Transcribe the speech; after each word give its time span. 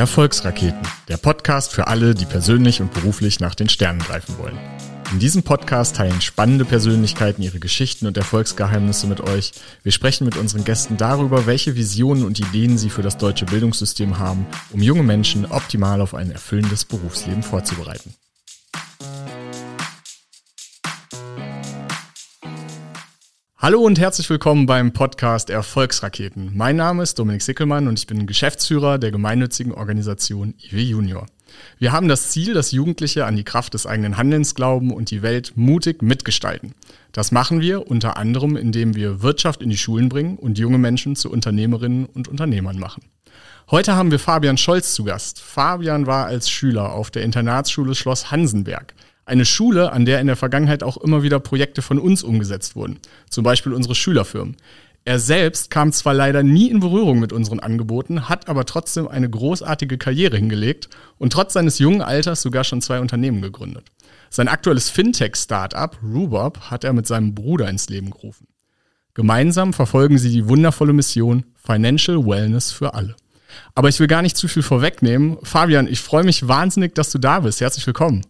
Erfolgsraketen, 0.00 0.80
der 1.08 1.18
Podcast 1.18 1.72
für 1.72 1.86
alle, 1.86 2.14
die 2.14 2.24
persönlich 2.24 2.80
und 2.80 2.94
beruflich 2.94 3.38
nach 3.38 3.54
den 3.54 3.68
Sternen 3.68 3.98
greifen 3.98 4.38
wollen. 4.38 4.58
In 5.12 5.18
diesem 5.18 5.42
Podcast 5.42 5.96
teilen 5.96 6.22
spannende 6.22 6.64
Persönlichkeiten 6.64 7.42
ihre 7.42 7.58
Geschichten 7.58 8.06
und 8.06 8.16
Erfolgsgeheimnisse 8.16 9.06
mit 9.08 9.20
euch. 9.20 9.52
Wir 9.82 9.92
sprechen 9.92 10.24
mit 10.24 10.38
unseren 10.38 10.64
Gästen 10.64 10.96
darüber, 10.96 11.44
welche 11.44 11.76
Visionen 11.76 12.24
und 12.24 12.40
Ideen 12.40 12.78
sie 12.78 12.88
für 12.88 13.02
das 13.02 13.18
deutsche 13.18 13.44
Bildungssystem 13.44 14.18
haben, 14.18 14.46
um 14.70 14.80
junge 14.80 15.02
Menschen 15.02 15.44
optimal 15.44 16.00
auf 16.00 16.14
ein 16.14 16.30
erfüllendes 16.30 16.86
Berufsleben 16.86 17.42
vorzubereiten. 17.42 18.14
Hallo 23.62 23.80
und 23.80 23.98
herzlich 23.98 24.30
willkommen 24.30 24.64
beim 24.64 24.94
Podcast 24.94 25.50
Erfolgsraketen. 25.50 26.52
Mein 26.54 26.76
Name 26.76 27.02
ist 27.02 27.18
Dominik 27.18 27.42
Sickelmann 27.42 27.88
und 27.88 27.98
ich 27.98 28.06
bin 28.06 28.26
Geschäftsführer 28.26 28.96
der 28.96 29.10
gemeinnützigen 29.10 29.74
Organisation 29.74 30.54
IW 30.62 30.80
Junior. 30.80 31.26
Wir 31.78 31.92
haben 31.92 32.08
das 32.08 32.30
Ziel, 32.30 32.54
dass 32.54 32.72
Jugendliche 32.72 33.26
an 33.26 33.36
die 33.36 33.44
Kraft 33.44 33.74
des 33.74 33.84
eigenen 33.84 34.16
Handelns 34.16 34.54
glauben 34.54 34.94
und 34.94 35.10
die 35.10 35.20
Welt 35.20 35.52
mutig 35.56 36.00
mitgestalten. 36.00 36.74
Das 37.12 37.32
machen 37.32 37.60
wir 37.60 37.86
unter 37.86 38.16
anderem, 38.16 38.56
indem 38.56 38.96
wir 38.96 39.20
Wirtschaft 39.20 39.60
in 39.60 39.68
die 39.68 39.76
Schulen 39.76 40.08
bringen 40.08 40.38
und 40.38 40.58
junge 40.58 40.78
Menschen 40.78 41.14
zu 41.14 41.30
Unternehmerinnen 41.30 42.06
und 42.06 42.28
Unternehmern 42.28 42.78
machen. 42.78 43.02
Heute 43.70 43.94
haben 43.94 44.10
wir 44.10 44.18
Fabian 44.18 44.56
Scholz 44.56 44.94
zu 44.94 45.04
Gast. 45.04 45.38
Fabian 45.38 46.06
war 46.06 46.24
als 46.24 46.48
Schüler 46.48 46.94
auf 46.94 47.10
der 47.10 47.24
Internatsschule 47.24 47.94
Schloss 47.94 48.30
Hansenberg. 48.30 48.94
Eine 49.30 49.44
Schule, 49.44 49.92
an 49.92 50.06
der 50.06 50.20
in 50.20 50.26
der 50.26 50.34
Vergangenheit 50.34 50.82
auch 50.82 50.96
immer 50.96 51.22
wieder 51.22 51.38
Projekte 51.38 51.82
von 51.82 52.00
uns 52.00 52.24
umgesetzt 52.24 52.74
wurden, 52.74 52.98
zum 53.28 53.44
Beispiel 53.44 53.72
unsere 53.72 53.94
Schülerfirmen. 53.94 54.56
Er 55.04 55.20
selbst 55.20 55.70
kam 55.70 55.92
zwar 55.92 56.14
leider 56.14 56.42
nie 56.42 56.68
in 56.68 56.80
Berührung 56.80 57.20
mit 57.20 57.32
unseren 57.32 57.60
Angeboten, 57.60 58.28
hat 58.28 58.48
aber 58.48 58.66
trotzdem 58.66 59.06
eine 59.06 59.30
großartige 59.30 59.98
Karriere 59.98 60.36
hingelegt 60.36 60.88
und 61.16 61.32
trotz 61.32 61.52
seines 61.52 61.78
jungen 61.78 62.02
Alters 62.02 62.42
sogar 62.42 62.64
schon 62.64 62.82
zwei 62.82 62.98
Unternehmen 62.98 63.40
gegründet. 63.40 63.92
Sein 64.30 64.48
aktuelles 64.48 64.90
Fintech-Startup, 64.90 65.96
Rubob, 66.02 66.62
hat 66.62 66.82
er 66.82 66.92
mit 66.92 67.06
seinem 67.06 67.32
Bruder 67.32 67.68
ins 67.68 67.88
Leben 67.88 68.10
gerufen. 68.10 68.48
Gemeinsam 69.14 69.72
verfolgen 69.72 70.18
sie 70.18 70.32
die 70.32 70.48
wundervolle 70.48 70.92
Mission 70.92 71.44
Financial 71.54 72.26
Wellness 72.26 72.72
für 72.72 72.94
alle. 72.94 73.14
Aber 73.76 73.88
ich 73.88 74.00
will 74.00 74.08
gar 74.08 74.22
nicht 74.22 74.36
zu 74.36 74.48
viel 74.48 74.64
vorwegnehmen. 74.64 75.38
Fabian, 75.44 75.86
ich 75.86 76.00
freue 76.00 76.24
mich 76.24 76.48
wahnsinnig, 76.48 76.96
dass 76.96 77.12
du 77.12 77.18
da 77.18 77.38
bist. 77.38 77.60
Herzlich 77.60 77.86
willkommen. 77.86 78.22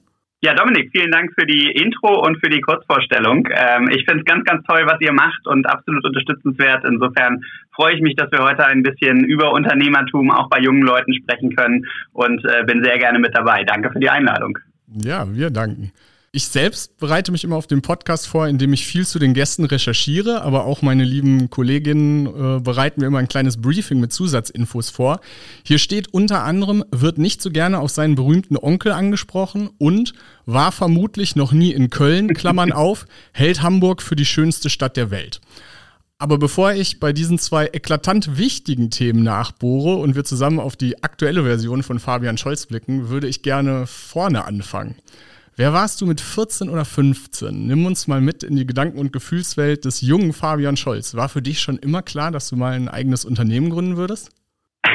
Ja, 0.43 0.55
Dominik, 0.55 0.91
vielen 0.91 1.11
Dank 1.11 1.33
für 1.39 1.45
die 1.45 1.71
Intro 1.71 2.25
und 2.27 2.41
für 2.41 2.49
die 2.49 2.63
Kurzvorstellung. 2.63 3.47
Ähm, 3.53 3.91
ich 3.91 4.07
finde 4.07 4.21
es 4.21 4.25
ganz, 4.25 4.43
ganz 4.45 4.67
toll, 4.67 4.87
was 4.87 4.99
ihr 5.01 5.13
macht 5.13 5.47
und 5.47 5.67
absolut 5.67 6.03
unterstützenswert. 6.03 6.83
Insofern 6.89 7.45
freue 7.75 7.95
ich 7.95 8.01
mich, 8.01 8.17
dass 8.17 8.33
wir 8.33 8.39
heute 8.39 8.65
ein 8.65 8.83
bisschen 8.83 9.23
über 9.25 9.53
Unternehmertum 9.53 10.31
auch 10.31 10.49
bei 10.49 10.61
jungen 10.61 10.81
Leuten 10.81 11.13
sprechen 11.13 11.55
können 11.55 11.87
und 12.15 12.43
äh, 12.47 12.65
bin 12.65 12.83
sehr 12.83 12.99
gerne 12.99 13.19
mit 13.19 13.37
dabei. 13.37 13.65
Danke 13.65 13.91
für 13.93 14.01
die 14.01 14.09
Einladung. 14.09 14.59
Ja, 14.87 15.27
wir 15.31 15.51
danken. 15.51 15.93
Ich 16.33 16.47
selbst 16.47 16.97
bereite 16.98 17.33
mich 17.33 17.42
immer 17.42 17.56
auf 17.56 17.67
den 17.67 17.83
Podcast 17.83 18.28
vor, 18.28 18.47
indem 18.47 18.73
ich 18.73 18.86
viel 18.86 19.05
zu 19.05 19.19
den 19.19 19.34
Gästen 19.34 19.64
recherchiere, 19.64 20.42
aber 20.42 20.64
auch 20.64 20.81
meine 20.81 21.03
lieben 21.03 21.50
Kolleginnen 21.50 22.27
äh, 22.27 22.61
bereiten 22.61 23.00
mir 23.00 23.09
immer 23.09 23.19
ein 23.19 23.27
kleines 23.27 23.61
Briefing 23.61 23.98
mit 23.98 24.12
Zusatzinfos 24.12 24.91
vor. 24.91 25.19
Hier 25.64 25.78
steht 25.78 26.14
unter 26.14 26.45
anderem, 26.45 26.84
wird 26.92 27.19
nicht 27.19 27.42
so 27.42 27.50
gerne 27.50 27.81
auf 27.81 27.91
seinen 27.91 28.14
berühmten 28.14 28.56
Onkel 28.56 28.92
angesprochen 28.92 29.70
und 29.78 30.12
war 30.47 30.70
vermutlich 30.70 31.34
noch 31.34 31.50
nie 31.50 31.72
in 31.72 31.91
Köln, 31.91 32.28
Klammern 32.34 32.70
auf, 32.70 33.06
hält 33.33 33.62
Hamburg 33.62 34.00
für 34.00 34.15
die 34.15 34.25
schönste 34.25 34.70
Stadt 34.70 34.97
der 34.97 35.11
Welt. 35.11 35.41
Aber 36.19 36.39
bevor 36.39 36.75
ich 36.75 37.00
bei 37.00 37.12
diesen 37.12 37.41
zwei 37.41 37.70
eklatant 37.72 38.39
wichtigen 38.39 38.91
Themen 38.91 39.25
nachbohre 39.25 39.97
und 39.97 40.15
wir 40.15 40.22
zusammen 40.22 40.60
auf 40.60 40.76
die 40.76 41.03
aktuelle 41.03 41.43
Version 41.43 41.82
von 41.82 41.99
Fabian 41.99 42.38
Scholz 42.38 42.66
blicken, 42.66 43.09
würde 43.09 43.26
ich 43.26 43.43
gerne 43.43 43.88
vorne 43.88 44.44
anfangen. 44.44 44.94
Wer 45.60 45.75
warst 45.75 46.00
du 46.00 46.06
mit 46.06 46.22
14 46.22 46.71
oder 46.71 46.87
15? 46.87 47.66
Nimm 47.66 47.84
uns 47.84 48.09
mal 48.09 48.22
mit 48.22 48.43
in 48.43 48.56
die 48.56 48.66
Gedanken- 48.66 48.98
und 48.98 49.12
Gefühlswelt 49.12 49.84
des 49.84 50.00
jungen 50.00 50.32
Fabian 50.32 50.78
Scholz. 50.78 51.15
War 51.15 51.28
für 51.28 51.43
dich 51.43 51.60
schon 51.60 51.76
immer 51.76 52.00
klar, 52.00 52.31
dass 52.31 52.48
du 52.48 52.56
mal 52.56 52.72
ein 52.72 52.88
eigenes 52.88 53.26
Unternehmen 53.26 53.69
gründen 53.69 53.99
würdest? 53.99 54.31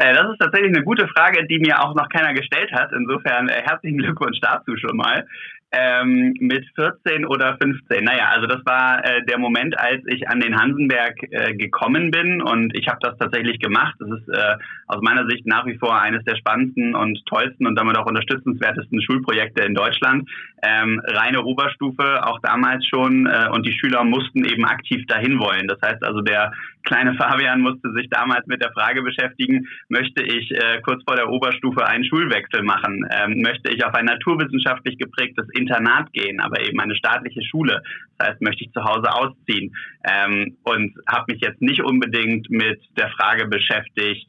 Äh, 0.00 0.14
das 0.14 0.30
ist 0.30 0.38
tatsächlich 0.38 0.72
eine 0.76 0.84
gute 0.84 1.08
Frage, 1.08 1.44
die 1.48 1.58
mir 1.58 1.82
auch 1.82 1.92
noch 1.96 2.08
keiner 2.08 2.32
gestellt 2.32 2.70
hat. 2.70 2.92
Insofern 2.92 3.48
äh, 3.48 3.62
herzlichen 3.66 3.98
Glückwunsch 3.98 4.38
dazu 4.40 4.76
schon 4.76 4.96
mal 4.96 5.26
ähm, 5.70 6.34
mit 6.40 6.64
14 6.76 7.26
oder 7.26 7.58
15. 7.60 8.02
Naja, 8.02 8.30
also 8.32 8.46
das 8.46 8.64
war 8.64 9.04
äh, 9.04 9.24
der 9.26 9.38
Moment, 9.38 9.78
als 9.78 10.02
ich 10.06 10.28
an 10.28 10.40
den 10.40 10.58
Hansenberg 10.58 11.22
äh, 11.30 11.54
gekommen 11.54 12.10
bin 12.10 12.40
und 12.40 12.74
ich 12.74 12.88
habe 12.88 12.98
das 13.02 13.18
tatsächlich 13.18 13.58
gemacht. 13.58 13.94
Das 13.98 14.08
ist 14.08 14.28
äh, 14.28 14.56
aus 14.86 15.02
meiner 15.02 15.26
Sicht 15.28 15.46
nach 15.46 15.66
wie 15.66 15.76
vor 15.76 16.00
eines 16.00 16.24
der 16.24 16.36
spannendsten 16.36 16.94
und 16.94 17.24
tollsten 17.26 17.66
und 17.66 17.76
damit 17.76 17.98
auch 17.98 18.06
unterstützenswertesten 18.06 19.02
Schulprojekte 19.02 19.64
in 19.64 19.74
Deutschland. 19.74 20.28
Ähm, 20.62 21.02
reine 21.04 21.42
Oberstufe, 21.42 22.26
auch 22.26 22.40
damals 22.40 22.86
schon 22.86 23.26
äh, 23.26 23.48
und 23.52 23.66
die 23.66 23.72
Schüler 23.72 24.04
mussten 24.04 24.44
eben 24.44 24.64
aktiv 24.64 25.04
dahin 25.06 25.38
wollen. 25.38 25.68
Das 25.68 25.78
heißt 25.82 26.02
also, 26.02 26.22
der 26.22 26.52
kleine 26.84 27.14
Fabian 27.14 27.60
musste 27.60 27.92
sich 27.92 28.08
damals 28.10 28.46
mit 28.46 28.62
der 28.62 28.72
Frage 28.72 29.02
beschäftigen, 29.02 29.66
möchte 29.88 30.22
ich 30.22 30.50
äh, 30.50 30.80
kurz 30.82 31.02
vor 31.04 31.16
der 31.16 31.28
Oberstufe 31.28 31.86
einen 31.86 32.04
Schulwechsel 32.04 32.62
machen? 32.62 33.06
Ähm, 33.10 33.40
möchte 33.42 33.72
ich 33.72 33.84
auf 33.84 33.94
ein 33.94 34.06
naturwissenschaftlich 34.06 34.98
geprägtes 34.98 35.46
Internat 35.54 36.12
gehen, 36.12 36.40
aber 36.40 36.60
eben 36.66 36.80
eine 36.80 36.96
staatliche 36.96 37.42
Schule? 37.42 37.82
Das 38.18 38.28
heißt, 38.28 38.42
möchte 38.42 38.64
ich 38.64 38.72
zu 38.72 38.82
Hause 38.82 39.12
ausziehen? 39.12 39.74
Ähm, 40.04 40.56
und 40.64 40.94
habe 41.08 41.32
mich 41.32 41.40
jetzt 41.42 41.60
nicht 41.60 41.82
unbedingt 41.82 42.50
mit 42.50 42.80
der 42.96 43.10
Frage 43.10 43.46
beschäftigt, 43.46 44.28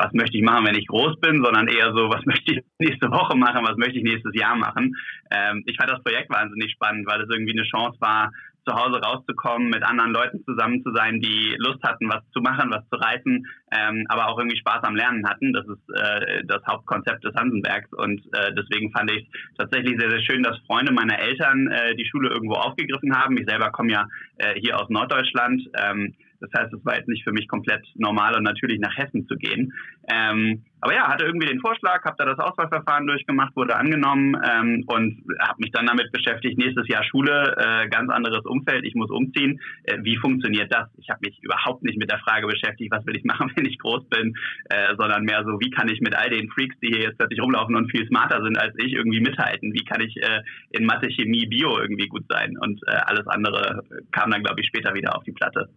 was 0.00 0.12
möchte 0.14 0.38
ich 0.38 0.44
machen, 0.44 0.66
wenn 0.66 0.78
ich 0.78 0.86
groß 0.86 1.20
bin, 1.20 1.44
sondern 1.44 1.68
eher 1.68 1.92
so, 1.92 2.08
was 2.08 2.24
möchte 2.26 2.54
ich 2.54 2.64
nächste 2.78 3.10
Woche 3.10 3.36
machen, 3.36 3.64
was 3.64 3.76
möchte 3.76 3.98
ich 3.98 4.04
nächstes 4.04 4.32
Jahr 4.34 4.56
machen. 4.56 4.96
Ähm, 5.30 5.62
ich 5.66 5.76
fand 5.76 5.90
das 5.90 6.02
Projekt 6.02 6.30
wahnsinnig 6.30 6.72
spannend, 6.72 7.06
weil 7.06 7.20
es 7.20 7.28
irgendwie 7.30 7.52
eine 7.52 7.68
Chance 7.68 8.00
war, 8.00 8.30
zu 8.66 8.74
Hause 8.74 9.00
rauszukommen, 9.00 9.70
mit 9.70 9.82
anderen 9.82 10.12
Leuten 10.12 10.44
zusammen 10.44 10.82
zu 10.82 10.92
sein, 10.94 11.20
die 11.20 11.54
Lust 11.58 11.82
hatten, 11.82 12.08
was 12.08 12.22
zu 12.32 12.40
machen, 12.40 12.70
was 12.70 12.88
zu 12.88 12.96
reißen, 12.96 13.46
ähm, 13.72 14.06
aber 14.08 14.28
auch 14.28 14.38
irgendwie 14.38 14.58
Spaß 14.58 14.82
am 14.84 14.96
Lernen 14.96 15.26
hatten. 15.26 15.52
Das 15.52 15.66
ist 15.66 15.96
äh, 15.96 16.44
das 16.44 16.62
Hauptkonzept 16.66 17.24
des 17.24 17.34
Hansenbergs 17.34 17.92
und 17.92 18.20
äh, 18.32 18.52
deswegen 18.54 18.92
fand 18.92 19.10
ich 19.10 19.28
tatsächlich 19.56 19.98
sehr, 19.98 20.10
sehr 20.10 20.22
schön, 20.22 20.42
dass 20.42 20.58
Freunde 20.66 20.92
meiner 20.92 21.18
Eltern 21.18 21.68
äh, 21.68 21.94
die 21.96 22.06
Schule 22.06 22.30
irgendwo 22.30 22.54
aufgegriffen 22.54 23.16
haben. 23.16 23.36
Ich 23.38 23.46
selber 23.46 23.70
komme 23.70 23.92
ja 23.92 24.08
äh, 24.38 24.54
hier 24.60 24.78
aus 24.78 24.88
Norddeutschland. 24.88 25.62
Ähm, 25.74 26.14
das 26.40 26.50
heißt, 26.56 26.72
es 26.72 26.84
war 26.84 26.96
jetzt 26.96 27.08
nicht 27.08 27.24
für 27.24 27.32
mich 27.32 27.48
komplett 27.48 27.84
normal 27.94 28.36
und 28.36 28.42
natürlich 28.42 28.80
nach 28.80 28.96
Hessen 28.96 29.26
zu 29.26 29.36
gehen. 29.36 29.72
Ähm, 30.10 30.64
aber 30.80 30.94
ja, 30.94 31.08
hatte 31.08 31.26
irgendwie 31.26 31.46
den 31.46 31.60
Vorschlag, 31.60 32.02
habe 32.04 32.16
da 32.18 32.24
das 32.24 32.38
Auswahlverfahren 32.38 33.06
durchgemacht, 33.06 33.54
wurde 33.54 33.76
angenommen 33.76 34.34
ähm, 34.42 34.84
und 34.86 35.22
habe 35.38 35.58
mich 35.58 35.72
dann 35.72 35.86
damit 35.86 36.10
beschäftigt, 36.10 36.58
nächstes 36.58 36.88
Jahr 36.88 37.04
Schule, 37.04 37.54
äh, 37.58 37.88
ganz 37.88 38.10
anderes 38.10 38.44
Umfeld, 38.46 38.86
ich 38.86 38.94
muss 38.94 39.10
umziehen. 39.10 39.60
Äh, 39.84 39.98
wie 40.02 40.16
funktioniert 40.16 40.72
das? 40.72 40.88
Ich 40.96 41.10
habe 41.10 41.20
mich 41.22 41.38
überhaupt 41.42 41.82
nicht 41.82 41.98
mit 41.98 42.10
der 42.10 42.18
Frage 42.20 42.46
beschäftigt, 42.46 42.90
was 42.90 43.06
will 43.06 43.16
ich 43.16 43.24
machen, 43.24 43.52
wenn 43.56 43.66
ich 43.66 43.78
groß 43.78 44.08
bin, 44.08 44.34
äh, 44.70 44.94
sondern 44.96 45.24
mehr 45.24 45.44
so, 45.44 45.60
wie 45.60 45.70
kann 45.70 45.88
ich 45.88 46.00
mit 46.00 46.16
all 46.16 46.30
den 46.30 46.48
Freaks, 46.48 46.76
die 46.80 46.88
hier 46.88 47.02
jetzt 47.02 47.18
plötzlich 47.18 47.42
rumlaufen 47.42 47.76
und 47.76 47.90
viel 47.90 48.06
smarter 48.06 48.42
sind 48.42 48.58
als 48.58 48.74
ich, 48.78 48.94
irgendwie 48.94 49.20
mithalten? 49.20 49.74
Wie 49.74 49.84
kann 49.84 50.00
ich 50.00 50.16
äh, 50.16 50.40
in 50.70 50.86
Mathe, 50.86 51.10
Chemie, 51.10 51.46
Bio 51.46 51.78
irgendwie 51.78 52.08
gut 52.08 52.24
sein? 52.28 52.56
Und 52.58 52.80
äh, 52.86 52.92
alles 52.92 53.26
andere 53.26 53.84
kam 54.12 54.30
dann, 54.30 54.42
glaube 54.42 54.60
ich, 54.60 54.66
später 54.66 54.94
wieder 54.94 55.14
auf 55.14 55.24
die 55.24 55.32
Platte 55.32 55.68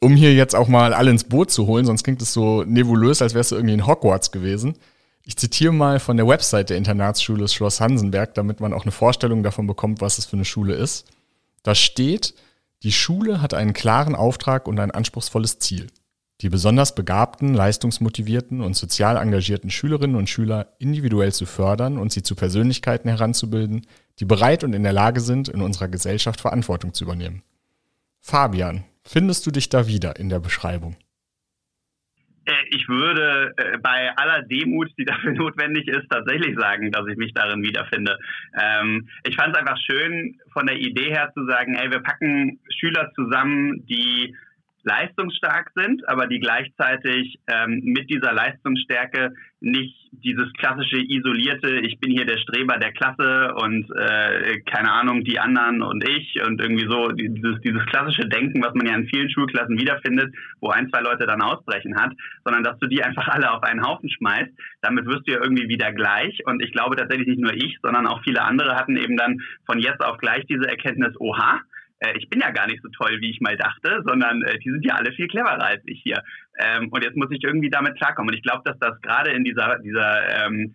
um 0.00 0.14
hier 0.14 0.34
jetzt 0.34 0.54
auch 0.54 0.68
mal 0.68 0.94
alle 0.94 1.10
ins 1.10 1.24
Boot 1.24 1.50
zu 1.50 1.66
holen, 1.66 1.84
sonst 1.84 2.04
klingt 2.04 2.22
es 2.22 2.32
so 2.32 2.62
nebulös, 2.64 3.22
als 3.22 3.34
wärst 3.34 3.52
du 3.52 3.56
irgendwie 3.56 3.74
in 3.74 3.86
Hogwarts 3.86 4.32
gewesen. 4.32 4.74
Ich 5.24 5.36
zitiere 5.36 5.72
mal 5.72 5.98
von 5.98 6.16
der 6.16 6.28
Website 6.28 6.70
der 6.70 6.76
Internatsschule 6.76 7.48
Schloss 7.48 7.80
Hansenberg, 7.80 8.34
damit 8.34 8.60
man 8.60 8.72
auch 8.72 8.82
eine 8.82 8.92
Vorstellung 8.92 9.42
davon 9.42 9.66
bekommt, 9.66 10.00
was 10.00 10.18
es 10.18 10.26
für 10.26 10.36
eine 10.36 10.44
Schule 10.44 10.74
ist. 10.74 11.06
Da 11.62 11.74
steht, 11.74 12.34
die 12.84 12.92
Schule 12.92 13.42
hat 13.42 13.52
einen 13.52 13.72
klaren 13.72 14.14
Auftrag 14.14 14.68
und 14.68 14.78
ein 14.78 14.92
anspruchsvolles 14.92 15.58
Ziel. 15.58 15.88
Die 16.42 16.50
besonders 16.50 16.94
begabten, 16.94 17.54
leistungsmotivierten 17.54 18.60
und 18.60 18.76
sozial 18.76 19.16
engagierten 19.16 19.70
Schülerinnen 19.70 20.16
und 20.16 20.28
Schüler 20.28 20.74
individuell 20.78 21.32
zu 21.32 21.46
fördern 21.46 21.96
und 21.96 22.12
sie 22.12 22.22
zu 22.22 22.34
Persönlichkeiten 22.34 23.08
heranzubilden, 23.08 23.86
die 24.20 24.26
bereit 24.26 24.62
und 24.62 24.74
in 24.74 24.82
der 24.82 24.92
Lage 24.92 25.20
sind, 25.20 25.48
in 25.48 25.62
unserer 25.62 25.88
Gesellschaft 25.88 26.40
Verantwortung 26.40 26.92
zu 26.92 27.04
übernehmen. 27.04 27.42
Fabian, 28.20 28.84
Findest 29.06 29.46
du 29.46 29.50
dich 29.50 29.68
da 29.68 29.86
wieder 29.86 30.16
in 30.16 30.28
der 30.28 30.40
Beschreibung? 30.40 30.96
Äh, 32.44 32.52
ich 32.70 32.88
würde 32.88 33.52
äh, 33.56 33.78
bei 33.78 34.16
aller 34.16 34.42
Demut, 34.42 34.90
die 34.98 35.04
dafür 35.06 35.32
notwendig 35.32 35.86
ist, 35.88 36.08
tatsächlich 36.10 36.56
sagen, 36.58 36.90
dass 36.90 37.06
ich 37.08 37.16
mich 37.16 37.32
darin 37.34 37.62
wiederfinde. 37.62 38.18
Ähm, 38.60 39.08
ich 39.24 39.36
fand 39.36 39.54
es 39.54 39.60
einfach 39.60 39.78
schön, 39.78 40.38
von 40.52 40.66
der 40.66 40.76
Idee 40.76 41.10
her 41.10 41.30
zu 41.34 41.46
sagen, 41.46 41.74
ey, 41.74 41.90
wir 41.90 42.00
packen 42.00 42.60
Schüler 42.78 43.12
zusammen, 43.14 43.86
die 43.86 44.34
leistungsstark 44.86 45.72
sind, 45.74 46.08
aber 46.08 46.28
die 46.28 46.38
gleichzeitig 46.38 47.38
ähm, 47.48 47.80
mit 47.82 48.08
dieser 48.08 48.32
Leistungsstärke 48.32 49.34
nicht 49.60 49.96
dieses 50.12 50.52
klassische 50.54 50.98
isolierte, 50.98 51.80
ich 51.80 51.98
bin 51.98 52.12
hier 52.12 52.24
der 52.24 52.38
Streber 52.38 52.78
der 52.78 52.92
Klasse 52.92 53.52
und 53.56 53.90
äh, 53.90 54.60
keine 54.60 54.92
Ahnung, 54.92 55.24
die 55.24 55.40
anderen 55.40 55.82
und 55.82 56.08
ich 56.08 56.40
und 56.46 56.60
irgendwie 56.60 56.86
so 56.88 57.08
dieses, 57.08 57.60
dieses 57.62 57.84
klassische 57.86 58.28
Denken, 58.28 58.62
was 58.62 58.74
man 58.74 58.86
ja 58.86 58.94
in 58.94 59.08
vielen 59.08 59.28
Schulklassen 59.28 59.78
wiederfindet, 59.78 60.32
wo 60.60 60.68
ein, 60.68 60.88
zwei 60.90 61.00
Leute 61.00 61.26
dann 61.26 61.42
ausbrechen 61.42 61.96
hat, 62.00 62.12
sondern 62.44 62.62
dass 62.62 62.78
du 62.78 62.86
die 62.86 63.02
einfach 63.02 63.26
alle 63.28 63.50
auf 63.50 63.64
einen 63.64 63.84
Haufen 63.84 64.08
schmeißt. 64.08 64.52
Damit 64.82 65.06
wirst 65.06 65.26
du 65.26 65.32
ja 65.32 65.42
irgendwie 65.42 65.68
wieder 65.68 65.92
gleich. 65.92 66.46
Und 66.46 66.62
ich 66.62 66.72
glaube 66.72 66.96
tatsächlich 66.96 67.26
nicht 67.26 67.40
nur 67.40 67.54
ich, 67.54 67.76
sondern 67.82 68.06
auch 68.06 68.22
viele 68.22 68.42
andere 68.42 68.76
hatten 68.76 68.96
eben 68.96 69.16
dann 69.16 69.40
von 69.66 69.80
jetzt 69.80 70.04
auf 70.04 70.18
gleich 70.18 70.46
diese 70.46 70.68
Erkenntnis, 70.68 71.18
oha, 71.18 71.60
äh, 72.00 72.16
ich 72.18 72.28
bin 72.28 72.40
ja 72.40 72.50
gar 72.50 72.66
nicht 72.66 72.82
so 72.82 72.88
toll, 72.88 73.18
wie 73.20 73.30
ich 73.30 73.40
mal 73.40 73.56
dachte, 73.56 74.02
sondern 74.04 74.42
äh, 74.42 74.58
die 74.58 74.70
sind 74.70 74.84
ja 74.84 74.94
alle 74.94 75.12
viel 75.12 75.28
cleverer 75.28 75.62
als 75.62 75.82
ich 75.86 76.00
hier. 76.02 76.22
Ähm, 76.58 76.88
und 76.90 77.04
jetzt 77.04 77.16
muss 77.16 77.30
ich 77.30 77.42
irgendwie 77.42 77.70
damit 77.70 77.96
klarkommen. 77.96 78.30
Und 78.30 78.36
ich 78.36 78.42
glaube, 78.42 78.62
dass 78.64 78.78
das 78.78 79.00
gerade 79.00 79.30
in 79.30 79.44
dieser, 79.44 79.78
dieser 79.78 80.46
ähm, 80.46 80.74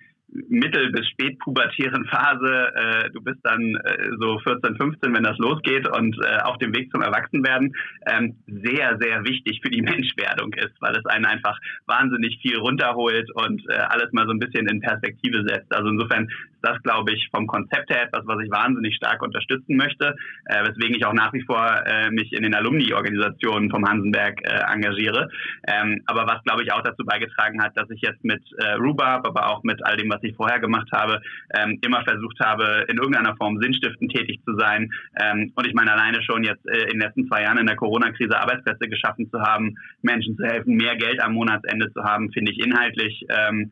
mittel- 0.49 0.91
bis 0.91 1.07
spätpubertären 1.09 2.05
Phase, 2.05 2.71
äh, 2.75 3.09
du 3.11 3.21
bist 3.21 3.39
dann 3.43 3.75
äh, 3.75 4.09
so 4.19 4.39
14, 4.39 4.77
15, 4.77 5.13
wenn 5.13 5.23
das 5.23 5.37
losgeht 5.37 5.87
und 5.87 6.17
äh, 6.23 6.37
auf 6.43 6.57
dem 6.57 6.73
Weg 6.75 6.91
zum 6.91 7.01
Erwachsenwerden, 7.01 7.73
ähm, 8.07 8.37
sehr, 8.47 8.97
sehr 8.99 9.23
wichtig 9.25 9.59
für 9.63 9.69
die 9.69 9.81
Menschwerdung 9.81 10.53
ist, 10.53 10.73
weil 10.79 10.95
es 10.95 11.05
einen 11.05 11.25
einfach 11.25 11.57
wahnsinnig 11.85 12.39
viel 12.41 12.57
runterholt 12.57 13.29
und 13.31 13.61
äh, 13.69 13.73
alles 13.73 14.11
mal 14.13 14.25
so 14.25 14.31
ein 14.31 14.39
bisschen 14.39 14.67
in 14.67 14.81
Perspektive 14.81 15.43
setzt. 15.47 15.73
Also 15.75 15.89
insofern 15.89 16.25
ist 16.25 16.61
das, 16.61 16.81
glaube 16.83 17.13
ich, 17.13 17.27
vom 17.31 17.47
Konzept 17.47 17.89
her 17.89 18.03
etwas, 18.03 18.21
was 18.25 18.43
ich 18.43 18.51
wahnsinnig 18.51 18.95
stark 18.95 19.21
unterstützen 19.21 19.75
möchte, 19.75 20.15
äh, 20.45 20.63
weswegen 20.63 20.95
ich 20.95 21.05
auch 21.05 21.13
nach 21.13 21.33
wie 21.33 21.43
vor 21.43 21.83
äh, 21.85 22.09
mich 22.11 22.31
in 22.33 22.43
den 22.43 22.55
Alumni-Organisationen 22.55 23.69
vom 23.69 23.85
Hansenberg 23.85 24.41
äh, 24.43 24.61
engagiere. 24.71 25.29
Ähm, 25.67 26.01
aber 26.05 26.27
was, 26.27 26.43
glaube 26.43 26.63
ich, 26.63 26.71
auch 26.71 26.81
dazu 26.81 27.03
beigetragen 27.05 27.61
hat, 27.61 27.75
dass 27.77 27.89
ich 27.89 28.01
jetzt 28.01 28.23
mit 28.23 28.41
äh, 28.57 28.73
Rhubarb, 28.73 29.27
aber 29.27 29.49
auch 29.49 29.63
mit 29.63 29.83
all 29.85 29.97
dem, 29.97 30.09
was 30.09 30.20
ich 30.23 30.35
vorher 30.35 30.59
gemacht 30.59 30.89
habe, 30.91 31.21
ähm, 31.53 31.79
immer 31.83 32.03
versucht 32.03 32.39
habe, 32.39 32.85
in 32.87 32.97
irgendeiner 32.97 33.35
Form 33.35 33.59
sinnstiftend 33.61 34.11
tätig 34.13 34.39
zu 34.45 34.55
sein. 34.57 34.91
Ähm, 35.21 35.51
und 35.55 35.67
ich 35.67 35.73
meine, 35.73 35.93
alleine 35.93 36.21
schon 36.23 36.43
jetzt 36.43 36.65
äh, 36.67 36.83
in 36.83 36.99
den 36.99 37.01
letzten 37.01 37.27
zwei 37.27 37.43
Jahren 37.43 37.57
in 37.57 37.67
der 37.67 37.75
Corona-Krise 37.75 38.37
Arbeitsplätze 38.39 38.87
geschaffen 38.89 39.29
zu 39.29 39.41
haben, 39.41 39.75
Menschen 40.01 40.35
zu 40.37 40.43
helfen, 40.43 40.75
mehr 40.75 40.95
Geld 40.95 41.21
am 41.21 41.33
Monatsende 41.33 41.91
zu 41.93 42.03
haben, 42.03 42.31
finde 42.31 42.51
ich 42.51 42.59
inhaltlich 42.59 43.25
ähm, 43.29 43.71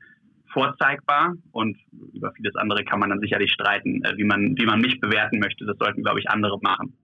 vorzeigbar 0.51 1.35
und 1.51 1.77
über 2.13 2.31
vieles 2.33 2.55
andere 2.55 2.83
kann 2.83 2.99
man 2.99 3.09
dann 3.09 3.19
sicherlich 3.19 3.51
streiten, 3.51 4.03
äh, 4.03 4.17
wie 4.17 4.23
man, 4.23 4.55
wie 4.57 4.65
man 4.65 4.81
mich 4.81 4.99
bewerten 4.99 5.39
möchte. 5.39 5.65
Das 5.65 5.77
sollten, 5.77 6.03
glaube 6.03 6.19
ich, 6.19 6.29
andere 6.29 6.59
machen. 6.61 6.97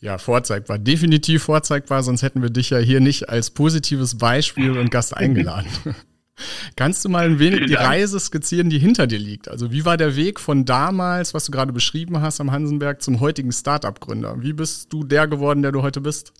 Ja, 0.00 0.18
vorzeigbar. 0.18 0.78
Definitiv 0.78 1.44
vorzeigbar, 1.44 2.02
sonst 2.02 2.22
hätten 2.22 2.40
wir 2.40 2.50
dich 2.50 2.70
ja 2.70 2.78
hier 2.78 3.00
nicht 3.00 3.28
als 3.28 3.50
positives 3.50 4.16
Beispiel 4.16 4.78
und 4.78 4.90
Gast 4.90 5.16
eingeladen. 5.16 5.68
Kannst 6.76 7.04
du 7.04 7.08
mal 7.08 7.24
ein 7.24 7.38
wenig 7.38 7.66
die 7.66 7.74
Reise 7.74 8.18
skizzieren, 8.20 8.70
die 8.70 8.78
hinter 8.78 9.06
dir 9.06 9.18
liegt? 9.18 9.48
Also 9.48 9.72
wie 9.72 9.84
war 9.84 9.96
der 9.96 10.16
Weg 10.16 10.40
von 10.40 10.64
damals, 10.64 11.34
was 11.34 11.44
du 11.44 11.52
gerade 11.52 11.72
beschrieben 11.72 12.20
hast 12.20 12.40
am 12.40 12.52
Hansenberg, 12.52 13.02
zum 13.02 13.20
heutigen 13.20 13.52
Startup-Gründer? 13.52 14.42
Wie 14.42 14.52
bist 14.52 14.92
du 14.92 15.04
der 15.04 15.26
geworden, 15.26 15.62
der 15.62 15.72
du 15.72 15.82
heute 15.82 16.00
bist? 16.00 16.32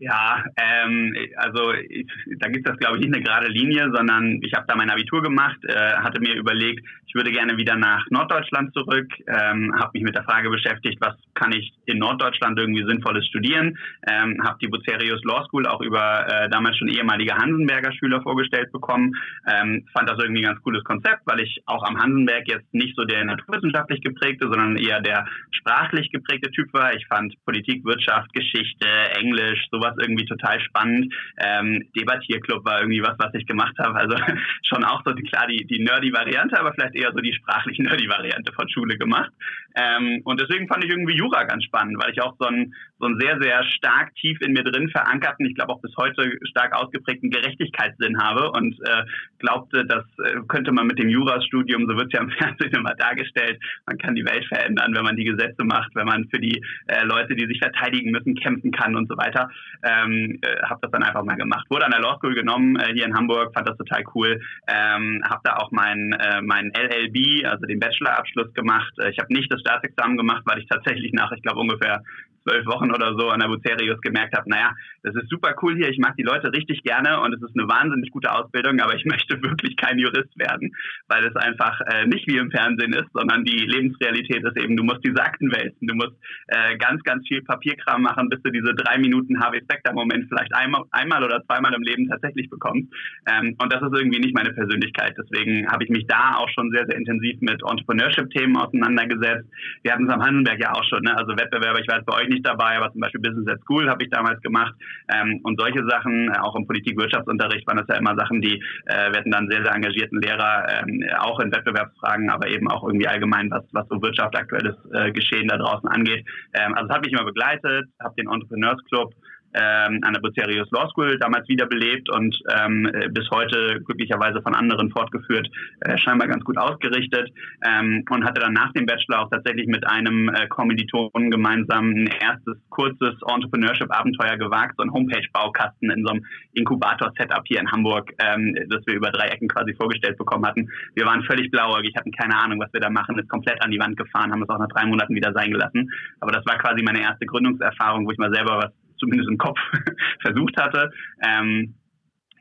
Ja, 0.00 0.42
ähm, 0.56 1.14
also 1.36 1.74
ich, 1.74 2.06
da 2.38 2.48
gibt 2.48 2.66
es 2.66 2.72
das, 2.72 2.78
glaube 2.78 2.96
ich, 2.96 3.04
nicht 3.04 3.14
eine 3.14 3.22
gerade 3.22 3.48
Linie, 3.48 3.90
sondern 3.94 4.40
ich 4.42 4.54
habe 4.54 4.64
da 4.66 4.74
mein 4.74 4.88
Abitur 4.88 5.20
gemacht, 5.22 5.58
äh, 5.64 5.74
hatte 5.74 6.20
mir 6.20 6.34
überlegt, 6.36 6.86
ich 7.10 7.14
würde 7.16 7.32
gerne 7.32 7.56
wieder 7.56 7.74
nach 7.74 8.06
Norddeutschland 8.10 8.72
zurück, 8.72 9.08
ähm, 9.26 9.74
habe 9.76 9.90
mich 9.94 10.04
mit 10.04 10.14
der 10.14 10.22
Frage 10.22 10.48
beschäftigt, 10.48 10.98
was 11.00 11.16
kann 11.34 11.50
ich 11.50 11.72
in 11.86 11.98
Norddeutschland 11.98 12.56
irgendwie 12.56 12.84
Sinnvolles 12.86 13.26
studieren, 13.26 13.76
ähm, 14.06 14.40
habe 14.44 14.58
die 14.62 14.68
Bucerius 14.68 15.20
Law 15.24 15.44
School 15.46 15.66
auch 15.66 15.80
über 15.80 16.28
äh, 16.28 16.48
damals 16.48 16.78
schon 16.78 16.86
ehemalige 16.86 17.34
Hansenberger 17.34 17.92
Schüler 17.94 18.22
vorgestellt 18.22 18.70
bekommen, 18.70 19.16
ähm, 19.44 19.88
fand 19.92 20.08
das 20.08 20.22
irgendwie 20.22 20.42
ein 20.42 20.52
ganz 20.54 20.62
cooles 20.62 20.84
Konzept, 20.84 21.22
weil 21.24 21.40
ich 21.40 21.60
auch 21.66 21.82
am 21.82 22.00
Hansenberg 22.00 22.46
jetzt 22.46 22.72
nicht 22.72 22.94
so 22.94 23.04
der 23.04 23.24
naturwissenschaftlich 23.24 24.02
geprägte, 24.02 24.46
sondern 24.46 24.76
eher 24.76 25.00
der 25.00 25.26
sprachlich 25.50 26.12
geprägte 26.12 26.52
Typ 26.52 26.72
war. 26.72 26.94
Ich 26.94 27.08
fand 27.08 27.34
Politik, 27.44 27.84
Wirtschaft, 27.84 28.32
Geschichte, 28.34 28.86
Englisch, 29.18 29.66
sowas 29.72 29.96
irgendwie 30.00 30.26
total 30.26 30.60
spannend. 30.60 31.12
Ähm, 31.38 31.88
Debattierclub 31.96 32.64
war 32.64 32.78
irgendwie 32.80 33.02
was, 33.02 33.18
was 33.18 33.34
ich 33.34 33.46
gemacht 33.46 33.74
habe. 33.80 33.96
Also 33.96 34.16
schon 34.62 34.84
auch 34.84 35.02
so 35.04 35.12
klar 35.12 35.48
die, 35.48 35.66
die 35.66 35.82
nerdy 35.82 36.12
Variante, 36.12 36.56
aber 36.56 36.72
vielleicht 36.72 36.99
eher 37.00 37.12
so 37.12 37.20
die 37.20 37.32
sprachlich 37.32 37.78
nerdy 37.78 38.08
Variante 38.08 38.52
von 38.52 38.68
Schule 38.68 38.96
gemacht. 38.98 39.30
Ähm, 39.74 40.20
und 40.24 40.40
deswegen 40.40 40.68
fand 40.68 40.84
ich 40.84 40.90
irgendwie 40.90 41.16
Jura 41.16 41.44
ganz 41.44 41.64
spannend, 41.64 41.96
weil 42.02 42.12
ich 42.12 42.22
auch 42.22 42.34
so 42.38 42.46
einen, 42.46 42.74
so 42.98 43.06
einen 43.06 43.18
sehr, 43.20 43.40
sehr 43.40 43.64
stark 43.64 44.14
tief 44.16 44.40
in 44.40 44.52
mir 44.52 44.64
drin 44.64 44.88
verankerten, 44.90 45.46
ich 45.46 45.54
glaube 45.54 45.72
auch 45.72 45.80
bis 45.80 45.96
heute 45.96 46.38
stark 46.44 46.74
ausgeprägten 46.74 47.30
Gerechtigkeitssinn 47.30 48.20
habe 48.20 48.50
und 48.50 48.74
äh, 48.86 49.04
glaubte, 49.38 49.84
das 49.86 50.04
äh, 50.24 50.40
könnte 50.48 50.72
man 50.72 50.86
mit 50.86 50.98
dem 50.98 51.08
Jurastudium, 51.08 51.86
so 51.88 51.96
wird 51.96 52.12
es 52.12 52.12
ja 52.12 52.20
im 52.20 52.30
Fernsehen 52.38 52.72
immer 52.72 52.94
dargestellt, 52.94 53.60
man 53.86 53.98
kann 53.98 54.14
die 54.14 54.24
Welt 54.24 54.44
verändern, 54.46 54.94
wenn 54.94 55.04
man 55.04 55.16
die 55.16 55.24
Gesetze 55.24 55.64
macht, 55.64 55.94
wenn 55.94 56.06
man 56.06 56.28
für 56.28 56.40
die 56.40 56.62
äh, 56.86 57.04
Leute, 57.04 57.34
die 57.34 57.46
sich 57.46 57.58
verteidigen 57.58 58.10
müssen, 58.10 58.34
kämpfen 58.34 58.72
kann 58.72 58.96
und 58.96 59.08
so 59.08 59.16
weiter. 59.16 59.50
Ähm, 59.82 60.38
äh, 60.42 60.62
habe 60.62 60.80
das 60.82 60.90
dann 60.90 61.02
einfach 61.02 61.24
mal 61.24 61.36
gemacht. 61.36 61.66
Wurde 61.70 61.86
an 61.86 61.92
der 61.92 62.00
Law 62.00 62.16
School 62.18 62.34
genommen 62.34 62.76
äh, 62.76 62.92
hier 62.92 63.06
in 63.06 63.14
Hamburg, 63.14 63.52
fand 63.54 63.68
das 63.68 63.76
total 63.76 64.02
cool. 64.14 64.40
Ähm, 64.66 65.22
habe 65.28 65.40
da 65.44 65.56
auch 65.56 65.70
meinen 65.70 66.12
äh, 66.12 66.42
mein 66.42 66.72
LLB, 66.74 67.46
also 67.46 67.66
den 67.66 67.78
Bachelorabschluss 67.78 68.52
gemacht. 68.54 68.92
Äh, 68.98 69.10
ich 69.10 69.18
habe 69.18 69.32
nicht 69.32 69.50
das 69.52 69.59
Staatsexamen 69.60 70.16
gemacht, 70.16 70.42
weil 70.46 70.58
ich 70.58 70.66
tatsächlich 70.66 71.12
nach, 71.12 71.30
ich 71.32 71.42
glaube, 71.42 71.60
ungefähr 71.60 72.02
zwölf 72.42 72.66
Wochen 72.66 72.90
oder 72.90 73.14
so 73.18 73.28
an 73.28 73.40
der 73.40 73.48
Bucerius 73.48 74.00
gemerkt 74.00 74.36
habe, 74.36 74.48
naja, 74.48 74.72
das 75.02 75.14
ist 75.14 75.28
super 75.28 75.54
cool 75.62 75.76
hier, 75.76 75.88
ich 75.88 75.98
mag 75.98 76.16
die 76.16 76.22
Leute 76.22 76.52
richtig 76.52 76.82
gerne 76.82 77.20
und 77.20 77.34
es 77.34 77.42
ist 77.42 77.56
eine 77.58 77.68
wahnsinnig 77.68 78.10
gute 78.10 78.32
Ausbildung, 78.32 78.80
aber 78.80 78.94
ich 78.94 79.04
möchte 79.10 79.42
wirklich 79.42 79.76
kein 79.76 79.98
Jurist 79.98 80.36
werden, 80.38 80.74
weil 81.08 81.24
es 81.24 81.36
einfach 81.36 81.80
äh, 81.92 82.06
nicht 82.06 82.26
wie 82.26 82.36
im 82.36 82.50
Fernsehen 82.50 82.92
ist, 82.92 83.10
sondern 83.12 83.44
die 83.44 83.58
Lebensrealität 83.58 84.44
ist 84.44 84.56
eben, 84.56 84.76
du 84.76 84.84
musst 84.84 85.04
diese 85.04 85.22
Akten 85.22 85.50
wälzen, 85.52 85.86
du 85.86 85.94
musst 85.94 86.16
äh, 86.48 86.76
ganz, 86.78 87.02
ganz 87.02 87.26
viel 87.26 87.42
Papierkram 87.42 88.02
machen, 88.02 88.28
bis 88.28 88.42
du 88.42 88.50
diese 88.50 88.74
drei 88.74 88.98
Minuten 88.98 89.40
Harvey 89.40 89.60
Specter-Moment 89.60 90.26
vielleicht 90.28 90.54
einmal, 90.54 90.82
einmal 90.90 91.24
oder 91.24 91.44
zweimal 91.44 91.74
im 91.74 91.82
Leben 91.82 92.08
tatsächlich 92.08 92.48
bekommst. 92.48 92.92
Ähm, 93.30 93.56
und 93.60 93.72
das 93.72 93.82
ist 93.82 93.96
irgendwie 93.96 94.20
nicht 94.20 94.34
meine 94.34 94.52
Persönlichkeit. 94.52 95.14
Deswegen 95.18 95.70
habe 95.70 95.84
ich 95.84 95.90
mich 95.90 96.06
da 96.06 96.36
auch 96.36 96.48
schon 96.50 96.70
sehr, 96.70 96.86
sehr 96.86 96.96
intensiv 96.96 97.40
mit 97.40 97.62
Entrepreneurship-Themen 97.62 98.56
auseinandergesetzt. 98.56 99.48
Wir 99.82 99.92
hatten 99.92 100.08
es 100.08 100.14
am 100.14 100.22
Handelberg 100.22 100.60
ja 100.60 100.72
auch 100.72 100.84
schon, 100.84 101.02
ne? 101.02 101.16
also 101.16 101.36
Wettbewerber, 101.36 101.80
ich 101.80 101.88
weiß 101.88 102.04
bei 102.04 102.16
euch 102.16 102.29
nicht 102.30 102.46
dabei, 102.46 102.76
aber 102.78 102.90
zum 102.92 103.00
Beispiel 103.00 103.20
Business 103.20 103.48
at 103.48 103.60
School 103.62 103.88
habe 103.88 104.02
ich 104.02 104.10
damals 104.10 104.40
gemacht. 104.40 104.74
Ähm, 105.12 105.40
und 105.42 105.60
solche 105.60 105.84
Sachen, 105.86 106.32
äh, 106.32 106.38
auch 106.38 106.56
im 106.56 106.66
Politik-Wirtschaftsunterricht 106.66 107.66
waren 107.66 107.76
das 107.76 107.88
ja 107.88 107.96
immer 107.96 108.16
Sachen, 108.16 108.40
die 108.40 108.62
äh, 108.86 109.12
wir 109.12 109.22
dann 109.26 109.48
sehr, 109.48 109.62
sehr 109.62 109.74
engagierten 109.74 110.20
Lehrer, 110.20 110.66
ähm, 110.70 111.04
auch 111.18 111.40
in 111.40 111.52
Wettbewerbsfragen, 111.52 112.30
aber 112.30 112.48
eben 112.48 112.70
auch 112.70 112.84
irgendwie 112.84 113.08
allgemein, 113.08 113.50
was, 113.50 113.64
was 113.72 113.86
so 113.88 114.00
Wirtschaft, 114.00 114.36
aktuelles 114.36 114.76
äh, 114.92 115.12
Geschehen 115.12 115.48
da 115.48 115.58
draußen 115.58 115.88
angeht. 115.88 116.24
Ähm, 116.54 116.74
also 116.74 116.88
das 116.88 116.96
habe 116.96 117.06
ich 117.06 117.12
immer 117.12 117.24
begleitet, 117.24 117.86
habe 118.00 118.14
den 118.16 118.30
Entrepreneurs 118.30 118.82
Club 118.88 119.12
ähm, 119.54 120.00
an 120.02 120.12
der 120.12 120.20
Bucerius 120.20 120.70
Law 120.70 120.88
School 120.90 121.18
damals 121.18 121.48
wiederbelebt 121.48 122.10
und 122.10 122.38
ähm, 122.56 122.90
bis 123.10 123.28
heute 123.30 123.80
glücklicherweise 123.84 124.40
von 124.42 124.54
anderen 124.54 124.90
fortgeführt, 124.90 125.48
äh, 125.80 125.98
scheinbar 125.98 126.28
ganz 126.28 126.44
gut 126.44 126.56
ausgerichtet 126.56 127.30
ähm, 127.66 128.04
und 128.10 128.24
hatte 128.24 128.40
dann 128.40 128.52
nach 128.52 128.72
dem 128.72 128.86
Bachelor 128.86 129.20
auch 129.20 129.30
tatsächlich 129.30 129.66
mit 129.66 129.86
einem 129.86 130.28
äh, 130.28 130.46
Kommilitonen 130.48 131.30
gemeinsam 131.30 131.90
ein 131.90 132.06
erstes 132.06 132.56
kurzes 132.70 133.14
Entrepreneurship-Abenteuer 133.26 134.36
gewagt, 134.36 134.74
so 134.76 134.84
ein 134.84 134.92
Homepage-Baukasten 134.92 135.90
in 135.90 136.04
so 136.04 136.12
einem 136.12 136.24
Inkubator-Setup 136.54 137.42
hier 137.46 137.60
in 137.60 137.70
Hamburg, 137.70 138.12
ähm, 138.18 138.54
das 138.68 138.86
wir 138.86 138.94
über 138.94 139.10
drei 139.10 139.28
Ecken 139.28 139.48
quasi 139.48 139.74
vorgestellt 139.74 140.18
bekommen 140.18 140.46
hatten. 140.46 140.68
Wir 140.94 141.06
waren 141.06 141.22
völlig 141.24 141.50
blauäugig, 141.50 141.94
hatten 141.96 142.12
keine 142.12 142.36
Ahnung, 142.36 142.60
was 142.60 142.72
wir 142.72 142.80
da 142.80 142.90
machen, 142.90 143.18
ist 143.18 143.28
komplett 143.28 143.62
an 143.62 143.70
die 143.70 143.80
Wand 143.80 143.96
gefahren, 143.96 144.30
haben 144.30 144.42
es 144.42 144.48
auch 144.48 144.58
nach 144.58 144.68
drei 144.68 144.86
Monaten 144.86 145.14
wieder 145.14 145.32
sein 145.32 145.50
gelassen. 145.50 145.90
Aber 146.20 146.32
das 146.32 146.44
war 146.46 146.58
quasi 146.58 146.82
meine 146.82 147.02
erste 147.02 147.26
Gründungserfahrung, 147.26 148.06
wo 148.06 148.10
ich 148.10 148.18
mal 148.18 148.32
selber 148.32 148.58
was 148.58 148.72
zumindest 149.00 149.30
im 149.30 149.38
Kopf 149.38 149.58
versucht 150.20 150.56
hatte. 150.56 150.90
Ähm, 151.22 151.74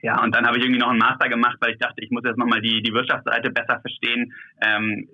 ja, 0.02 0.22
und 0.24 0.34
dann 0.34 0.46
habe 0.46 0.58
ich 0.58 0.64
irgendwie 0.64 0.80
noch 0.80 0.90
einen 0.90 1.00
Master 1.00 1.28
gemacht, 1.28 1.58
weil 1.60 1.72
ich 1.72 1.80
dachte, 1.80 2.02
ich 2.02 2.12
muss 2.12 2.24
jetzt 2.24 2.38
nochmal 2.38 2.62
die, 2.62 2.82
die 2.82 2.94
Wirtschaftsseite 2.94 3.50
besser 3.50 3.82
verstehen. 3.82 4.34
Ähm, 4.62 5.10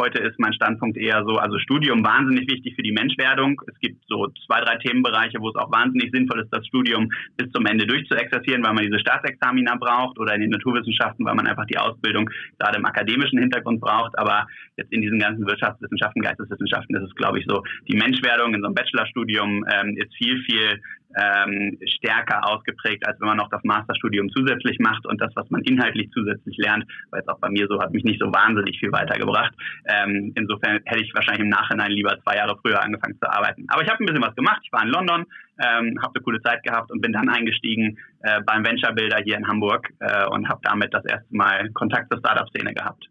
Heute 0.00 0.18
ist 0.20 0.38
mein 0.38 0.54
Standpunkt 0.54 0.96
eher 0.96 1.22
so, 1.26 1.36
also 1.36 1.58
Studium 1.58 2.02
wahnsinnig 2.02 2.50
wichtig 2.50 2.74
für 2.74 2.82
die 2.82 2.90
Menschwerdung. 2.90 3.60
Es 3.66 3.78
gibt 3.80 4.02
so 4.08 4.28
zwei, 4.46 4.62
drei 4.62 4.76
Themenbereiche, 4.78 5.38
wo 5.40 5.50
es 5.50 5.56
auch 5.56 5.70
wahnsinnig 5.70 6.10
sinnvoll 6.10 6.40
ist, 6.40 6.48
das 6.50 6.66
Studium 6.66 7.12
bis 7.36 7.52
zum 7.52 7.66
Ende 7.66 7.86
durchzuexerzieren, 7.86 8.64
weil 8.64 8.72
man 8.72 8.86
diese 8.86 8.98
Staatsexamina 8.98 9.76
braucht 9.76 10.18
oder 10.18 10.34
in 10.34 10.40
den 10.40 10.50
Naturwissenschaften, 10.52 11.26
weil 11.26 11.34
man 11.34 11.46
einfach 11.46 11.66
die 11.66 11.76
Ausbildung 11.76 12.30
gerade 12.58 12.78
im 12.78 12.86
akademischen 12.86 13.40
Hintergrund 13.40 13.82
braucht. 13.82 14.18
Aber 14.18 14.46
jetzt 14.78 14.90
in 14.90 15.02
diesen 15.02 15.18
ganzen 15.18 15.46
Wirtschaftswissenschaften, 15.46 16.22
Geisteswissenschaften 16.22 16.96
ist 16.96 17.02
es, 17.02 17.14
glaube 17.16 17.38
ich, 17.38 17.44
so, 17.46 17.62
die 17.86 17.98
Menschwerdung 17.98 18.54
in 18.54 18.62
so 18.62 18.68
einem 18.68 18.74
Bachelorstudium 18.74 19.66
ähm, 19.70 19.98
ist 19.98 20.16
viel, 20.16 20.42
viel 20.44 20.80
ähm, 21.16 21.78
stärker 21.96 22.46
ausgeprägt, 22.46 23.06
als 23.06 23.20
wenn 23.20 23.28
man 23.28 23.36
noch 23.36 23.50
das 23.50 23.62
Masterstudium 23.64 24.30
zusätzlich 24.30 24.78
macht 24.78 25.06
und 25.06 25.20
das, 25.20 25.34
was 25.34 25.48
man 25.50 25.62
inhaltlich 25.62 26.10
zusätzlich 26.12 26.56
lernt, 26.58 26.84
weil 27.10 27.22
es 27.22 27.28
auch 27.28 27.38
bei 27.40 27.48
mir 27.50 27.66
so 27.68 27.80
hat 27.80 27.92
mich 27.92 28.04
nicht 28.04 28.20
so 28.20 28.32
wahnsinnig 28.32 28.78
viel 28.78 28.92
weitergebracht. 28.92 29.52
Ähm, 29.86 30.32
insofern 30.36 30.80
hätte 30.84 31.02
ich 31.02 31.14
wahrscheinlich 31.14 31.42
im 31.42 31.48
Nachhinein 31.48 31.90
lieber 31.90 32.18
zwei 32.22 32.36
Jahre 32.36 32.58
früher 32.62 32.82
angefangen 32.82 33.18
zu 33.18 33.28
arbeiten. 33.28 33.66
Aber 33.68 33.82
ich 33.82 33.88
habe 33.88 34.02
ein 34.02 34.06
bisschen 34.06 34.22
was 34.22 34.34
gemacht. 34.36 34.60
Ich 34.64 34.72
war 34.72 34.82
in 34.82 34.90
London, 34.90 35.26
ähm, 35.58 35.98
habe 36.00 36.12
eine 36.14 36.24
coole 36.24 36.40
Zeit 36.42 36.62
gehabt 36.62 36.90
und 36.90 37.00
bin 37.00 37.12
dann 37.12 37.28
eingestiegen 37.28 37.98
äh, 38.22 38.40
beim 38.42 38.64
Venture 38.64 38.92
Builder 38.92 39.18
hier 39.24 39.36
in 39.36 39.46
Hamburg 39.46 39.88
äh, 40.00 40.26
und 40.26 40.48
habe 40.48 40.60
damit 40.62 40.94
das 40.94 41.04
erste 41.04 41.34
Mal 41.34 41.70
Kontakt 41.72 42.10
zur 42.10 42.20
Startup-Szene 42.20 42.74
gehabt. 42.74 43.09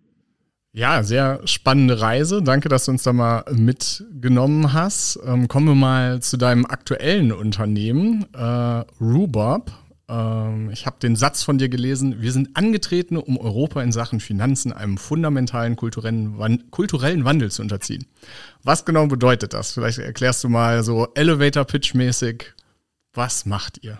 Ja, 0.71 1.01
sehr 1.01 1.41
spannende 1.47 1.99
Reise. 1.99 2.43
Danke, 2.43 2.69
dass 2.69 2.85
du 2.85 2.91
uns 2.91 3.03
da 3.03 3.11
mal 3.11 3.43
mitgenommen 3.51 4.71
hast. 4.71 5.19
Ähm, 5.25 5.47
kommen 5.47 5.67
wir 5.67 5.75
mal 5.75 6.21
zu 6.21 6.37
deinem 6.37 6.65
aktuellen 6.65 7.31
Unternehmen, 7.31 8.27
äh, 8.33 8.83
Rhubarb. 9.01 9.71
Ähm, 10.07 10.69
ich 10.71 10.85
habe 10.85 10.99
den 10.99 11.15
Satz 11.15 11.43
von 11.43 11.57
dir 11.57 11.69
gelesen, 11.69 12.21
wir 12.21 12.31
sind 12.31 12.55
angetreten, 12.55 13.17
um 13.17 13.37
Europa 13.37 13.81
in 13.81 13.91
Sachen 13.91 14.19
Finanzen 14.19 14.71
einem 14.71 14.97
fundamentalen 14.97 15.75
kulturellen, 15.75 16.37
Wand 16.37 16.69
kulturellen 16.69 17.25
Wandel 17.25 17.49
zu 17.49 17.63
unterziehen. 17.63 18.05
Was 18.63 18.85
genau 18.85 19.07
bedeutet 19.07 19.53
das? 19.53 19.73
Vielleicht 19.73 19.97
erklärst 19.97 20.43
du 20.43 20.49
mal 20.49 20.83
so 20.83 21.07
Elevator-Pitch-mäßig, 21.15 22.53
was 23.13 23.47
macht 23.47 23.83
ihr? 23.83 23.97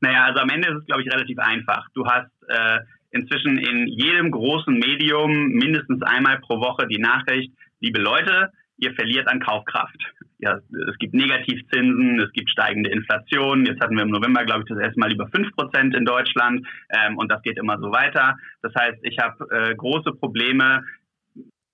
Naja, 0.00 0.24
also 0.24 0.40
am 0.40 0.50
Ende 0.50 0.68
ist 0.68 0.80
es, 0.80 0.86
glaube 0.86 1.02
ich, 1.02 1.12
relativ 1.12 1.38
einfach. 1.38 1.88
Du 1.94 2.04
hast 2.04 2.30
äh, 2.48 2.80
inzwischen 3.14 3.58
in 3.58 3.86
jedem 3.86 4.30
großen 4.30 4.74
Medium 4.74 5.48
mindestens 5.48 6.02
einmal 6.02 6.40
pro 6.40 6.60
Woche 6.60 6.86
die 6.88 6.98
Nachricht, 6.98 7.52
liebe 7.80 8.00
Leute, 8.00 8.50
ihr 8.76 8.92
verliert 8.94 9.28
an 9.28 9.40
Kaufkraft. 9.40 9.96
Ja, 10.38 10.58
es 10.90 10.98
gibt 10.98 11.14
Negativzinsen, 11.14 12.20
es 12.20 12.32
gibt 12.32 12.50
steigende 12.50 12.90
Inflation. 12.90 13.64
Jetzt 13.66 13.80
hatten 13.80 13.94
wir 13.94 14.02
im 14.02 14.10
November, 14.10 14.44
glaube 14.44 14.62
ich, 14.62 14.68
das 14.68 14.82
erste 14.82 14.98
Mal 14.98 15.12
über 15.12 15.26
5% 15.26 15.96
in 15.96 16.04
Deutschland 16.04 16.66
ähm, 16.90 17.16
und 17.16 17.30
das 17.30 17.40
geht 17.42 17.56
immer 17.56 17.78
so 17.78 17.92
weiter. 17.92 18.36
Das 18.62 18.74
heißt, 18.74 18.98
ich 19.02 19.18
habe 19.18 19.46
äh, 19.50 19.74
große 19.76 20.12
Probleme, 20.12 20.82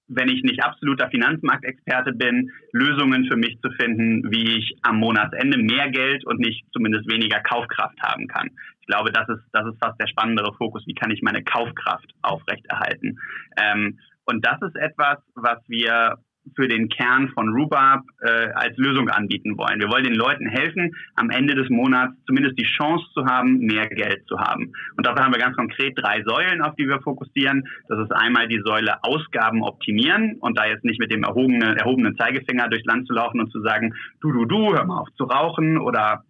wenn 0.08 0.28
ich 0.28 0.42
nicht 0.42 0.62
absoluter 0.62 1.08
Finanzmarktexperte 1.08 2.12
bin, 2.12 2.50
Lösungen 2.72 3.26
für 3.26 3.36
mich 3.36 3.58
zu 3.62 3.70
finden, 3.70 4.30
wie 4.30 4.58
ich 4.58 4.76
am 4.82 4.96
Monatsende 4.96 5.56
mehr 5.56 5.88
Geld 5.90 6.26
und 6.26 6.38
nicht 6.38 6.64
zumindest 6.72 7.10
weniger 7.10 7.40
Kaufkraft 7.40 7.98
haben 8.02 8.26
kann. 8.26 8.50
Ich 8.90 8.96
glaube, 8.96 9.12
das 9.12 9.28
ist, 9.28 9.44
das 9.52 9.64
ist 9.68 9.78
fast 9.80 10.00
der 10.00 10.08
spannendere 10.08 10.52
Fokus. 10.54 10.82
Wie 10.84 10.94
kann 10.94 11.12
ich 11.12 11.22
meine 11.22 11.44
Kaufkraft 11.44 12.12
aufrechterhalten? 12.22 13.20
Ähm, 13.56 14.00
und 14.24 14.44
das 14.44 14.60
ist 14.62 14.74
etwas, 14.74 15.18
was 15.36 15.58
wir 15.68 16.16
für 16.56 16.66
den 16.66 16.88
Kern 16.88 17.28
von 17.28 17.50
Rhubarb 17.50 18.02
äh, 18.20 18.48
als 18.54 18.76
Lösung 18.78 19.08
anbieten 19.08 19.56
wollen. 19.56 19.78
Wir 19.78 19.88
wollen 19.88 20.02
den 20.02 20.16
Leuten 20.16 20.48
helfen, 20.48 20.90
am 21.14 21.30
Ende 21.30 21.54
des 21.54 21.68
Monats 21.70 22.14
zumindest 22.26 22.58
die 22.58 22.64
Chance 22.64 23.04
zu 23.14 23.26
haben, 23.26 23.58
mehr 23.58 23.86
Geld 23.86 24.26
zu 24.26 24.40
haben. 24.40 24.72
Und 24.96 25.06
dafür 25.06 25.22
haben 25.22 25.34
wir 25.34 25.38
ganz 25.38 25.56
konkret 25.56 25.96
drei 25.96 26.24
Säulen, 26.24 26.60
auf 26.60 26.74
die 26.74 26.88
wir 26.88 27.00
fokussieren. 27.02 27.68
Das 27.86 28.00
ist 28.00 28.10
einmal 28.10 28.48
die 28.48 28.60
Säule 28.64 29.04
Ausgaben 29.04 29.62
optimieren 29.62 30.38
und 30.40 30.58
da 30.58 30.66
jetzt 30.66 30.84
nicht 30.84 30.98
mit 30.98 31.12
dem 31.12 31.22
erhobenen, 31.22 31.76
erhobenen 31.76 32.16
Zeigefinger 32.16 32.68
durchs 32.68 32.86
Land 32.86 33.06
zu 33.06 33.12
laufen 33.12 33.38
und 33.38 33.52
zu 33.52 33.60
sagen, 33.60 33.94
du, 34.20 34.32
du, 34.32 34.46
du, 34.46 34.74
hör 34.74 34.84
mal 34.84 35.02
auf 35.02 35.14
zu 35.16 35.24
rauchen 35.24 35.78
oder 35.78 36.24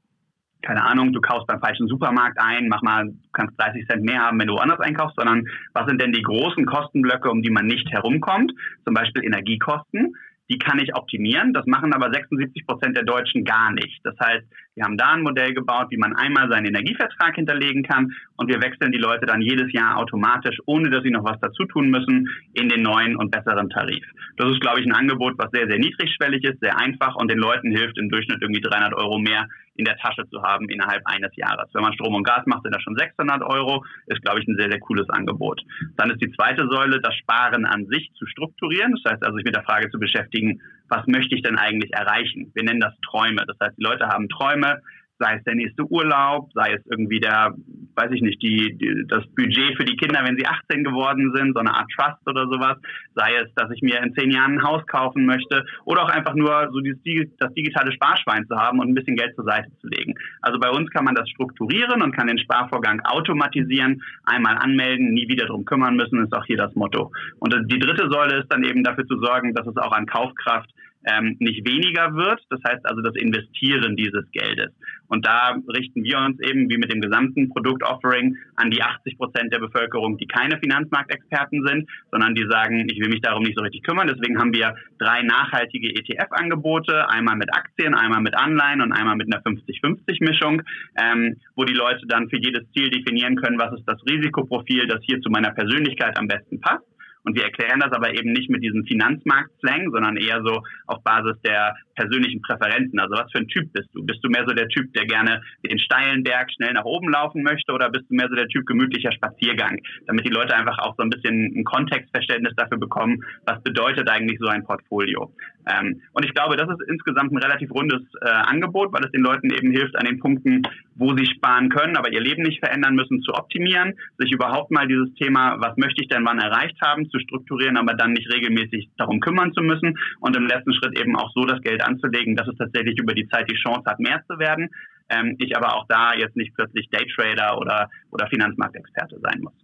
keine 0.63 0.85
Ahnung, 0.85 1.13
du 1.13 1.21
kaufst 1.21 1.47
beim 1.47 1.61
falschen 1.61 1.89
Supermarkt 1.89 2.39
ein, 2.39 2.69
mach 2.69 2.83
mal, 2.83 3.13
kannst 3.33 3.59
30 3.61 3.87
Cent 3.87 4.03
mehr 4.03 4.21
haben, 4.21 4.39
wenn 4.39 4.49
du 4.49 4.55
woanders 4.55 4.81
einkaufst, 4.81 5.17
sondern 5.17 5.47
was 5.73 5.87
sind 5.87 6.01
denn 6.01 6.13
die 6.13 6.23
großen 6.23 6.67
Kostenblöcke, 6.67 7.31
um 7.31 7.43
die 7.43 7.51
man 7.51 7.67
nicht 7.67 7.91
herumkommt? 7.91 8.53
Zum 8.85 8.95
Beispiel 8.95 9.25
Energiekosten 9.25 10.15
die 10.51 10.59
kann 10.59 10.81
ich 10.81 10.95
optimieren. 10.97 11.53
Das 11.55 11.65
machen 11.67 11.95
aber 11.95 12.13
76 12.13 12.67
Prozent 12.67 12.97
der 12.97 13.05
Deutschen 13.05 13.45
gar 13.45 13.73
nicht. 13.73 14.01
Das 14.03 14.17
heißt, 14.21 14.45
wir 14.75 14.85
haben 14.85 14.99
da 14.99 15.13
ein 15.13 15.23
Modell 15.23 15.55
gebaut, 15.55 15.87
wie 15.91 15.97
man 15.97 16.17
einmal 16.17 16.51
seinen 16.51 16.67
Energievertrag 16.67 17.37
hinterlegen 17.37 17.85
kann 17.85 18.13
und 18.37 18.49
wir 18.49 18.61
wechseln 18.61 18.91
die 18.91 18.99
Leute 18.99 19.27
dann 19.27 19.41
jedes 19.41 19.73
Jahr 19.73 19.97
automatisch, 19.97 20.59
ohne 20.67 20.91
dass 20.91 21.05
sie 21.05 21.11
noch 21.11 21.25
was 21.25 21.39
dazu 21.41 21.65
tun 21.67 21.91
müssen, 21.91 22.29
in 22.55 22.69
den 22.69 22.83
neuen 22.83 23.17
und 23.17 23.31
besseren 23.31 23.71
Tarif. 23.71 24.05
Das 24.37 24.51
ist, 24.51 24.61
glaube 24.61 24.81
ich, 24.81 24.87
ein 24.87 24.93
Angebot, 24.93 25.35
was 25.39 25.51
sehr, 25.53 25.69
sehr 25.69 25.79
niedrigschwellig 25.79 26.43
ist, 26.43 26.61
sehr 26.61 26.79
einfach 26.79 27.15
und 27.15 27.31
den 27.31 27.39
Leuten 27.39 27.71
hilft, 27.71 27.97
im 27.99 28.09
Durchschnitt 28.09 28.43
irgendwie 28.43 28.61
300 28.61 28.95
Euro 28.95 29.19
mehr 29.19 29.47
in 29.81 29.87
der 29.87 29.97
Tasche 29.97 30.29
zu 30.29 30.43
haben 30.43 30.69
innerhalb 30.69 31.03
eines 31.07 31.35
Jahres. 31.37 31.69
Wenn 31.73 31.83
man 31.83 31.95
Strom 31.95 32.15
und 32.15 32.25
Gas 32.25 32.45
macht, 32.47 32.63
sind 32.63 32.75
das 32.75 32.83
schon 32.83 32.97
600 32.97 33.43
Euro. 33.43 33.85
Ist, 34.07 34.23
glaube 34.23 34.41
ich, 34.41 34.47
ein 34.47 34.57
sehr, 34.57 34.71
sehr 34.71 34.79
cooles 34.79 35.09
Angebot. 35.09 35.61
Dann 35.97 36.11
ist 36.11 36.21
die 36.21 36.31
zweite 36.33 36.69
Säule, 36.69 37.01
das 37.01 37.15
Sparen 37.17 37.65
an 37.65 37.87
sich 37.87 38.13
zu 38.15 38.27
strukturieren. 38.27 38.95
Das 39.03 39.13
heißt 39.13 39.25
also, 39.25 39.37
sich 39.37 39.45
mit 39.45 39.57
der 39.57 39.65
Frage 39.65 39.91
zu 39.91 39.99
beschäftigen, 39.99 40.61
was 40.89 41.07
möchte 41.07 41.35
ich 41.35 41.43
denn 41.43 41.57
eigentlich 41.57 41.93
erreichen? 41.95 42.51
Wir 42.55 42.65
nennen 42.65 42.81
das 42.81 42.95
Träume. 43.09 43.45
Das 43.47 43.57
heißt, 43.61 43.79
die 43.79 43.83
Leute 43.83 44.09
haben 44.09 44.29
Träume, 44.29 44.83
sei 45.21 45.37
es 45.37 45.45
der 45.45 45.55
nächste 45.55 45.85
Urlaub, 45.85 46.51
sei 46.55 46.73
es 46.73 46.83
irgendwie 46.91 47.21
der, 47.21 47.55
weiß 47.95 48.11
ich 48.13 48.23
nicht, 48.23 48.43
die, 48.43 48.77
die, 48.77 49.05
das 49.07 49.25
Budget 49.37 49.77
für 49.77 49.85
die 49.85 49.97
Kinder, 49.97 50.21
wenn 50.25 50.37
sie 50.37 50.47
18 50.47 50.83
geworden 50.83 51.33
sind, 51.37 51.53
so 51.55 51.61
eine 51.61 51.75
Art 51.75 51.91
Trust 51.95 52.27
oder 52.27 52.47
sowas, 52.49 52.79
sei 53.15 53.37
es, 53.37 53.53
dass 53.55 53.71
ich 53.71 53.83
mir 53.83 54.03
in 54.03 54.15
zehn 54.15 54.31
Jahren 54.31 54.59
ein 54.59 54.63
Haus 54.63 54.85
kaufen 54.87 55.27
möchte 55.27 55.65
oder 55.85 56.03
auch 56.03 56.09
einfach 56.09 56.35
nur 56.35 56.71
so 56.73 56.81
dieses, 56.81 57.29
das 57.39 57.53
digitale 57.53 57.93
Sparschwein 57.93 58.47
zu 58.47 58.57
haben 58.57 58.81
und 58.81 58.89
ein 58.89 58.95
bisschen 58.95 59.17
Geld 59.17 59.35
zur 59.37 59.45
Seite 59.45 59.71
zu 59.81 59.89
legen. 59.89 60.15
Also 60.41 60.59
bei 60.59 60.71
uns 60.71 60.91
kann 60.91 61.05
man 61.05 61.15
das 61.15 61.29
strukturieren 61.29 62.03
und 62.03 62.17
kann 62.17 62.27
den 62.27 62.39
Sparvorgang 62.39 63.01
automatisieren, 63.05 64.03
einmal 64.25 64.57
anmelden, 64.57 65.13
nie 65.13 65.29
wieder 65.29 65.47
drum 65.47 65.67
kümmern 65.67 65.97
müssen, 65.97 66.25
ist 66.25 66.33
auch 66.33 66.47
hier 66.47 66.57
das 66.57 66.75
Motto. 66.75 67.13
Und 67.39 67.55
die 67.71 67.79
dritte 67.79 68.09
Säule 68.11 68.41
ist 68.41 68.51
dann 68.51 68.65
eben 68.65 68.83
dafür 68.83 69.07
zu 69.07 69.19
sorgen, 69.19 69.55
dass 69.55 69.67
es 69.67 69.77
auch 69.77 69.93
an 69.93 70.07
Kaufkraft 70.07 70.71
ähm, 71.05 71.37
nicht 71.39 71.67
weniger 71.67 72.15
wird. 72.15 72.41
Das 72.51 72.61
heißt 72.67 72.85
also 72.87 73.03
das 73.03 73.15
Investieren 73.17 73.97
dieses 73.97 74.31
Geldes. 74.33 74.73
Und 75.11 75.27
da 75.27 75.57
richten 75.69 76.05
wir 76.05 76.19
uns 76.19 76.39
eben 76.41 76.71
wie 76.71 76.79
mit 76.79 76.93
dem 76.93 77.01
gesamten 77.01 77.49
Produktoffering 77.49 78.37
an 78.55 78.71
die 78.71 78.81
80 78.81 79.19
Prozent 79.19 79.53
der 79.53 79.59
Bevölkerung, 79.59 80.19
die 80.19 80.27
keine 80.27 80.59
Finanzmarktexperten 80.59 81.67
sind, 81.67 81.91
sondern 82.13 82.37
die 82.37 82.47
sagen, 82.49 82.87
ich 82.89 83.01
will 83.01 83.09
mich 83.09 83.21
darum 83.21 83.43
nicht 83.43 83.57
so 83.57 83.63
richtig 83.63 83.83
kümmern. 83.83 84.07
Deswegen 84.07 84.39
haben 84.39 84.55
wir 84.55 84.77
drei 84.99 85.23
nachhaltige 85.23 85.89
ETF-Angebote, 85.89 87.09
einmal 87.09 87.37
mit 87.37 87.53
Aktien, 87.53 87.95
einmal 87.95 88.21
mit 88.21 88.37
Anleihen 88.37 88.83
und 88.83 88.93
einmal 88.93 89.17
mit 89.17 89.33
einer 89.33 89.43
50-50-Mischung, 89.43 90.63
ähm, 90.97 91.37
wo 91.57 91.65
die 91.65 91.75
Leute 91.75 92.07
dann 92.07 92.29
für 92.29 92.39
jedes 92.39 92.71
Ziel 92.73 92.91
definieren 92.91 93.35
können, 93.35 93.59
was 93.59 93.73
ist 93.73 93.87
das 93.87 94.01
Risikoprofil, 94.07 94.87
das 94.87 95.01
hier 95.03 95.21
zu 95.21 95.31
meiner 95.31 95.51
Persönlichkeit 95.51 96.17
am 96.19 96.29
besten 96.29 96.61
passt. 96.61 96.85
Und 97.25 97.37
wir 97.37 97.45
erklären 97.45 97.81
das 97.81 97.93
aber 97.93 98.15
eben 98.15 98.33
nicht 98.33 98.51
mit 98.51 98.63
diesem 98.63 98.85
Finanzmarkt-Slang, 98.85 99.91
sondern 99.93 100.17
eher 100.17 100.43
so 100.43 100.63
auf 100.87 101.03
Basis 101.03 101.41
der 101.43 101.77
persönlichen 102.01 102.41
Präferenzen. 102.41 102.99
Also 102.99 103.15
was 103.15 103.31
für 103.31 103.39
ein 103.39 103.49
Typ 103.49 103.73
bist 103.73 103.89
du? 103.93 104.03
Bist 104.05 104.25
du 104.25 104.31
mehr 104.31 104.45
so 104.47 104.55
der 104.55 104.69
Typ, 104.69 104.93
der 104.95 105.05
gerne 105.05 105.43
den 105.69 105.79
steilen 105.79 106.25
Berg 106.25 106.51
schnell 106.53 106.73
nach 106.73 106.85
oben 106.85 107.11
laufen 107.11 107.43
möchte 107.43 107.73
oder 107.73 107.91
bist 107.91 108.09
du 108.09 108.15
mehr 108.15 108.29
so 108.29 108.35
der 108.35 108.49
Typ 108.49 108.67
gemütlicher 108.67 109.13
Spaziergang? 109.13 109.79
Damit 110.07 110.25
die 110.27 110.33
Leute 110.33 110.57
einfach 110.57 110.79
auch 110.79 110.95
so 110.97 111.03
ein 111.03 111.11
bisschen 111.11 111.53
ein 111.55 111.65
Kontextverständnis 111.65 112.55
dafür 112.57 112.79
bekommen, 112.79 113.23
was 113.45 113.63
bedeutet 113.63 114.09
eigentlich 114.09 114.39
so 114.41 114.49
ein 114.49 114.65
Portfolio. 114.65 115.33
Ähm, 115.69 116.01
und 116.13 116.25
ich 116.25 116.33
glaube, 116.33 116.57
das 116.57 116.69
ist 116.69 116.89
insgesamt 116.89 117.33
ein 117.33 117.39
relativ 117.39 117.71
rundes 117.71 118.03
äh, 118.23 118.29
Angebot, 118.29 118.93
weil 118.93 119.05
es 119.05 119.13
den 119.13 119.23
Leuten 119.23 119.51
eben 119.51 119.71
hilft, 119.71 119.97
an 119.97 120.07
den 120.07 120.19
Punkten, 120.19 120.63
wo 120.95 121.15
sie 121.17 121.27
sparen 121.27 121.69
können, 121.69 121.97
aber 121.97 122.13
ihr 122.13 122.21
Leben 122.21 122.43
nicht 122.43 122.61
verändern 122.61 122.95
müssen, 122.95 123.21
zu 123.23 123.35
optimieren, 123.35 123.95
sich 124.19 124.33
überhaupt 124.33 124.71
mal 124.71 124.87
dieses 124.87 125.13
Thema, 125.15 125.57
was 125.61 125.77
möchte 125.77 126.03
ich 126.03 126.09
denn 126.09 126.25
wann 126.25 126.39
erreicht 126.39 126.81
haben, 126.83 127.09
zu 127.11 127.19
strukturieren, 127.19 127.77
aber 127.77 127.95
dann 127.95 128.13
nicht 128.13 128.33
regelmäßig 128.33 128.91
darum 128.97 129.21
kümmern 129.21 129.53
zu 129.53 129.63
müssen 129.63 129.99
und 130.21 130.37
im 130.37 130.47
letzten 130.47 130.73
Schritt 130.75 130.99
eben 130.99 131.17
auch 131.17 131.31
so 131.35 131.45
das 131.45 131.61
Geld 131.63 131.83
anzulegen, 131.91 132.37
dass 132.37 132.49
es 132.49 132.57
tatsächlich 132.57 132.99
über 132.99 133.15
die 133.15 133.29
Zeit 133.29 133.51
die 133.51 133.57
Chance 133.57 133.83
hat, 133.87 134.01
mehr 134.01 134.23
zu 134.29 134.39
werden. 134.39 134.69
Ähm, 135.09 135.37
ich 135.39 135.57
aber 135.57 135.77
auch 135.77 135.87
da 135.89 136.15
jetzt 136.15 136.37
nicht 136.37 136.55
plötzlich 136.55 136.89
Daytrader 136.91 137.59
oder, 137.59 137.89
oder 138.11 138.29
Finanzmarktexperte 138.29 139.19
sein 139.23 139.41
muss. 139.41 139.55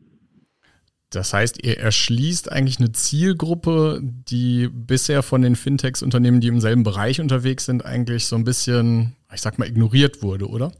Das 1.10 1.32
heißt, 1.32 1.64
ihr 1.64 1.78
erschließt 1.78 2.50
eigentlich 2.50 2.80
eine 2.80 2.92
Zielgruppe, 2.92 4.00
die 4.02 4.68
bisher 4.68 5.22
von 5.22 5.40
den 5.40 5.54
Fintechs-Unternehmen, 5.54 6.40
die 6.40 6.48
im 6.48 6.60
selben 6.60 6.82
Bereich 6.82 7.20
unterwegs 7.20 7.64
sind, 7.64 7.84
eigentlich 7.84 8.26
so 8.26 8.34
ein 8.36 8.44
bisschen, 8.44 9.14
ich 9.32 9.40
sag 9.40 9.58
mal, 9.58 9.68
ignoriert 9.68 10.22
wurde, 10.22 10.48
oder? 10.48 10.72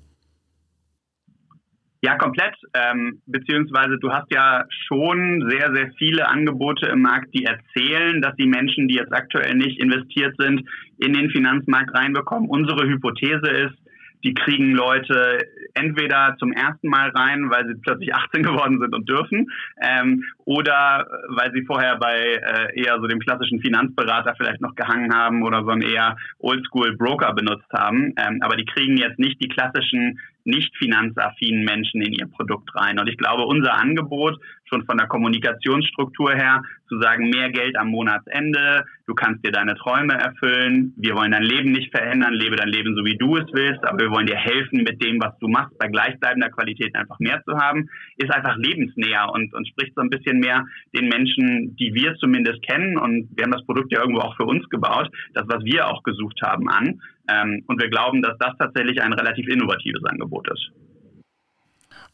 Ja, 2.07 2.15
komplett. 2.15 2.55
Ähm, 2.73 3.21
beziehungsweise 3.27 3.99
du 3.99 4.13
hast 4.13 4.31
ja 4.31 4.65
schon 4.87 5.51
sehr, 5.51 5.75
sehr 5.75 5.91
viele 5.99 6.29
Angebote 6.29 6.87
im 6.87 7.03
Markt, 7.03 7.35
die 7.35 7.45
erzählen, 7.45 8.23
dass 8.23 8.37
die 8.37 8.47
Menschen, 8.47 8.87
die 8.87 8.95
jetzt 8.95 9.13
aktuell 9.13 9.57
nicht 9.57 9.81
investiert 9.81 10.37
sind, 10.39 10.63
in 10.99 11.15
den 11.15 11.31
Finanzmarkt 11.31 11.93
reinbekommen. 11.93 12.49
Unsere 12.49 12.87
Hypothese 12.87 13.49
ist, 13.49 13.75
die 14.23 14.35
kriegen 14.35 14.71
Leute 14.71 15.49
entweder 15.75 16.37
zum 16.39 16.53
ersten 16.53 16.87
Mal 16.89 17.11
rein, 17.11 17.51
weil 17.51 17.67
sie 17.67 17.75
plötzlich 17.83 18.15
18 18.15 18.45
geworden 18.45 18.79
sind 18.79 18.95
und 18.95 19.09
dürfen, 19.09 19.49
ähm, 19.83 20.23
oder 20.45 21.09
weil 21.31 21.51
sie 21.55 21.65
vorher 21.65 21.97
bei 21.97 22.19
äh, 22.21 22.81
eher 22.81 23.01
so 23.01 23.09
dem 23.09 23.19
klassischen 23.19 23.61
Finanzberater 23.61 24.37
vielleicht 24.37 24.61
noch 24.61 24.77
gehangen 24.77 25.13
haben 25.13 25.43
oder 25.43 25.65
so 25.65 25.71
einen 25.71 25.83
eher 25.83 26.17
Oldschool 26.39 26.97
Broker 26.97 27.35
benutzt 27.35 27.73
haben. 27.73 28.15
Ähm, 28.17 28.39
aber 28.43 28.55
die 28.55 28.65
kriegen 28.65 28.97
jetzt 28.97 29.19
nicht 29.19 29.43
die 29.43 29.49
klassischen 29.49 30.21
nicht 30.47 30.77
finanzaffinen 30.77 31.65
Menschen 31.65 32.01
in 32.01 32.13
ihr 32.13 32.27
Produkt 32.27 32.75
rein. 32.75 32.99
Und 32.99 33.09
ich 33.09 33.17
glaube, 33.17 33.45
unser 33.45 33.75
Angebot 33.75 34.39
schon 34.69 34.85
von 34.85 34.99
der 34.99 35.07
Kommunikationsstruktur 35.07 36.33
her 36.35 36.63
zu 36.89 37.01
sagen, 37.01 37.31
mehr 37.31 37.51
Geld 37.51 37.77
am 37.77 37.89
Monatsende, 37.89 38.85
du 39.07 39.15
kannst 39.15 39.45
dir 39.45 39.53
deine 39.53 39.75
Träume 39.75 40.15
erfüllen, 40.15 40.95
wir 40.97 41.15
wollen 41.15 41.33
dein 41.33 41.43
Leben 41.43 41.73
nicht 41.73 41.91
verändern, 41.91 42.33
lebe 42.35 42.57
dein 42.57 42.69
Leben 42.69 42.95
so, 42.97 43.05
wie 43.05 43.17
du 43.17 43.37
es 43.37 43.47
willst, 43.53 43.85
aber 43.85 44.05
wir 44.05 44.11
wollen 44.11 44.27
dir 44.27 44.37
helfen 44.37 44.83
mit 44.83 45.03
dem, 45.03 45.21
was 45.21 45.37
du 45.39 45.49
machst, 45.49 45.77
bei 45.79 45.89
gleichbleibender 45.89 46.51
Qualität 46.51 46.95
einfach 46.95 47.19
mehr 47.19 47.43
zu 47.45 47.57
haben, 47.57 47.89
ist 48.17 48.33
einfach 48.33 48.57
lebensnäher 48.57 49.29
und, 49.33 49.53
und 49.55 49.67
spricht 49.69 49.95
so 49.95 50.03
ein 50.03 50.11
bisschen 50.11 50.39
mehr 50.39 50.65
den 50.95 51.09
Menschen, 51.09 51.77
die 51.77 51.95
wir 51.95 52.15
zumindest 52.17 52.63
kennen 52.63 52.99
und 52.99 53.29
wir 53.37 53.45
haben 53.45 53.53
das 53.53 53.67
Produkt 53.67 53.93
ja 53.93 54.01
irgendwo 54.01 54.21
auch 54.21 54.37
für 54.37 54.45
uns 54.45 54.69
gebaut, 54.69 55.11
das, 55.35 55.45
was 55.49 55.65
wir 55.65 55.89
auch 55.89 56.03
gesucht 56.03 56.41
haben, 56.43 56.69
an. 56.69 57.01
Ähm, 57.29 57.63
und 57.67 57.81
wir 57.81 57.89
glauben, 57.89 58.23
dass 58.23 58.37
das 58.39 58.57
tatsächlich 58.59 59.01
ein 59.03 59.13
relativ 59.13 59.49
innovatives 59.49 60.05
Angebot 60.05 60.49
ist. 60.51 60.71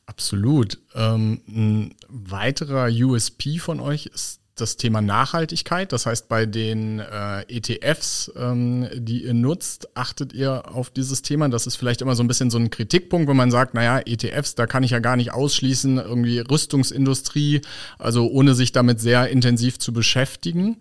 Absolut. 0.06 0.78
Ähm, 0.94 1.40
ein 1.48 1.94
weiterer 2.08 2.88
USP 2.88 3.58
von 3.58 3.80
euch 3.80 4.06
ist 4.06 4.42
das 4.56 4.76
Thema 4.76 5.00
Nachhaltigkeit. 5.00 5.92
Das 5.92 6.06
heißt, 6.06 6.28
bei 6.28 6.44
den 6.46 6.98
äh, 7.00 7.42
ETFs, 7.48 8.30
ähm, 8.36 8.88
die 8.94 9.24
ihr 9.24 9.34
nutzt, 9.34 9.96
achtet 9.96 10.32
ihr 10.32 10.74
auf 10.74 10.90
dieses 10.90 11.22
Thema. 11.22 11.48
Das 11.48 11.66
ist 11.66 11.76
vielleicht 11.76 12.02
immer 12.02 12.14
so 12.14 12.22
ein 12.22 12.28
bisschen 12.28 12.50
so 12.50 12.58
ein 12.58 12.70
Kritikpunkt, 12.70 13.28
wenn 13.28 13.36
man 13.36 13.50
sagt, 13.50 13.74
naja, 13.74 14.00
ETFs, 14.04 14.54
da 14.54 14.66
kann 14.66 14.82
ich 14.82 14.90
ja 14.90 14.98
gar 14.98 15.16
nicht 15.16 15.32
ausschließen, 15.32 15.96
irgendwie 15.96 16.40
Rüstungsindustrie, 16.40 17.62
also 17.98 18.28
ohne 18.30 18.54
sich 18.54 18.72
damit 18.72 19.00
sehr 19.00 19.28
intensiv 19.28 19.78
zu 19.78 19.92
beschäftigen. 19.92 20.78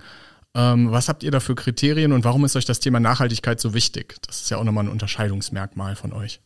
Ähm, 0.53 0.91
was 0.91 1.07
habt 1.07 1.23
ihr 1.23 1.31
da 1.31 1.39
für 1.39 1.55
Kriterien 1.55 2.11
und 2.11 2.25
warum 2.25 2.43
ist 2.43 2.55
euch 2.55 2.65
das 2.65 2.79
Thema 2.79 2.99
Nachhaltigkeit 2.99 3.59
so 3.59 3.73
wichtig? 3.73 4.15
Das 4.27 4.41
ist 4.41 4.49
ja 4.49 4.57
auch 4.57 4.63
nochmal 4.63 4.85
ein 4.85 4.91
Unterscheidungsmerkmal 4.91 5.95
von 5.95 6.11
euch. 6.13 6.41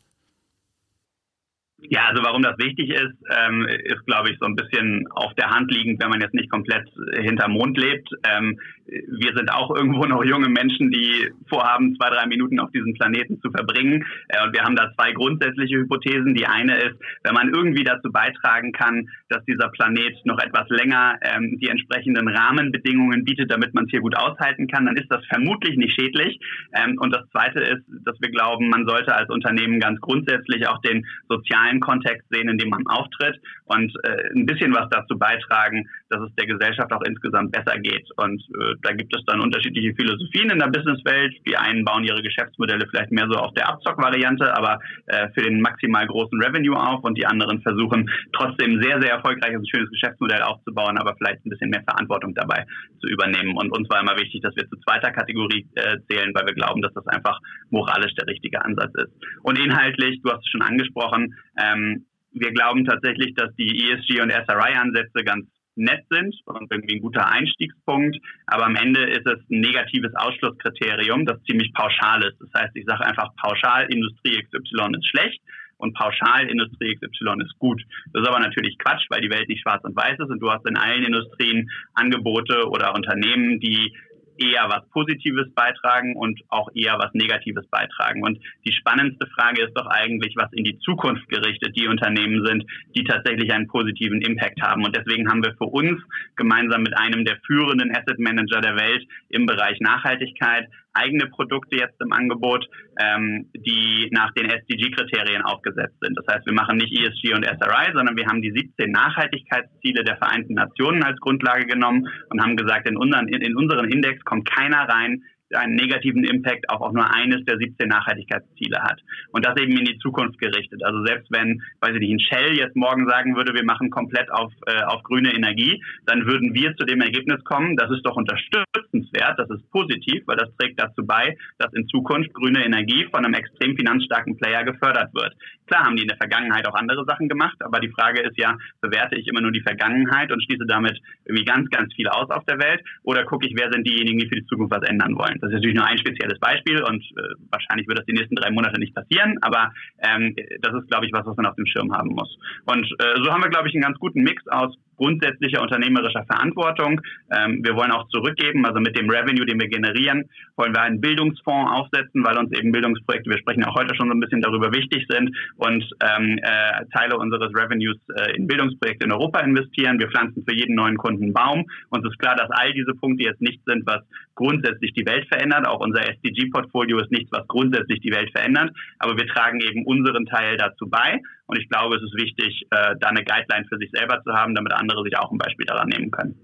Ja, 1.90 2.08
also 2.10 2.24
warum 2.24 2.42
das 2.42 2.58
wichtig 2.58 2.90
ist, 2.90 3.16
ähm, 3.30 3.68
ist, 3.68 4.06
glaube 4.06 4.30
ich, 4.32 4.38
so 4.40 4.46
ein 4.46 4.56
bisschen 4.56 5.08
auf 5.12 5.34
der 5.36 5.50
Hand 5.50 5.72
liegend, 5.72 6.02
wenn 6.02 6.10
man 6.10 6.22
jetzt 6.22 6.34
nicht 6.34 6.50
komplett 6.50 6.88
hinter 7.14 7.48
Mond 7.48 7.78
lebt. 7.78 8.10
Ähm, 8.24 8.60
wir 8.88 9.34
sind 9.36 9.52
auch 9.52 9.76
irgendwo 9.76 10.06
noch 10.06 10.24
junge 10.24 10.50
Menschen, 10.50 10.92
die 10.92 11.32
vorhaben, 11.50 11.96
zwei, 11.96 12.10
drei 12.10 12.28
Minuten 12.28 12.60
auf 12.60 12.72
diesem 12.72 12.94
Planeten 12.94 13.40
zu 13.42 13.52
verbringen. 13.52 14.06
Äh, 14.30 14.46
und 14.46 14.54
wir 14.54 14.64
haben 14.64 14.76
da 14.76 14.92
zwei 14.96 15.12
grundsätzliche 15.12 15.78
Hypothesen. 15.78 16.36
Die 16.36 16.46
eine 16.46 16.78
ist, 16.78 16.96
wenn 17.24 17.34
man 17.34 17.50
irgendwie 17.50 17.84
dazu 17.84 18.12
beitragen 18.12 18.72
kann, 18.72 19.10
dass 19.30 19.44
dieser 19.46 19.70
Planet 19.70 20.16
noch 20.26 20.40
etwas 20.40 20.70
länger 20.70 21.18
ähm, 21.22 21.58
die 21.60 21.70
entsprechenden 21.70 22.28
Rahmenbedingungen 22.28 23.26
bietet, 23.26 23.52
damit 23.52 23.74
man 23.74 23.86
es 23.86 23.92
hier 23.92 24.02
gut 24.02 24.16
aushalten 24.18 24.68
kann, 24.68 24.86
dann 24.86 24.98
ist 24.98 25.12
das 25.12 25.26
vermutlich 25.28 25.78
nicht 25.78 26.00
schädlich. 26.00 26.40
Ähm, 26.74 26.98
und 27.00 27.14
das 27.14 27.28
zweite 27.32 27.60
ist, 27.60 27.84
dass 28.06 28.20
wir 28.22 28.30
glauben, 28.30 28.70
man 28.70 28.88
sollte 28.88 29.16
als 29.16 29.30
Unternehmen 29.30 29.80
ganz 29.80 30.00
grundsätzlich 30.00 30.68
auch 30.68 30.82
den 30.82 31.06
sozialen 31.28 31.75
Kontext 31.80 32.28
sehen, 32.30 32.50
in 32.50 32.58
dem 32.58 32.70
man 32.70 32.86
auftritt 32.88 33.40
und 33.66 33.92
äh, 34.04 34.30
ein 34.36 34.46
bisschen 34.46 34.74
was 34.74 34.90
dazu 34.90 35.18
beitragen, 35.18 35.88
dass 36.10 36.22
es 36.22 36.36
der 36.36 36.48
Gesellschaft 36.48 36.92
auch 36.92 37.02
insgesamt 37.02 37.52
besser 37.52 37.80
geht. 37.80 38.08
Und 38.18 38.42
äh, 38.42 38.76
da 38.82 38.94
gibt 38.94 39.16
es 39.16 39.24
dann 39.26 39.42
unterschiedliche 39.42 39.94
Philosophien 39.96 40.50
in 40.50 40.60
der 40.60 40.68
Businesswelt. 40.68 41.34
Die 41.48 41.58
einen 41.58 41.84
bauen 41.84 42.04
ihre 42.04 42.22
Geschäftsmodelle 42.22 42.88
vielleicht 42.90 43.12
mehr 43.12 43.28
so 43.30 43.38
auf 43.40 43.54
der 43.54 43.70
Abzock-Variante, 43.70 44.56
aber 44.56 44.80
äh, 45.08 45.30
für 45.34 45.42
den 45.42 45.62
maximal 45.62 46.06
großen 46.06 46.42
Revenue 46.42 46.78
auf 46.78 47.04
und 47.04 47.18
die 47.18 47.26
anderen 47.26 47.62
versuchen 47.62 48.10
trotzdem 48.34 48.82
sehr, 48.82 49.02
sehr 49.02 49.12
erfolgreiches 49.12 49.60
und 49.60 49.70
schönes 49.70 49.90
Geschäftsmodell 49.90 50.42
aufzubauen, 50.42 50.98
aber 50.98 51.16
vielleicht 51.18 51.46
ein 51.46 51.50
bisschen 51.50 51.70
mehr 51.70 51.84
Verantwortung 51.84 52.34
dabei 52.36 52.66
zu 53.00 53.08
übernehmen. 53.08 53.58
Und 53.58 53.72
uns 53.76 53.90
war 53.90 54.02
immer 54.02 54.18
wichtig, 54.18 54.42
dass 54.42 54.56
wir 54.56 54.68
zu 54.70 54.78
zweiter 54.88 55.12
Kategorie 55.12 55.68
äh, 55.76 55.98
zählen, 56.10 56.34
weil 56.34 56.46
wir 56.46 56.54
glauben, 56.54 56.82
dass 56.82 56.94
das 56.94 57.08
einfach 57.08 57.40
moralisch 57.70 58.14
der 58.16 58.28
richtige 58.28 58.64
Ansatz 58.64 58.94
ist. 58.96 59.14
Und 59.44 59.58
inhaltlich, 59.58 60.22
du 60.22 60.32
hast 60.32 60.44
es 60.44 60.50
schon 60.50 60.62
angesprochen, 60.62 61.36
ähm, 61.58 62.06
wir 62.36 62.52
glauben 62.52 62.84
tatsächlich, 62.84 63.34
dass 63.36 63.56
die 63.56 63.90
ESG 63.90 64.22
und 64.22 64.30
SRI-Ansätze 64.30 65.24
ganz 65.24 65.48
nett 65.76 66.06
sind 66.10 66.36
und 66.46 66.72
irgendwie 66.72 66.96
ein 66.96 67.02
guter 67.02 67.30
Einstiegspunkt. 67.30 68.18
Aber 68.48 68.66
am 68.66 68.76
Ende 68.76 69.04
ist 69.04 69.26
es 69.28 69.40
ein 69.50 69.60
negatives 69.60 70.14
Ausschlusskriterium, 70.16 71.26
das 71.26 71.42
ziemlich 71.44 71.74
pauschal 71.74 72.24
ist. 72.24 72.40
Das 72.40 72.62
heißt, 72.62 72.76
ich 72.76 72.86
sage 72.86 73.06
einfach 73.06 73.36
pauschal, 73.36 73.92
Industrie 73.92 74.42
XY 74.44 74.96
ist 74.98 75.08
schlecht 75.08 75.42
und 75.78 75.94
pauschal 75.94 76.50
Industrie 76.50 76.96
XY 76.96 77.44
ist 77.44 77.58
gut. 77.60 77.82
Das 78.14 78.24
ist 78.24 78.28
aber 78.28 78.40
natürlich 78.40 78.78
Quatsch, 78.78 79.06
weil 79.10 79.22
die 79.22 79.30
Welt 79.30 79.50
nicht 79.50 79.62
schwarz 79.62 79.84
und 79.84 79.96
weiß 79.96 80.20
ist 80.20 80.30
und 80.30 80.40
du 80.40 80.50
hast 80.50 80.68
in 80.68 80.78
allen 80.78 81.04
Industrien 81.04 81.70
Angebote 81.94 82.68
oder 82.70 82.96
Unternehmen, 82.96 83.60
die 83.60 83.94
eher 84.38 84.68
was 84.70 84.88
Positives 84.90 85.52
beitragen 85.54 86.16
und 86.16 86.40
auch 86.50 86.70
eher 86.74 86.98
was 87.00 87.14
Negatives 87.14 87.66
beitragen. 87.68 88.24
Und 88.24 88.40
die 88.66 88.74
spannendste 88.74 89.28
Frage 89.28 89.64
ist 89.64 89.74
doch 89.74 89.88
eigentlich, 89.88 90.36
was 90.36 90.52
in 90.54 90.64
die 90.64 90.80
Zukunft 90.80 91.28
gerichtet 91.30 91.76
die 91.76 91.88
Unternehmen 91.88 92.46
sind, 92.46 92.66
die 92.96 93.04
tatsächlich 93.04 93.52
einen 93.52 93.68
positiven 93.68 94.22
Impact 94.22 94.62
haben. 94.62 94.84
Und 94.86 94.96
deswegen 94.96 95.30
haben 95.30 95.44
wir 95.44 95.56
für 95.58 95.66
uns 95.66 96.02
gemeinsam 96.36 96.84
mit 96.84 96.98
einem 96.98 97.26
der 97.26 97.38
führenden 97.46 97.96
Asset 97.96 98.20
Manager 98.20 98.62
der 98.62 98.76
Welt 98.76 99.06
im 99.30 99.46
Bereich 99.46 99.80
Nachhaltigkeit 99.80 100.68
eigene 100.96 101.28
Produkte 101.28 101.78
jetzt 101.78 102.00
im 102.02 102.12
Angebot, 102.14 102.66
ähm, 103.00 103.50
die 103.56 104.10
nach 104.12 104.32
den 104.34 104.50
SDG-Kriterien 104.50 105.44
aufgesetzt 105.44 105.96
sind. 106.02 106.18
Das 106.18 106.26
heißt, 106.34 106.46
wir 106.46 106.54
machen 106.54 106.78
nicht 106.78 106.92
ESG 106.98 107.34
und 107.34 107.46
SRI, 107.46 107.92
sondern 107.94 108.16
wir 108.16 108.26
haben 108.26 108.42
die 108.42 108.52
17 108.52 108.92
Nachhaltigkeitsziele 108.92 110.04
der 110.04 110.18
Vereinten 110.18 110.54
Nationen 110.54 111.04
als 111.04 111.20
Grundlage 111.20 111.66
genommen 111.66 112.08
und 112.30 112.42
haben 112.42 112.56
gesagt, 112.56 112.88
in 112.88 112.98
unseren, 112.98 113.28
in, 113.28 113.56
unseren 113.56 113.92
Index 113.92 114.24
kommt 114.24 114.50
keiner 114.50 114.88
rein, 114.88 115.22
einen 115.54 115.76
negativen 115.76 116.24
Impact 116.24 116.70
auf 116.70 116.82
auch 116.82 116.92
nur 116.92 117.14
eines 117.14 117.44
der 117.46 117.58
17 117.58 117.88
Nachhaltigkeitsziele 117.88 118.82
hat. 118.82 119.02
Und 119.32 119.46
das 119.46 119.58
eben 119.58 119.78
in 119.78 119.86
die 119.86 119.98
Zukunft 120.00 120.40
gerichtet. 120.40 120.84
Also 120.84 121.04
selbst 121.06 121.32
wenn, 121.32 121.62
weiß 121.82 121.94
ich 121.94 122.00
nicht, 122.00 122.14
ein 122.14 122.20
Shell 122.20 122.58
jetzt 122.58 122.76
morgen 122.76 123.08
sagen 123.08 123.36
würde, 123.36 123.54
wir 123.54 123.64
machen 123.64 123.90
komplett 123.90 124.32
auf, 124.32 124.52
äh, 124.68 124.84
auf 124.84 125.04
grüne 125.04 125.34
Energie, 125.34 125.84
dann 126.06 126.26
würden 126.26 126.54
wir 126.54 126.76
zu 126.76 126.86
dem 126.86 127.02
Ergebnis 127.02 127.44
kommen, 127.44 127.76
das 127.76 127.92
ist 127.92 128.06
doch 128.06 128.16
unterstützenswert, 128.16 129.38
das 129.38 129.50
ist 129.50 129.70
positiv, 129.72 130.24
weil 130.26 130.38
das 130.38 130.50
trägt 130.58 130.80
dazu 130.80 131.06
bei, 131.06 131.38
dass 131.58 131.74
in 131.74 131.88
Zukunft 131.88 132.34
grüne 132.34 132.66
Energie 132.66 133.06
von 133.12 133.26
einem 133.26 133.34
extrem 133.34 133.76
finanzstarken 133.76 134.38
Player 134.38 134.64
gefördert 134.64 135.14
wird. 135.14 135.36
Klar 135.68 135.86
haben 135.86 135.96
die 135.96 136.04
in 136.04 136.08
der 136.08 136.18
Vergangenheit 136.18 136.68
auch 136.68 136.76
andere 136.76 137.06
Sachen 137.06 137.28
gemacht, 137.28 137.58
aber 137.60 137.80
die 137.80 137.90
Frage 137.90 138.22
ist 138.22 138.38
ja, 138.38 138.58
bewerte 138.82 139.16
ich 139.16 139.28
immer 139.28 139.42
nur 139.42 139.52
die 139.52 139.62
Vergangenheit 139.62 140.32
und 140.32 140.44
schließe 140.44 140.66
damit 140.68 141.00
irgendwie 141.26 141.46
ganz, 141.46 141.70
ganz 141.70 141.94
viel 141.94 142.08
aus 142.08 142.30
auf 142.30 142.46
der 142.46 142.60
Welt 142.60 142.82
oder 143.04 143.24
gucke 143.26 143.48
ich, 143.48 143.54
wer 143.58 143.72
sind 143.72 143.88
diejenigen, 143.88 144.20
die 144.20 144.28
für 144.28 144.36
die 144.36 144.46
Zukunft 144.46 144.72
was 144.72 144.88
ändern 144.88 145.16
wollen? 145.16 145.35
Das 145.42 145.50
ist 145.50 145.56
natürlich 145.56 145.76
nur 145.76 145.86
ein 145.86 145.98
spezielles 145.98 146.40
Beispiel 146.40 146.82
und 146.84 147.04
äh, 147.04 147.36
wahrscheinlich 147.52 147.88
wird 147.88 148.00
das 148.00 148.06
die 148.06 148.14
nächsten 148.14 148.36
drei 148.36 148.52
Monate 148.52 148.80
nicht 148.80 148.96
passieren, 148.96 149.38
aber 149.42 149.72
ähm, 150.00 150.36
das 150.62 150.74
ist, 150.74 150.90
glaube 150.90 151.06
ich, 151.06 151.14
was, 151.14 151.26
was 151.26 151.36
man 151.38 151.46
auf 151.46 151.56
dem 151.56 151.66
Schirm 151.66 151.94
haben 151.94 152.10
muss. 152.10 152.38
Und 152.66 152.86
äh, 153.00 153.22
so 153.24 153.32
haben 153.32 153.44
wir, 153.44 153.50
glaube 153.50 153.68
ich, 153.68 153.76
einen 153.76 153.84
ganz 153.84 154.00
guten 154.00 154.24
Mix 154.24 154.48
aus 154.48 154.76
grundsätzlicher 154.98 155.62
unternehmerischer 155.62 156.26
Verantwortung. 156.26 157.02
Ähm, 157.32 157.64
wir 157.64 157.76
wollen 157.76 157.92
auch 157.92 158.08
zurückgeben, 158.10 158.66
also 158.66 158.80
mit 158.80 158.98
dem 158.98 159.10
Revenue, 159.10 159.46
den 159.46 159.60
wir 159.60 159.68
generieren, 159.68 160.30
wollen 160.56 160.74
wir 160.74 160.82
einen 160.82 161.02
Bildungsfonds 161.02 161.72
aufsetzen, 161.72 162.24
weil 162.24 162.38
uns 162.38 162.52
eben 162.52 162.72
Bildungsprojekte, 162.72 163.30
wir 163.30 163.38
sprechen 163.38 163.66
auch 163.66 163.76
heute 163.76 163.96
schon 163.96 164.08
so 164.08 164.14
ein 164.14 164.20
bisschen 164.20 164.42
darüber, 164.42 164.72
wichtig 164.74 165.06
sind 165.10 165.36
und 165.58 165.84
ähm, 166.02 166.40
äh, 166.42 166.86
Teile 166.94 167.18
unseres 167.18 167.54
Revenues 167.56 167.98
äh, 168.16 168.36
in 168.36 168.48
Bildungsprojekte 168.48 169.06
in 169.06 169.12
Europa 169.12 169.40
investieren. 169.40 170.00
Wir 170.00 170.10
pflanzen 170.10 170.44
für 170.48 170.56
jeden 170.56 170.76
neuen 170.76 170.98
Kunden 170.98 171.26
einen 171.26 171.34
Baum. 171.34 171.66
Uns 171.90 172.06
ist 172.06 172.20
klar, 172.20 172.36
dass 172.36 172.50
all 172.52 172.74
diese 172.74 172.94
Punkte 172.94 173.24
jetzt 173.24 173.42
nicht 173.42 173.62
sind, 173.66 173.86
was 173.86 174.02
grundsätzlich 174.36 174.94
die 174.94 175.06
Welt 175.06 175.28
verändert. 175.28 175.68
Auch 175.68 175.80
unser 175.80 176.02
SDG-Portfolio 176.08 177.00
ist 177.00 177.12
nichts, 177.12 177.32
was 177.32 177.48
grundsätzlich 177.48 178.00
die 178.02 178.12
Welt 178.12 178.32
verändert. 178.32 178.72
Aber 179.00 179.18
wir 179.18 179.28
tragen 179.28 179.60
eben 179.62 179.86
unseren 179.86 180.26
Teil 180.26 180.58
dazu 180.58 180.88
bei. 180.88 181.22
Und 181.48 181.60
ich 181.60 181.70
glaube, 181.70 181.96
es 181.98 182.02
ist 182.02 182.16
wichtig, 182.16 182.64
äh, 182.72 182.96
da 183.00 183.08
eine 183.08 183.24
Guideline 183.24 183.66
für 183.70 183.78
sich 183.78 183.92
selber 183.94 184.22
zu 184.24 184.34
haben, 184.34 184.56
damit 184.56 184.74
andere 184.74 185.04
sich 185.04 185.18
auch 185.18 185.32
ein 185.32 185.38
Beispiel 185.38 185.66
daran 185.66 185.90
nehmen 185.90 186.12
können. 186.12 186.36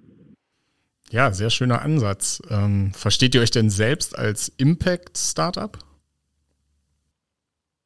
Ja, 1.09 1.31
sehr 1.31 1.49
schöner 1.49 1.81
Ansatz. 1.81 2.41
Ähm, 2.49 2.91
versteht 2.93 3.35
ihr 3.35 3.41
euch 3.41 3.51
denn 3.51 3.69
selbst 3.69 4.17
als 4.17 4.47
Impact-Startup? 4.47 5.77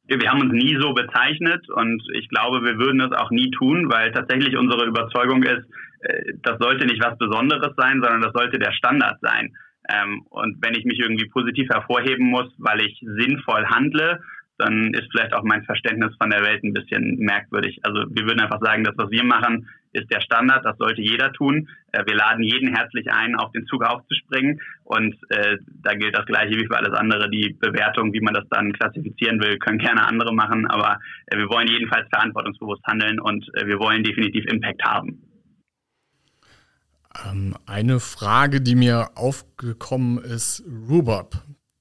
Wir 0.08 0.30
haben 0.30 0.42
uns 0.42 0.52
nie 0.52 0.76
so 0.80 0.94
bezeichnet 0.94 1.68
und 1.68 2.00
ich 2.14 2.28
glaube, 2.28 2.62
wir 2.62 2.78
würden 2.78 3.00
es 3.00 3.10
auch 3.10 3.30
nie 3.30 3.50
tun, 3.50 3.90
weil 3.90 4.12
tatsächlich 4.12 4.56
unsere 4.56 4.86
Überzeugung 4.86 5.42
ist, 5.42 5.66
äh, 6.00 6.34
das 6.42 6.58
sollte 6.60 6.86
nicht 6.86 7.02
was 7.02 7.18
Besonderes 7.18 7.74
sein, 7.76 8.00
sondern 8.00 8.20
das 8.20 8.32
sollte 8.32 8.60
der 8.60 8.72
Standard 8.72 9.18
sein. 9.20 9.52
Ähm, 9.88 10.22
und 10.30 10.62
wenn 10.62 10.74
ich 10.74 10.84
mich 10.84 11.00
irgendwie 11.00 11.28
positiv 11.28 11.68
hervorheben 11.68 12.26
muss, 12.26 12.52
weil 12.58 12.80
ich 12.80 13.00
sinnvoll 13.00 13.66
handle, 13.66 14.20
dann 14.58 14.94
ist 14.94 15.08
vielleicht 15.10 15.34
auch 15.34 15.42
mein 15.42 15.64
Verständnis 15.64 16.14
von 16.20 16.30
der 16.30 16.42
Welt 16.42 16.64
ein 16.64 16.72
bisschen 16.72 17.16
merkwürdig. 17.18 17.78
Also 17.82 18.04
wir 18.08 18.24
würden 18.24 18.40
einfach 18.40 18.60
sagen, 18.60 18.84
das, 18.84 18.96
was 18.96 19.10
wir 19.10 19.24
machen, 19.24 19.68
ist 19.92 20.10
der 20.10 20.20
Standard, 20.20 20.64
das 20.64 20.76
sollte 20.78 21.00
jeder 21.00 21.32
tun. 21.32 21.68
Äh, 21.92 22.04
wir 22.06 22.16
laden 22.16 22.42
jeden 22.42 22.74
herzlich 22.74 23.10
ein, 23.10 23.36
auf 23.36 23.52
den 23.52 23.66
Zug 23.66 23.84
aufzuspringen 23.84 24.60
und 24.84 25.14
äh, 25.30 25.56
da 25.82 25.94
gilt 25.94 26.16
das 26.16 26.26
Gleiche 26.26 26.56
wie 26.56 26.66
für 26.66 26.76
alles 26.76 26.96
andere. 26.98 27.30
Die 27.30 27.56
Bewertung, 27.58 28.12
wie 28.12 28.20
man 28.20 28.34
das 28.34 28.44
dann 28.50 28.72
klassifizieren 28.72 29.40
will, 29.40 29.58
können 29.58 29.78
gerne 29.78 30.06
andere 30.06 30.34
machen, 30.34 30.66
aber 30.66 30.98
äh, 31.26 31.36
wir 31.36 31.48
wollen 31.48 31.68
jedenfalls 31.68 32.08
verantwortungsbewusst 32.08 32.84
handeln 32.86 33.20
und 33.20 33.46
äh, 33.54 33.66
wir 33.66 33.78
wollen 33.78 34.04
definitiv 34.04 34.44
Impact 34.46 34.82
haben. 34.84 35.22
Ähm, 37.24 37.54
eine 37.66 38.00
Frage, 38.00 38.60
die 38.60 38.74
mir 38.74 39.10
aufgekommen 39.14 40.18
ist, 40.18 40.62
Rubop. 40.88 41.36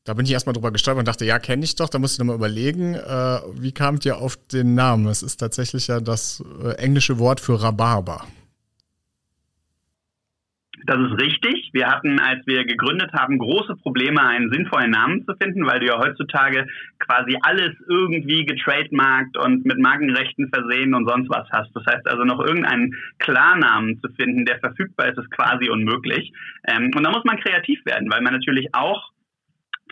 Da 0.05 0.13
bin 0.13 0.25
ich 0.25 0.31
erstmal 0.31 0.53
drüber 0.53 0.71
gestolpert 0.71 0.99
und 0.99 1.07
dachte, 1.07 1.25
ja, 1.25 1.39
kenne 1.39 1.63
ich 1.63 1.75
doch, 1.75 1.89
da 1.89 1.97
musst 1.97 2.19
du 2.19 2.23
nochmal 2.23 2.37
überlegen, 2.37 2.93
äh, 2.93 3.39
wie 3.59 3.71
kamt 3.71 4.05
ihr 4.05 4.17
auf 4.17 4.37
den 4.53 4.75
Namen? 4.75 5.07
Es 5.07 5.23
ist 5.23 5.37
tatsächlich 5.37 5.87
ja 5.87 5.99
das 5.99 6.43
äh, 6.63 6.73
englische 6.77 7.17
Wort 7.17 7.39
für 7.39 7.61
Rhabarber. 7.61 8.21
Das 10.85 10.99
ist 10.99 11.19
richtig. 11.19 11.71
Wir 11.73 11.87
hatten, 11.87 12.19
als 12.19 12.45
wir 12.45 12.63
gegründet 12.65 13.11
haben, 13.13 13.39
große 13.39 13.75
Probleme, 13.77 14.21
einen 14.21 14.51
sinnvollen 14.51 14.91
Namen 14.91 15.25
zu 15.25 15.33
finden, 15.41 15.65
weil 15.65 15.79
du 15.79 15.87
ja 15.87 15.97
heutzutage 15.97 16.67
quasi 16.99 17.35
alles 17.41 17.71
irgendwie 17.89 18.45
getrademarkt 18.45 19.35
und 19.37 19.65
mit 19.65 19.79
Markenrechten 19.79 20.51
versehen 20.53 20.93
und 20.93 21.09
sonst 21.09 21.29
was 21.29 21.49
hast. 21.51 21.75
Das 21.75 21.83
heißt 21.87 22.07
also 22.07 22.23
noch 22.23 22.39
irgendeinen 22.39 22.93
Klarnamen 23.17 23.99
zu 23.99 24.09
finden, 24.09 24.45
der 24.45 24.59
verfügbar 24.59 25.07
ist, 25.07 25.17
ist 25.17 25.31
quasi 25.31 25.71
unmöglich. 25.71 26.31
Ähm, 26.67 26.91
und 26.95 27.03
da 27.03 27.09
muss 27.09 27.23
man 27.23 27.39
kreativ 27.39 27.83
werden, 27.85 28.11
weil 28.11 28.21
man 28.21 28.33
natürlich 28.33 28.67
auch 28.75 29.14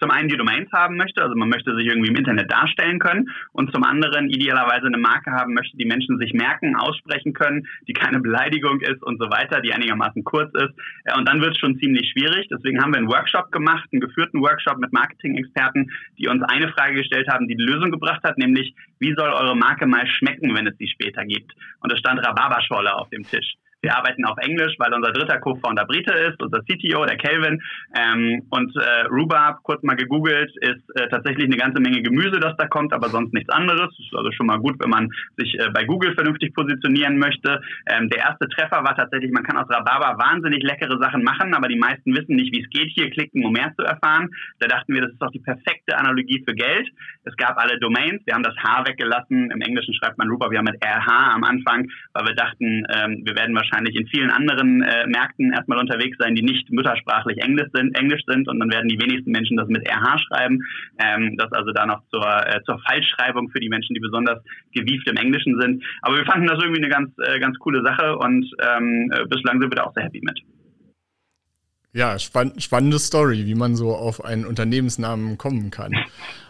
zum 0.04 0.12
einen 0.12 0.28
die 0.28 0.36
Domains 0.36 0.70
haben 0.74 0.98
möchte, 0.98 1.22
also 1.22 1.34
man 1.34 1.48
möchte 1.48 1.74
sich 1.78 1.88
irgendwie 1.88 2.10
im 2.10 2.18
Internet 2.18 2.52
darstellen 2.52 3.00
können 3.00 3.30
und 3.54 3.72
zum 3.72 3.86
anderen 3.86 4.30
idealerweise 4.30 4.88
eine 4.88 4.98
Marke 4.98 5.32
haben 5.32 5.54
möchte, 5.54 5.78
die 5.78 5.86
Menschen 5.86 6.18
sich 6.20 6.34
merken, 6.34 6.76
aussprechen 6.76 7.32
können, 7.32 7.66
die 7.88 7.94
keine 7.94 8.20
Beleidigung 8.20 8.82
ist 8.82 9.02
und 9.02 9.18
so 9.18 9.30
weiter, 9.30 9.62
die 9.62 9.72
einigermaßen 9.72 10.26
kurz 10.26 10.54
ist. 10.56 10.74
Und 11.16 11.26
dann 11.30 11.40
wird 11.40 11.54
es 11.54 11.60
schon 11.60 11.80
ziemlich 11.80 12.12
schwierig. 12.12 12.50
Deswegen 12.52 12.82
haben 12.82 12.92
wir 12.92 12.98
einen 12.98 13.08
Workshop 13.08 13.50
gemacht, 13.54 13.88
einen 13.94 14.02
geführten 14.02 14.42
Workshop 14.42 14.78
mit 14.78 14.92
Marketing-Experten, 14.92 15.90
die 16.18 16.28
uns 16.28 16.44
eine 16.44 16.68
Frage 16.74 16.96
gestellt 16.96 17.30
haben, 17.30 17.48
die 17.48 17.56
die 17.56 17.64
Lösung 17.64 17.90
gebracht 17.90 18.24
hat, 18.26 18.38
nämlich 18.38 18.76
wie 19.00 19.14
soll 19.16 19.30
eure 19.30 19.56
Marke 19.56 19.86
mal 19.86 20.06
schmecken, 20.06 20.54
wenn 20.54 20.68
es 20.68 20.78
sie 20.80 20.88
später 20.90 21.24
gibt? 21.24 21.54
Und 21.80 21.94
es 21.94 22.00
stand 22.00 22.20
Rhabarberscholle 22.20 22.94
auf 22.94 23.10
dem 23.10 23.24
Tisch. 23.24 23.54
Wir 23.84 23.98
arbeiten 23.98 24.24
auf 24.24 24.38
Englisch, 24.38 24.76
weil 24.80 24.94
unser 24.94 25.12
dritter 25.12 25.40
Co-Founder 25.40 25.84
Brite 25.84 26.14
ist, 26.14 26.42
unser 26.42 26.62
CTO, 26.62 27.06
der 27.06 27.18
Kelvin. 27.18 27.62
Ähm, 27.94 28.42
und 28.50 28.74
äh, 28.78 29.08
Rhubarb, 29.12 29.62
kurz 29.64 29.84
mal 29.84 29.98
gegoogelt, 29.98 30.56
ist 30.62 30.84
äh, 30.96 31.10
tatsächlich 31.10 31.46
eine 31.48 31.58
ganze 31.58 31.82
Menge 31.82 32.02
Gemüse, 32.02 32.40
das 32.40 32.56
da 32.56 32.66
kommt, 32.68 32.94
aber 32.94 33.10
sonst 33.10 33.34
nichts 33.34 33.50
anderes. 33.50 33.90
Ist 34.00 34.16
also 34.16 34.32
schon 34.32 34.48
mal 34.48 34.60
gut, 34.60 34.76
wenn 34.80 34.90
man 34.90 35.12
sich 35.36 35.60
äh, 35.60 35.70
bei 35.74 35.84
Google 35.84 36.14
vernünftig 36.16 36.56
positionieren 36.56 37.18
möchte. 37.18 37.60
Ähm, 37.88 38.08
der 38.10 38.20
erste 38.24 38.48
Treffer 38.48 38.86
war 38.86 38.96
tatsächlich, 38.96 39.34
man 39.34 39.44
kann 39.44 39.58
aus 39.58 39.70
Rhabarber 39.70 40.18
wahnsinnig 40.18 40.64
leckere 40.64 40.98
Sachen 41.02 41.22
machen, 41.22 41.54
aber 41.54 41.68
die 41.68 41.78
meisten 41.78 42.16
wissen 42.16 42.38
nicht, 42.38 42.54
wie 42.54 42.64
es 42.64 42.70
geht. 42.70 42.90
Hier 42.96 43.12
klicken, 43.12 43.44
um 43.44 43.52
mehr 43.52 43.74
zu 43.76 43.84
erfahren. 43.84 44.30
Da 44.60 44.68
dachten 44.68 44.94
wir, 44.94 45.02
das 45.02 45.12
ist 45.12 45.22
doch 45.22 45.32
die 45.32 45.44
perfekte 45.44 45.98
Analogie 45.98 46.42
für 46.48 46.56
Geld. 46.56 46.88
Es 47.26 47.36
gab 47.36 47.58
alle 47.58 47.78
Domains. 47.80 48.22
Wir 48.26 48.34
haben 48.34 48.44
das 48.44 48.56
H 48.56 48.88
weggelassen. 48.88 49.52
Im 49.52 49.60
Englischen 49.60 49.94
schreibt 49.94 50.18
man 50.18 50.30
Rhubarb, 50.30 50.52
wir 50.52 50.60
haben 50.60 50.72
mit 50.72 50.82
RH 50.82 51.34
am 51.34 51.44
Anfang, 51.44 51.90
weil 52.14 52.28
wir 52.28 52.36
dachten, 52.36 52.88
ähm, 52.96 53.24
wir 53.26 53.36
werden 53.36 53.54
wahrscheinlich 53.54 53.73
wahrscheinlich 53.74 53.96
in 53.96 54.08
vielen 54.08 54.30
anderen 54.30 54.82
äh, 54.84 55.08
Märkten 55.08 55.52
erstmal 55.52 55.80
unterwegs 55.80 56.18
sein, 56.20 56.36
die 56.36 56.44
nicht 56.44 56.72
muttersprachlich 56.72 57.38
Englisch 57.40 57.70
sind, 57.74 57.98
Englisch 57.98 58.22
sind 58.28 58.48
und 58.48 58.60
dann 58.60 58.70
werden 58.70 58.90
die 58.90 59.00
wenigsten 59.00 59.32
Menschen 59.32 59.58
das 59.58 59.68
mit 59.68 59.88
RH 59.88 60.20
schreiben. 60.20 60.60
Ähm, 61.00 61.36
das 61.38 61.52
also 61.52 61.72
da 61.72 61.86
noch 61.86 62.02
zur, 62.10 62.26
äh, 62.26 62.62
zur 62.66 62.80
Falschschreibung 62.88 63.50
für 63.50 63.60
die 63.60 63.70
Menschen, 63.70 63.94
die 63.94 64.00
besonders 64.00 64.44
gewieft 64.74 65.08
im 65.10 65.18
Englischen 65.18 65.60
sind. 65.60 65.84
Aber 66.02 66.18
wir 66.18 66.26
fanden 66.26 66.48
das 66.48 66.62
irgendwie 66.62 66.82
eine 66.82 66.90
ganz, 66.90 67.12
äh, 67.20 67.40
ganz 67.40 67.58
coole 67.60 67.84
Sache 67.84 68.18
und 68.18 68.46
ähm, 68.62 69.12
äh, 69.14 69.26
bislang 69.26 69.60
sind 69.60 69.72
wir 69.72 69.76
da 69.76 69.84
auch 69.84 69.94
sehr 69.94 70.04
happy 70.04 70.22
mit. 70.24 70.40
Ja, 71.96 72.18
spann 72.18 72.60
spannende 72.60 72.98
Story, 72.98 73.46
wie 73.46 73.54
man 73.54 73.76
so 73.76 73.96
auf 73.96 74.26
einen 74.26 74.48
Unternehmensnamen 74.48 75.38
kommen 75.38 75.70
kann. 75.70 75.94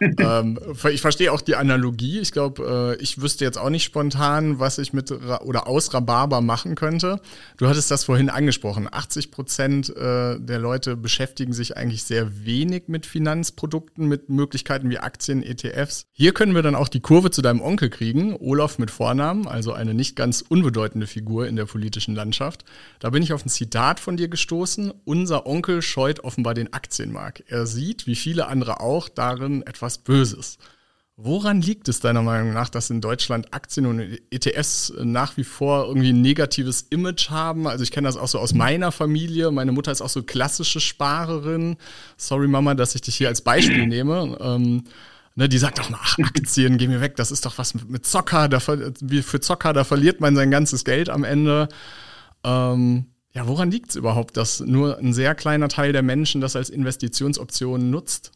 ähm, 0.00 0.58
ich 0.90 1.02
verstehe 1.02 1.30
auch 1.32 1.42
die 1.42 1.54
Analogie. 1.54 2.18
Ich 2.18 2.32
glaube, 2.32 2.96
äh, 2.98 3.02
ich 3.02 3.20
wüsste 3.20 3.44
jetzt 3.44 3.58
auch 3.58 3.68
nicht 3.68 3.84
spontan, 3.84 4.58
was 4.58 4.78
ich 4.78 4.94
mit 4.94 5.10
Ra 5.10 5.42
oder 5.42 5.66
aus 5.66 5.92
Rhabarber 5.92 6.40
machen 6.40 6.76
könnte. 6.76 7.20
Du 7.58 7.68
hattest 7.68 7.90
das 7.90 8.04
vorhin 8.04 8.30
angesprochen. 8.30 8.88
80 8.90 9.30
Prozent 9.30 9.94
äh, 9.94 10.40
der 10.40 10.58
Leute 10.58 10.96
beschäftigen 10.96 11.52
sich 11.52 11.76
eigentlich 11.76 12.04
sehr 12.04 12.46
wenig 12.46 12.84
mit 12.86 13.04
Finanzprodukten, 13.04 14.08
mit 14.08 14.30
Möglichkeiten 14.30 14.88
wie 14.88 14.98
Aktien, 14.98 15.42
ETFs. 15.42 16.06
Hier 16.12 16.32
können 16.32 16.54
wir 16.54 16.62
dann 16.62 16.74
auch 16.74 16.88
die 16.88 17.00
Kurve 17.00 17.30
zu 17.30 17.42
deinem 17.42 17.60
Onkel 17.60 17.90
kriegen, 17.90 18.34
Olaf 18.40 18.78
mit 18.78 18.90
Vornamen, 18.90 19.46
also 19.46 19.74
eine 19.74 19.92
nicht 19.92 20.16
ganz 20.16 20.40
unbedeutende 20.40 21.06
Figur 21.06 21.46
in 21.46 21.56
der 21.56 21.66
politischen 21.66 22.14
Landschaft. 22.14 22.64
Da 22.98 23.10
bin 23.10 23.22
ich 23.22 23.34
auf 23.34 23.44
ein 23.44 23.50
Zitat 23.50 24.00
von 24.00 24.16
dir 24.16 24.28
gestoßen. 24.28 24.90
Unser 25.04 25.33
unser 25.34 25.46
Onkel 25.46 25.82
scheut 25.82 26.20
offenbar 26.20 26.54
den 26.54 26.72
Aktienmarkt. 26.72 27.44
Er 27.48 27.66
sieht, 27.66 28.06
wie 28.06 28.14
viele 28.14 28.46
andere 28.46 28.78
auch, 28.80 29.08
darin 29.08 29.62
etwas 29.66 29.98
Böses. 29.98 30.58
Woran 31.16 31.60
liegt 31.60 31.88
es 31.88 31.98
deiner 31.98 32.22
Meinung 32.22 32.52
nach, 32.52 32.68
dass 32.68 32.90
in 32.90 33.00
Deutschland 33.00 33.52
Aktien 33.52 33.86
und 33.86 34.00
ETFs 34.30 34.92
nach 35.00 35.36
wie 35.36 35.42
vor 35.42 35.86
irgendwie 35.86 36.12
ein 36.12 36.22
negatives 36.22 36.82
Image 36.82 37.30
haben? 37.30 37.66
Also 37.66 37.82
ich 37.82 37.90
kenne 37.90 38.06
das 38.06 38.16
auch 38.16 38.28
so 38.28 38.38
aus 38.38 38.54
meiner 38.54 38.92
Familie. 38.92 39.50
Meine 39.50 39.72
Mutter 39.72 39.90
ist 39.90 40.02
auch 40.02 40.08
so 40.08 40.22
klassische 40.22 40.80
Sparerin. 40.80 41.76
Sorry 42.16 42.46
Mama, 42.46 42.74
dass 42.74 42.94
ich 42.94 43.00
dich 43.00 43.16
hier 43.16 43.28
als 43.28 43.42
Beispiel 43.42 43.86
nehme. 43.88 44.36
Ähm, 44.40 44.84
ne, 45.34 45.48
die 45.48 45.58
sagt 45.58 45.80
auch 45.80 45.90
mal, 45.90 46.00
ach, 46.00 46.16
Aktien, 46.18 46.78
geh 46.78 46.86
mir 46.86 47.00
weg, 47.00 47.16
das 47.16 47.32
ist 47.32 47.44
doch 47.44 47.58
was 47.58 47.74
mit 47.74 48.06
Zocker, 48.06 48.48
da, 48.48 48.60
für 48.60 49.40
Zocker, 49.40 49.72
da 49.72 49.82
verliert 49.82 50.20
man 50.20 50.36
sein 50.36 50.52
ganzes 50.52 50.84
Geld 50.84 51.10
am 51.10 51.24
Ende. 51.24 51.68
Ähm, 52.44 53.06
ja, 53.34 53.48
woran 53.48 53.70
liegt 53.70 53.90
es 53.90 53.96
überhaupt, 53.96 54.36
dass 54.36 54.60
nur 54.60 54.98
ein 54.98 55.12
sehr 55.12 55.34
kleiner 55.34 55.68
Teil 55.68 55.92
der 55.92 56.02
Menschen 56.02 56.40
das 56.40 56.54
als 56.54 56.70
Investitionsoption 56.70 57.90
nutzt? 57.90 58.32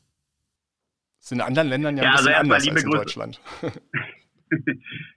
Das 1.19 1.27
ist 1.27 1.33
in 1.33 1.41
anderen 1.41 1.69
Ländern 1.69 1.97
ja, 1.97 2.05
ja 2.05 2.11
ein 2.11 2.17
bisschen 2.17 2.35
also 2.35 2.41
anders 2.41 2.57
als 2.57 2.67
in 2.67 2.75
Grüße. 2.75 2.97
Deutschland. 2.97 3.41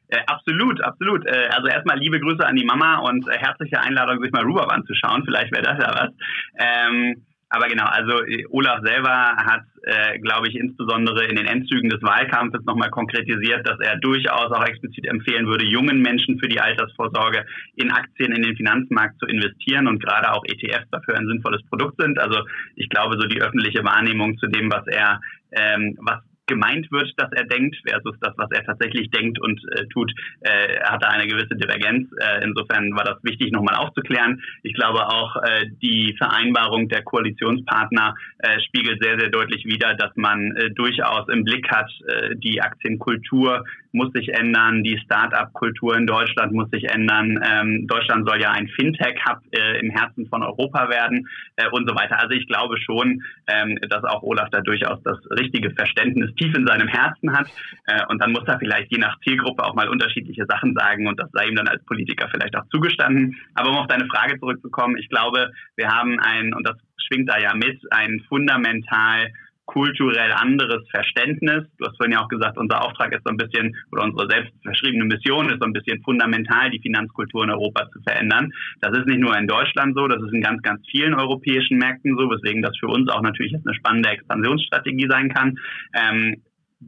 äh, 0.07 0.19
absolut, 0.27 0.81
absolut. 0.81 1.25
Äh, 1.25 1.49
also 1.51 1.67
erstmal 1.67 1.97
liebe 1.97 2.19
Grüße 2.19 2.45
an 2.45 2.55
die 2.55 2.65
Mama 2.65 2.99
und 2.99 3.27
äh, 3.27 3.37
herzliche 3.39 3.79
Einladung, 3.79 4.21
sich 4.21 4.31
mal 4.31 4.43
Rhubarb 4.43 4.71
anzuschauen. 4.71 5.23
Vielleicht 5.25 5.51
wäre 5.51 5.63
das 5.63 5.79
ja 5.79 5.93
was. 5.95 6.11
Ähm, 6.59 7.25
aber 7.53 7.67
genau, 7.67 7.83
also 7.83 8.23
äh, 8.23 8.45
Olaf 8.49 8.79
selber 8.81 9.35
hat, 9.35 9.63
äh, 9.83 10.17
glaube 10.19 10.47
ich, 10.47 10.55
insbesondere 10.55 11.25
in 11.25 11.35
den 11.35 11.45
Endzügen 11.45 11.89
des 11.89 12.01
Wahlkampfes 12.01 12.63
nochmal 12.63 12.89
konkretisiert, 12.91 13.67
dass 13.67 13.77
er 13.81 13.97
durchaus 13.97 14.53
auch 14.53 14.63
explizit 14.63 15.05
empfehlen 15.05 15.47
würde, 15.47 15.65
jungen 15.65 16.01
Menschen 16.01 16.39
für 16.39 16.47
die 16.47 16.61
Altersvorsorge 16.61 17.45
in 17.75 17.91
Aktien 17.91 18.31
in 18.31 18.41
den 18.41 18.55
Finanzmarkt 18.55 19.19
zu 19.19 19.25
investieren 19.25 19.87
und 19.87 20.01
gerade 20.01 20.31
auch 20.31 20.45
ETFs 20.45 20.89
dafür 20.91 21.17
ein 21.17 21.27
sinnvolles 21.27 21.61
Produkt 21.67 22.01
sind. 22.01 22.17
Also 22.19 22.39
ich 22.77 22.87
glaube, 22.87 23.17
so 23.19 23.27
die 23.27 23.41
öffentliche 23.41 23.83
Wahrnehmung 23.83 24.37
zu 24.37 24.47
dem, 24.47 24.71
was 24.71 24.87
er, 24.87 25.19
ähm, 25.51 25.97
was 25.99 26.21
gemeint 26.51 26.91
wird, 26.91 27.13
dass 27.17 27.31
er 27.31 27.45
denkt, 27.45 27.77
versus 27.87 28.15
das, 28.19 28.33
was 28.37 28.51
er 28.51 28.63
tatsächlich 28.65 29.09
denkt 29.09 29.39
und 29.39 29.59
äh, 29.71 29.85
tut, 29.87 30.11
äh, 30.41 30.79
hat 30.83 31.01
da 31.01 31.07
eine 31.07 31.27
gewisse 31.27 31.55
Divergenz. 31.55 32.09
Äh, 32.19 32.43
insofern 32.43 32.93
war 32.95 33.05
das 33.05 33.23
wichtig, 33.23 33.51
nochmal 33.51 33.75
aufzuklären. 33.75 34.41
Ich 34.63 34.73
glaube 34.73 35.07
auch, 35.07 35.37
äh, 35.37 35.67
die 35.81 36.13
Vereinbarung 36.17 36.89
der 36.89 37.03
Koalitionspartner 37.03 38.15
äh, 38.39 38.59
spiegelt 38.67 39.01
sehr, 39.01 39.17
sehr 39.19 39.29
deutlich 39.29 39.65
wider, 39.65 39.93
dass 39.95 40.11
man 40.15 40.55
äh, 40.57 40.71
durchaus 40.71 41.27
im 41.29 41.43
Blick 41.45 41.69
hat, 41.71 41.89
äh, 42.07 42.35
die 42.35 42.61
Aktienkultur 42.61 43.63
muss 43.93 44.11
sich 44.13 44.29
ändern, 44.33 44.83
die 44.83 44.97
Start-up-Kultur 44.99 45.97
in 45.97 46.07
Deutschland 46.07 46.53
muss 46.53 46.69
sich 46.71 46.85
ändern. 46.89 47.43
Ähm, 47.43 47.87
Deutschland 47.87 48.25
soll 48.27 48.39
ja 48.39 48.51
ein 48.51 48.69
Fintech-Hub 48.69 49.39
im 49.81 49.89
Herzen 49.89 50.27
von 50.27 50.43
Europa 50.43 50.87
werden 50.89 51.27
und 51.71 51.89
so 51.89 51.93
weiter. 51.93 52.17
Also 52.17 52.31
ich 52.31 52.47
glaube 52.47 52.79
schon, 52.79 53.21
ähm, 53.47 53.77
dass 53.89 54.05
auch 54.05 54.23
Olaf 54.23 54.49
da 54.49 54.61
durchaus 54.61 55.03
das 55.03 55.17
richtige 55.31 55.71
Verständnis 55.71 56.33
tief 56.41 56.55
in 56.55 56.65
seinem 56.65 56.87
Herzen 56.87 57.31
hat. 57.31 57.47
Äh, 57.85 58.05
und 58.09 58.21
dann 58.21 58.31
muss 58.31 58.47
er 58.47 58.59
vielleicht 58.59 58.91
je 58.91 58.97
nach 58.97 59.19
Zielgruppe 59.21 59.63
auch 59.63 59.75
mal 59.75 59.89
unterschiedliche 59.89 60.45
Sachen 60.47 60.73
sagen 60.75 61.07
und 61.07 61.19
das 61.19 61.29
sei 61.31 61.47
ihm 61.47 61.55
dann 61.55 61.67
als 61.67 61.83
Politiker 61.85 62.27
vielleicht 62.31 62.55
auch 62.55 62.67
zugestanden. 62.71 63.37
Aber 63.53 63.69
um 63.69 63.77
auf 63.77 63.87
deine 63.87 64.07
Frage 64.07 64.39
zurückzukommen, 64.39 64.97
ich 64.97 65.09
glaube, 65.09 65.51
wir 65.75 65.89
haben 65.89 66.19
ein, 66.19 66.53
und 66.53 66.67
das 66.67 66.77
schwingt 67.07 67.29
da 67.29 67.37
ja 67.37 67.53
mit, 67.53 67.79
ein 67.91 68.23
fundamental 68.27 69.31
kulturell 69.71 70.31
anderes 70.33 70.83
Verständnis. 70.89 71.63
Du 71.77 71.85
hast 71.85 71.95
vorhin 71.95 72.11
ja 72.11 72.21
auch 72.21 72.27
gesagt, 72.27 72.57
unser 72.57 72.83
Auftrag 72.83 73.13
ist 73.13 73.23
so 73.23 73.31
ein 73.31 73.37
bisschen, 73.37 73.75
oder 73.91 74.03
unsere 74.03 74.29
selbst 74.29 74.51
verschriebene 74.63 75.05
Mission 75.05 75.49
ist 75.49 75.59
so 75.61 75.65
ein 75.65 75.73
bisschen 75.73 76.01
fundamental, 76.03 76.69
die 76.69 76.81
Finanzkultur 76.81 77.45
in 77.45 77.51
Europa 77.51 77.89
zu 77.91 78.01
verändern. 78.01 78.51
Das 78.81 78.97
ist 78.97 79.07
nicht 79.07 79.19
nur 79.19 79.37
in 79.37 79.47
Deutschland 79.47 79.95
so, 79.95 80.07
das 80.07 80.21
ist 80.21 80.33
in 80.33 80.41
ganz, 80.41 80.61
ganz 80.61 80.81
vielen 80.91 81.13
europäischen 81.13 81.77
Märkten 81.77 82.17
so, 82.17 82.29
weswegen 82.29 82.61
das 82.61 82.77
für 82.77 82.87
uns 82.87 83.09
auch 83.09 83.21
natürlich 83.21 83.53
jetzt 83.53 83.65
eine 83.65 83.75
spannende 83.75 84.09
Expansionsstrategie 84.09 85.07
sein 85.09 85.29
kann. 85.29 85.57
Ähm, 85.95 86.41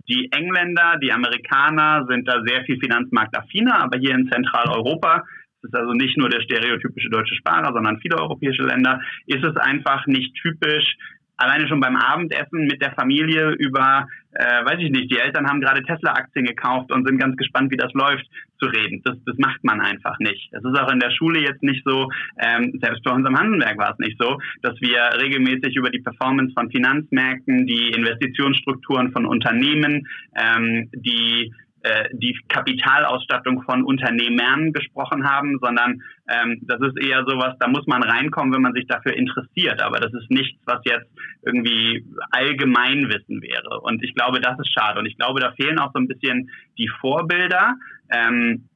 die 0.10 0.30
Engländer, 0.32 0.98
die 1.02 1.14
Amerikaner 1.14 2.06
sind 2.10 2.28
da 2.28 2.42
sehr 2.46 2.64
viel 2.66 2.80
finanzmarktaffiner, 2.80 3.82
aber 3.82 3.98
hier 4.00 4.16
in 4.16 4.30
Zentraleuropa 4.30 5.24
ist 5.62 5.76
also 5.76 5.94
nicht 5.94 6.18
nur 6.18 6.28
der 6.28 6.42
stereotypische 6.42 7.10
deutsche 7.10 7.36
Sparer, 7.36 7.72
sondern 7.72 8.00
viele 8.00 8.20
europäische 8.20 8.64
Länder, 8.64 9.00
ist 9.28 9.46
es 9.46 9.56
einfach 9.56 10.06
nicht 10.08 10.36
typisch, 10.36 10.98
alleine 11.38 11.68
schon 11.68 11.80
beim 11.80 11.96
Abendessen 11.96 12.68
mit 12.68 12.82
der 12.82 12.94
Familie 12.94 13.52
über, 13.52 14.08
äh, 14.34 14.66
weiß 14.66 14.80
ich 14.80 14.92
nicht, 14.92 15.12
die 15.12 15.20
Eltern 15.20 15.48
haben 15.48 15.62
gerade 15.62 15.84
Tesla-Aktien 15.84 16.46
gekauft 16.46 16.92
und 16.92 17.08
sind 17.08 17.20
ganz 17.20 17.36
gespannt, 17.38 17.72
wie 17.72 17.78
das 17.78 17.94
läuft, 17.94 18.26
zu 18.60 18.68
reden. 18.68 19.02
Das, 19.04 19.18
das 19.26 19.38
macht 19.38 19.64
man 19.64 19.82
einfach 19.82 20.18
nicht. 20.20 20.50
Es 20.54 20.64
ist 20.64 20.80
auch 20.80 20.92
in 20.92 21.00
der 21.00 21.12
Schule 21.12 21.40
jetzt 21.40 21.64
nicht 21.64 21.84
so, 21.86 22.10
ähm, 22.40 22.80
selbst 22.82 23.04
bei 23.04 23.12
uns 23.12 23.26
am 23.26 23.38
Hansenberg 23.38 23.78
war 23.78 23.92
es 23.92 24.00
nicht 24.00 24.18
so, 24.20 24.40
dass 24.62 24.80
wir 24.80 25.22
regelmäßig 25.22 25.76
über 25.76 25.90
die 25.90 26.00
Performance 26.00 26.54
von 26.54 26.72
Finanzmärkten, 26.72 27.68
die 27.68 27.90
Investitionsstrukturen 27.90 29.12
von 29.12 29.26
Unternehmen, 29.26 30.08
ähm, 30.36 30.90
die 30.94 31.54
äh, 31.84 32.10
die 32.14 32.38
Kapitalausstattung 32.48 33.64
von 33.64 33.84
Unternehmern 33.84 34.72
gesprochen 34.72 35.30
haben, 35.30 35.60
sondern 35.62 36.02
ähm, 36.30 36.60
das 36.62 36.80
ist 36.82 36.98
eher 36.98 37.26
sowas, 37.28 37.56
da 37.60 37.68
muss 37.68 37.86
man 37.88 38.02
reinkommen, 38.04 38.54
wenn 38.54 38.62
man 38.62 38.74
sich 38.74 38.88
dafür 38.88 39.14
interessiert. 39.14 39.82
Aber 39.82 40.00
das 40.00 40.14
ist 40.14 40.32
nichts, 40.32 40.60
was 40.66 40.80
jetzt 40.86 41.08
irgendwie 41.42 42.06
Allgemeinwissen 42.32 43.42
wäre. 43.42 43.82
Und 43.82 44.02
ich 44.02 44.16
glaube, 44.16 44.40
das 44.40 44.58
ist 44.60 44.72
schade. 44.74 45.00
Und 45.00 45.08
ich 45.08 45.18
glaube, 45.18 45.42
da 45.42 45.52
fehlen 45.52 45.78
auch 45.78 45.92
so 45.94 46.00
ein 46.00 46.08
bisschen 46.08 46.50
die 46.78 46.90
Vorbilder. 47.02 47.76
Ähm, 48.10 48.70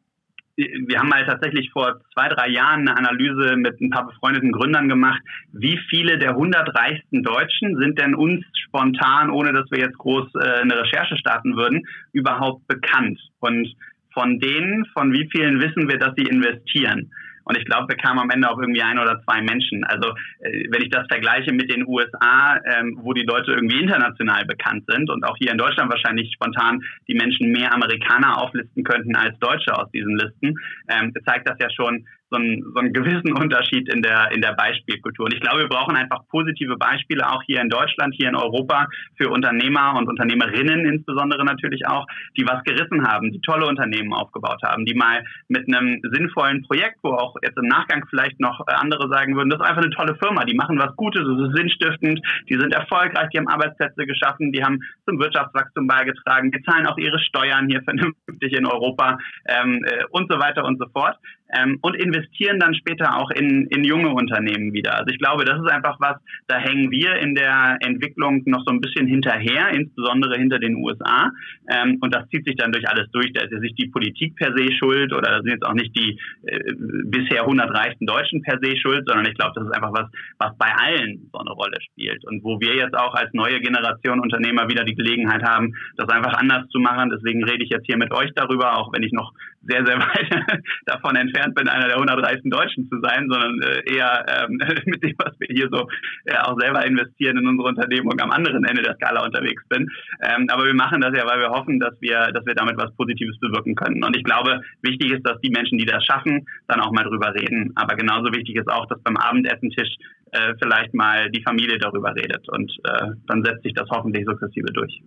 wir 0.58 0.98
haben 0.98 1.10
mal 1.10 1.26
tatsächlich 1.26 1.70
vor 1.72 2.02
zwei, 2.14 2.30
drei 2.30 2.50
Jahren 2.50 2.88
eine 2.88 2.98
Analyse 2.98 3.56
mit 3.58 3.80
ein 3.80 3.92
paar 3.92 4.08
befreundeten 4.08 4.52
Gründern 4.52 4.90
gemacht. 4.90 5.22
Wie 5.54 5.80
viele 5.90 6.18
der 6.18 6.32
100 6.32 6.76
reichsten 6.76 7.22
Deutschen 7.22 7.78
sind 7.78 8.00
denn 8.00 8.16
uns 8.16 8.44
spontan, 8.66 9.30
ohne 9.30 9.54
dass 9.54 9.70
wir 9.70 9.80
jetzt 9.80 9.98
groß 10.00 10.34
äh, 10.36 10.62
eine 10.62 10.80
Recherche 10.80 11.16
starten 11.18 11.56
würden, 11.56 11.86
überhaupt 12.12 12.68
bekannt? 12.68 13.20
Und 13.40 13.76
von 14.14 14.40
denen, 14.40 14.86
von 14.94 15.14
wie 15.14 15.30
vielen 15.32 15.62
wissen 15.62 15.88
wir, 15.88 16.00
dass 16.00 16.16
sie 16.18 16.24
investieren? 16.24 17.12
Und 17.48 17.58
ich 17.58 17.66
glaube, 17.66 17.88
wir 17.88 17.96
kamen 17.96 18.20
am 18.20 18.30
Ende 18.30 18.50
auch 18.50 18.60
irgendwie 18.60 18.82
ein 18.82 19.00
oder 19.00 19.22
zwei 19.24 19.42
Menschen. 19.42 19.84
Also 19.86 20.10
äh, 20.40 20.66
wenn 20.70 20.82
ich 20.82 20.90
das 20.90 21.08
vergleiche 21.08 21.54
mit 21.54 21.72
den 21.72 21.88
USA, 21.88 22.60
ähm, 22.66 23.00
wo 23.02 23.14
die 23.14 23.24
Leute 23.24 23.52
irgendwie 23.52 23.82
international 23.82 24.46
bekannt 24.46 24.84
sind 24.88 25.10
und 25.10 25.24
auch 25.24 25.38
hier 25.38 25.52
in 25.52 25.58
Deutschland 25.58 25.90
wahrscheinlich 25.90 26.32
spontan 26.34 26.84
die 27.08 27.16
Menschen 27.16 27.52
mehr 27.52 27.74
Amerikaner 27.74 28.42
auflisten 28.42 28.84
könnten 28.84 29.16
als 29.16 29.38
Deutsche 29.40 29.74
aus 29.74 29.90
diesen 29.92 30.18
Listen, 30.18 30.56
ähm, 30.90 31.14
zeigt 31.26 31.48
das 31.48 31.58
ja 31.60 31.70
schon, 31.72 32.06
so 32.30 32.38
einen, 32.38 32.64
so 32.74 32.80
einen 32.80 32.94
gewissen 32.94 33.34
Unterschied 33.34 33.92
in 33.92 34.02
der, 34.02 34.32
in 34.32 34.42
der 34.42 34.54
Beispielkultur. 34.54 35.26
Und 35.26 35.34
ich 35.34 35.42
glaube, 35.42 35.60
wir 35.60 35.70
brauchen 35.70 35.96
einfach 35.96 36.28
positive 36.30 36.78
Beispiele 36.78 37.30
auch 37.30 37.42
hier 37.44 37.62
in 37.62 37.70
Deutschland, 37.70 38.14
hier 38.16 38.30
in 38.30 38.36
Europa 38.36 38.88
für 39.16 39.30
Unternehmer 39.30 39.96
und 39.98 40.08
Unternehmerinnen 40.08 40.86
insbesondere 40.86 41.46
natürlich 41.46 41.88
auch, 41.88 42.06
die 42.38 42.46
was 42.46 42.64
gerissen 42.64 43.08
haben, 43.08 43.32
die 43.32 43.42
tolle 43.42 43.66
Unternehmen 43.66 44.14
aufgebaut 44.14 44.62
haben, 44.64 44.86
die 44.86 44.94
mal 44.94 45.24
mit 45.48 45.68
einem 45.68 46.02
sinnvollen 46.12 46.64
Projekt, 46.64 46.98
wo 47.04 47.14
auch 47.14 47.36
jetzt 47.44 47.58
im 47.58 47.68
Nachgang 47.68 48.06
vielleicht 48.10 48.40
noch 48.40 48.66
andere 48.68 49.10
sagen 49.10 49.36
würden, 49.36 49.50
das 49.50 49.60
ist 49.60 49.66
einfach 49.66 49.84
eine 49.84 49.92
tolle 49.92 50.16
Firma, 50.16 50.44
die 50.46 50.56
machen 50.56 50.80
was 50.80 50.96
Gutes, 50.96 51.22
das 51.26 51.50
ist 51.50 51.56
sinnstiftend, 51.56 52.22
die 52.50 52.60
sind 52.60 52.74
erfolgreich, 52.74 53.30
die 53.34 53.38
haben 53.38 53.48
Arbeitsplätze 53.48 54.06
geschaffen, 54.06 54.52
die 54.52 54.64
haben 54.64 54.80
zum 55.06 55.20
Wirtschaftswachstum 55.20 55.88
beigetragen, 55.88 56.52
die 56.52 56.62
zahlen 56.64 56.88
auch 56.88 56.98
ihre 56.98 57.20
Steuern 57.20 57.68
hier 57.68 57.82
vernünftig 57.84 58.54
in 58.54 58.66
Europa 58.66 59.18
ähm, 59.48 59.84
äh, 59.86 60.04
und 60.12 60.32
so 60.32 60.40
weiter 60.40 60.66
und 60.66 60.80
so 60.80 60.88
fort 60.90 61.18
ähm, 61.56 61.80
und 61.82 61.96
investieren 61.96 62.60
dann 62.60 62.76
später 62.76 63.18
auch 63.18 63.30
in, 63.32 63.68
in 63.68 63.84
junge 63.84 64.10
Unternehmen 64.10 64.74
wieder. 64.74 64.98
Also 64.98 65.08
ich 65.08 65.20
glaube, 65.20 65.46
das 65.46 65.60
ist 65.60 65.72
einfach 65.72 65.98
was, 66.00 66.18
da 66.48 66.58
hängen 66.58 66.92
wir 66.92 67.16
in 67.16 67.36
der 67.36 67.78
Entwicklung 67.82 68.44
noch 68.46 68.64
so 68.66 68.74
ein 68.74 68.82
bisschen 68.82 69.08
hinterher, 69.08 69.70
insbesondere 69.70 70.38
hinter 70.38 70.60
den 70.60 70.76
USA. 70.76 71.32
Ähm, 71.70 71.98
und 72.02 72.14
das 72.14 72.28
zieht 72.30 72.46
sich 72.46 72.56
dann 72.56 72.72
durch 72.72 72.88
alles 72.90 73.10
durch. 73.12 73.32
Da 73.34 73.44
ist 73.44 73.52
ja 73.52 73.60
nicht 73.60 73.78
die 73.78 73.88
Politik 73.88 74.36
per 74.36 74.56
se 74.56 74.72
schuld 74.74 75.14
oder 75.14 75.30
da 75.30 75.38
sind 75.38 75.52
jetzt 75.52 75.66
auch 75.66 75.74
nicht 75.74 75.96
die 75.98 76.20
äh, 76.44 76.74
bisher 77.06 77.42
100 77.42 77.70
reichsten 77.72 78.06
Deutschen 78.06 78.42
per 78.42 78.60
se 78.62 78.76
schuld, 78.78 79.04
sondern 79.08 79.26
ich 79.26 79.36
glaube, 79.36 79.54
das 79.56 79.66
ist 79.66 79.76
einfach 79.76 79.94
was, 79.94 80.10
was 80.40 80.58
bei 80.58 80.72
allen 80.72 81.30
so 81.32 81.40
eine 81.40 81.52
Rolle 81.52 81.78
spielt. 81.82 82.26
Und 82.26 82.44
wo 82.44 82.60
wir 82.60 82.76
jetzt 82.76 82.98
auch 82.98 83.14
als 83.16 83.34
neue 83.34 83.60
Generation 83.62 84.20
Unternehmer 84.20 84.68
wieder 84.70 84.84
die 84.84 84.96
Gelegenheit 84.96 85.44
haben, 85.44 85.74
das 85.96 86.10
einfach 86.10 86.34
anders 86.34 86.68
zu 86.70 86.80
machen. 86.80 87.10
Deswegen 87.10 87.44
rede 87.44 87.64
ich 87.64 87.70
jetzt 87.70 87.86
hier 87.86 87.98
mit 87.98 88.14
euch 88.14 88.32
darüber, 88.36 88.78
auch 88.78 88.92
wenn 88.94 89.04
ich 89.04 89.14
noch 89.14 89.32
sehr, 89.62 89.86
sehr 89.86 89.98
weit 90.00 90.62
davon 90.86 91.16
entfernt 91.16 91.37
bin, 91.56 91.68
einer 91.68 91.88
der 91.88 91.96
130 91.96 92.50
Deutschen 92.50 92.90
zu 92.90 93.00
sein, 93.02 93.28
sondern 93.30 93.62
äh, 93.62 93.96
eher 93.96 94.26
ähm, 94.28 94.60
mit 94.86 95.04
dem, 95.04 95.16
was 95.18 95.34
wir 95.40 95.48
hier 95.50 95.70
so 95.72 95.88
äh, 96.26 96.38
auch 96.38 96.60
selber 96.60 96.86
investieren 96.86 97.38
in 97.38 97.48
unsere 97.48 97.70
Unternehmung 97.70 98.20
am 98.20 98.32
anderen 98.32 98.64
Ende 98.66 98.82
der 98.82 98.96
Skala 98.96 99.26
unterwegs 99.26 99.64
bin. 99.70 99.90
Ähm, 100.22 100.48
aber 100.50 100.66
wir 100.66 100.74
machen 100.74 101.02
das 101.02 101.16
ja, 101.16 101.26
weil 101.26 101.40
wir 101.40 101.50
hoffen, 101.50 101.80
dass 101.80 101.94
wir, 102.02 102.32
dass 102.34 102.46
wir 102.46 102.56
damit 102.56 102.78
was 102.78 102.96
Positives 102.96 103.40
bewirken 103.40 103.76
können. 103.76 104.04
Und 104.04 104.16
ich 104.16 104.24
glaube, 104.24 104.62
wichtig 104.82 105.12
ist, 105.12 105.28
dass 105.28 105.40
die 105.42 105.50
Menschen, 105.50 105.78
die 105.78 105.86
das 105.86 106.04
schaffen, 106.06 106.46
dann 106.68 106.82
auch 106.82 106.92
mal 106.92 107.04
drüber 107.04 107.34
reden. 107.34 107.72
Aber 107.76 107.96
genauso 107.96 108.32
wichtig 108.34 108.56
ist 108.56 108.70
auch, 108.70 108.88
dass 108.88 109.02
beim 109.04 109.18
Abendessentisch 109.18 109.96
äh, 110.32 110.54
vielleicht 110.62 110.94
mal 110.94 111.30
die 111.32 111.44
Familie 111.44 111.78
darüber 111.78 112.14
redet. 112.16 112.48
Und 112.50 112.72
äh, 112.84 113.12
dann 113.28 113.44
setzt 113.44 113.64
sich 113.64 113.74
das 113.74 113.90
hoffentlich 113.90 114.26
sukzessive 114.26 114.72
durch. 114.74 115.02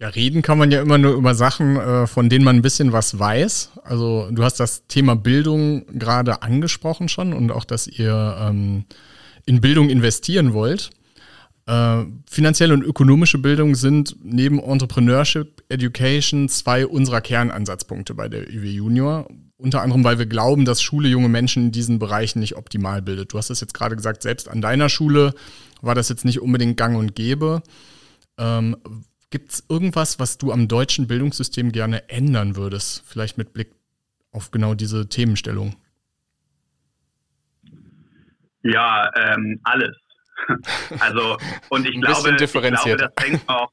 Ja, 0.00 0.08
reden 0.08 0.40
kann 0.40 0.56
man 0.56 0.70
ja 0.70 0.80
immer 0.80 0.96
nur 0.96 1.12
über 1.12 1.34
Sachen, 1.34 1.76
äh, 1.76 2.06
von 2.06 2.30
denen 2.30 2.42
man 2.42 2.56
ein 2.56 2.62
bisschen 2.62 2.92
was 2.92 3.18
weiß. 3.18 3.72
Also 3.84 4.30
du 4.30 4.42
hast 4.42 4.58
das 4.58 4.86
Thema 4.86 5.14
Bildung 5.14 5.84
gerade 5.98 6.40
angesprochen 6.40 7.08
schon 7.10 7.34
und 7.34 7.52
auch, 7.52 7.66
dass 7.66 7.86
ihr 7.86 8.36
ähm, 8.40 8.86
in 9.44 9.60
Bildung 9.60 9.90
investieren 9.90 10.54
wollt. 10.54 10.88
Äh, 11.66 12.04
finanzielle 12.30 12.72
und 12.72 12.82
ökonomische 12.82 13.36
Bildung 13.36 13.74
sind 13.74 14.16
neben 14.22 14.58
Entrepreneurship 14.58 15.64
Education 15.68 16.48
zwei 16.48 16.86
unserer 16.86 17.20
Kernansatzpunkte 17.20 18.14
bei 18.14 18.30
der 18.30 18.48
UW 18.48 18.70
Junior. 18.70 19.28
Unter 19.58 19.82
anderem, 19.82 20.02
weil 20.02 20.18
wir 20.18 20.24
glauben, 20.24 20.64
dass 20.64 20.80
Schule 20.80 21.10
junge 21.10 21.28
Menschen 21.28 21.64
in 21.64 21.72
diesen 21.72 21.98
Bereichen 21.98 22.40
nicht 22.40 22.56
optimal 22.56 23.02
bildet. 23.02 23.34
Du 23.34 23.36
hast 23.36 23.50
es 23.50 23.60
jetzt 23.60 23.74
gerade 23.74 23.96
gesagt, 23.96 24.22
selbst 24.22 24.48
an 24.48 24.62
deiner 24.62 24.88
Schule 24.88 25.34
war 25.82 25.94
das 25.94 26.08
jetzt 26.08 26.24
nicht 26.24 26.40
unbedingt 26.40 26.78
gang 26.78 26.96
und 26.96 27.14
gäbe. 27.14 27.62
Ähm, 28.38 28.78
Gibt 29.30 29.52
es 29.52 29.64
irgendwas, 29.68 30.18
was 30.18 30.38
du 30.38 30.50
am 30.50 30.66
deutschen 30.66 31.06
Bildungssystem 31.06 31.70
gerne 31.70 32.08
ändern 32.08 32.56
würdest? 32.56 33.04
Vielleicht 33.08 33.38
mit 33.38 33.52
Blick 33.52 33.70
auf 34.32 34.50
genau 34.50 34.74
diese 34.74 35.08
Themenstellung. 35.08 35.76
Ja, 38.62 39.10
ähm, 39.16 39.60
alles. 39.64 39.96
Also, 40.98 41.36
und 41.68 41.86
ich 41.86 42.00
glaube, 42.00 42.30
ich 42.30 42.50
glaube, 42.50 42.96
das 42.96 43.12
fängt 43.20 43.46
auch. 43.46 43.70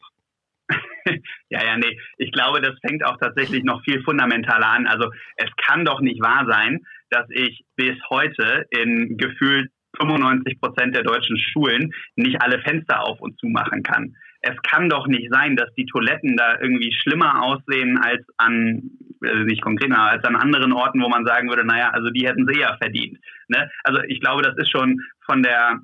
ja, 1.49 1.63
ja, 1.63 1.77
nee. 1.77 1.97
Ich 2.17 2.31
glaube, 2.33 2.61
das 2.61 2.75
fängt 2.85 3.03
auch 3.05 3.17
tatsächlich 3.17 3.63
noch 3.63 3.81
viel 3.83 4.03
fundamentaler 4.03 4.67
an. 4.67 4.85
Also, 4.85 5.09
es 5.37 5.49
kann 5.65 5.85
doch 5.85 6.01
nicht 6.01 6.21
wahr 6.21 6.45
sein, 6.47 6.85
dass 7.09 7.25
ich 7.29 7.63
bis 7.77 7.95
heute 8.09 8.65
in 8.69 9.17
gefühlt 9.17 9.71
95 9.97 10.59
Prozent 10.59 10.95
der 10.95 11.03
deutschen 11.03 11.39
Schulen 11.39 11.93
nicht 12.15 12.39
alle 12.41 12.61
Fenster 12.61 13.01
auf 13.01 13.19
und 13.21 13.39
zu 13.39 13.47
machen 13.47 13.81
kann 13.81 14.13
es 14.41 14.55
kann 14.63 14.89
doch 14.89 15.07
nicht 15.07 15.31
sein, 15.31 15.55
dass 15.55 15.73
die 15.75 15.85
Toiletten 15.85 16.37
da 16.37 16.59
irgendwie 16.59 16.93
schlimmer 16.93 17.43
aussehen 17.43 17.97
als 17.97 18.23
an, 18.37 18.91
also 19.21 19.43
nicht 19.43 19.61
konkret, 19.61 19.91
als 19.91 20.23
an 20.23 20.35
anderen 20.35 20.73
Orten, 20.73 21.01
wo 21.01 21.09
man 21.09 21.25
sagen 21.25 21.49
würde, 21.49 21.65
naja, 21.65 21.89
also 21.91 22.09
die 22.09 22.27
hätten 22.27 22.47
sie 22.47 22.59
ja 22.59 22.77
verdient. 22.77 23.17
Ne? 23.47 23.69
Also 23.83 24.01
ich 24.07 24.19
glaube, 24.21 24.43
das 24.43 24.55
ist 24.57 24.71
schon 24.71 25.01
von 25.25 25.43
der 25.43 25.79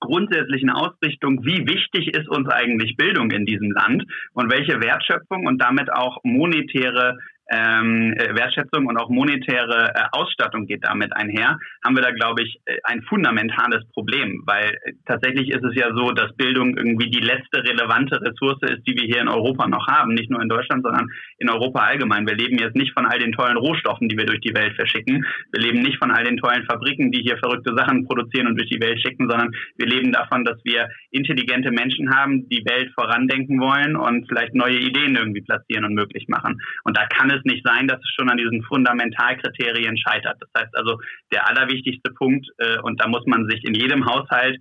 grundsätzlichen 0.00 0.70
Ausrichtung, 0.70 1.44
wie 1.44 1.66
wichtig 1.66 2.14
ist 2.14 2.28
uns 2.28 2.48
eigentlich 2.48 2.96
Bildung 2.96 3.30
in 3.30 3.46
diesem 3.46 3.70
Land 3.70 4.04
und 4.34 4.52
welche 4.52 4.80
Wertschöpfung 4.80 5.46
und 5.46 5.58
damit 5.58 5.92
auch 5.92 6.18
monetäre 6.22 7.18
ähm, 7.48 8.14
äh, 8.14 8.34
Wertschätzung 8.34 8.86
und 8.86 8.96
auch 8.96 9.08
monetäre 9.08 9.92
äh, 9.94 10.02
Ausstattung 10.12 10.66
geht 10.66 10.84
damit 10.84 11.14
einher, 11.14 11.58
haben 11.84 11.96
wir 11.96 12.02
da, 12.02 12.10
glaube 12.10 12.42
ich, 12.42 12.60
äh, 12.64 12.78
ein 12.84 13.02
fundamentales 13.02 13.84
Problem, 13.92 14.42
weil 14.46 14.76
äh, 14.82 14.92
tatsächlich 15.06 15.50
ist 15.50 15.64
es 15.64 15.74
ja 15.74 15.94
so, 15.94 16.10
dass 16.10 16.34
Bildung 16.36 16.76
irgendwie 16.76 17.10
die 17.10 17.20
letzte 17.20 17.62
relevante 17.62 18.20
Ressource 18.20 18.60
ist, 18.62 18.86
die 18.86 18.96
wir 18.96 19.06
hier 19.06 19.20
in 19.20 19.28
Europa 19.28 19.68
noch 19.68 19.86
haben, 19.86 20.14
nicht 20.14 20.30
nur 20.30 20.42
in 20.42 20.48
Deutschland, 20.48 20.84
sondern 20.84 21.08
in 21.38 21.48
Europa 21.48 21.80
allgemein. 21.80 22.26
Wir 22.26 22.34
leben 22.34 22.58
jetzt 22.58 22.76
nicht 22.76 22.92
von 22.92 23.06
all 23.06 23.18
den 23.18 23.32
tollen 23.32 23.56
Rohstoffen, 23.56 24.08
die 24.08 24.16
wir 24.16 24.26
durch 24.26 24.40
die 24.40 24.54
Welt 24.54 24.74
verschicken. 24.74 25.24
Wir 25.52 25.60
leben 25.60 25.82
nicht 25.82 25.98
von 25.98 26.10
all 26.10 26.24
den 26.24 26.38
tollen 26.38 26.64
Fabriken, 26.64 27.12
die 27.12 27.22
hier 27.22 27.38
verrückte 27.38 27.74
Sachen 27.76 28.06
produzieren 28.06 28.48
und 28.48 28.56
durch 28.56 28.70
die 28.70 28.80
Welt 28.80 29.00
schicken, 29.00 29.28
sondern 29.28 29.52
wir 29.76 29.86
leben 29.86 30.12
davon, 30.12 30.44
dass 30.44 30.58
wir 30.64 30.88
intelligente 31.10 31.70
Menschen 31.70 32.14
haben, 32.14 32.48
die 32.48 32.64
Welt 32.64 32.90
vorandenken 32.94 33.60
wollen 33.60 33.96
und 33.96 34.26
vielleicht 34.28 34.54
neue 34.54 34.78
Ideen 34.78 35.14
irgendwie 35.14 35.42
platzieren 35.42 35.84
und 35.84 35.94
möglich 35.94 36.26
machen. 36.28 36.60
Und 36.84 36.96
da 36.96 37.06
kann 37.06 37.30
es 37.30 37.35
es 37.36 37.44
nicht 37.44 37.66
sein, 37.66 37.86
dass 37.86 38.00
es 38.00 38.10
schon 38.18 38.30
an 38.30 38.38
diesen 38.38 38.62
Fundamentalkriterien 38.64 39.96
scheitert. 39.96 40.38
Das 40.40 40.62
heißt 40.62 40.76
also, 40.76 40.98
der 41.32 41.48
allerwichtigste 41.48 42.12
Punkt, 42.12 42.46
äh, 42.58 42.78
und 42.80 43.00
da 43.00 43.08
muss 43.08 43.24
man 43.26 43.48
sich 43.48 43.64
in 43.64 43.74
jedem 43.74 44.04
Haushalt 44.06 44.58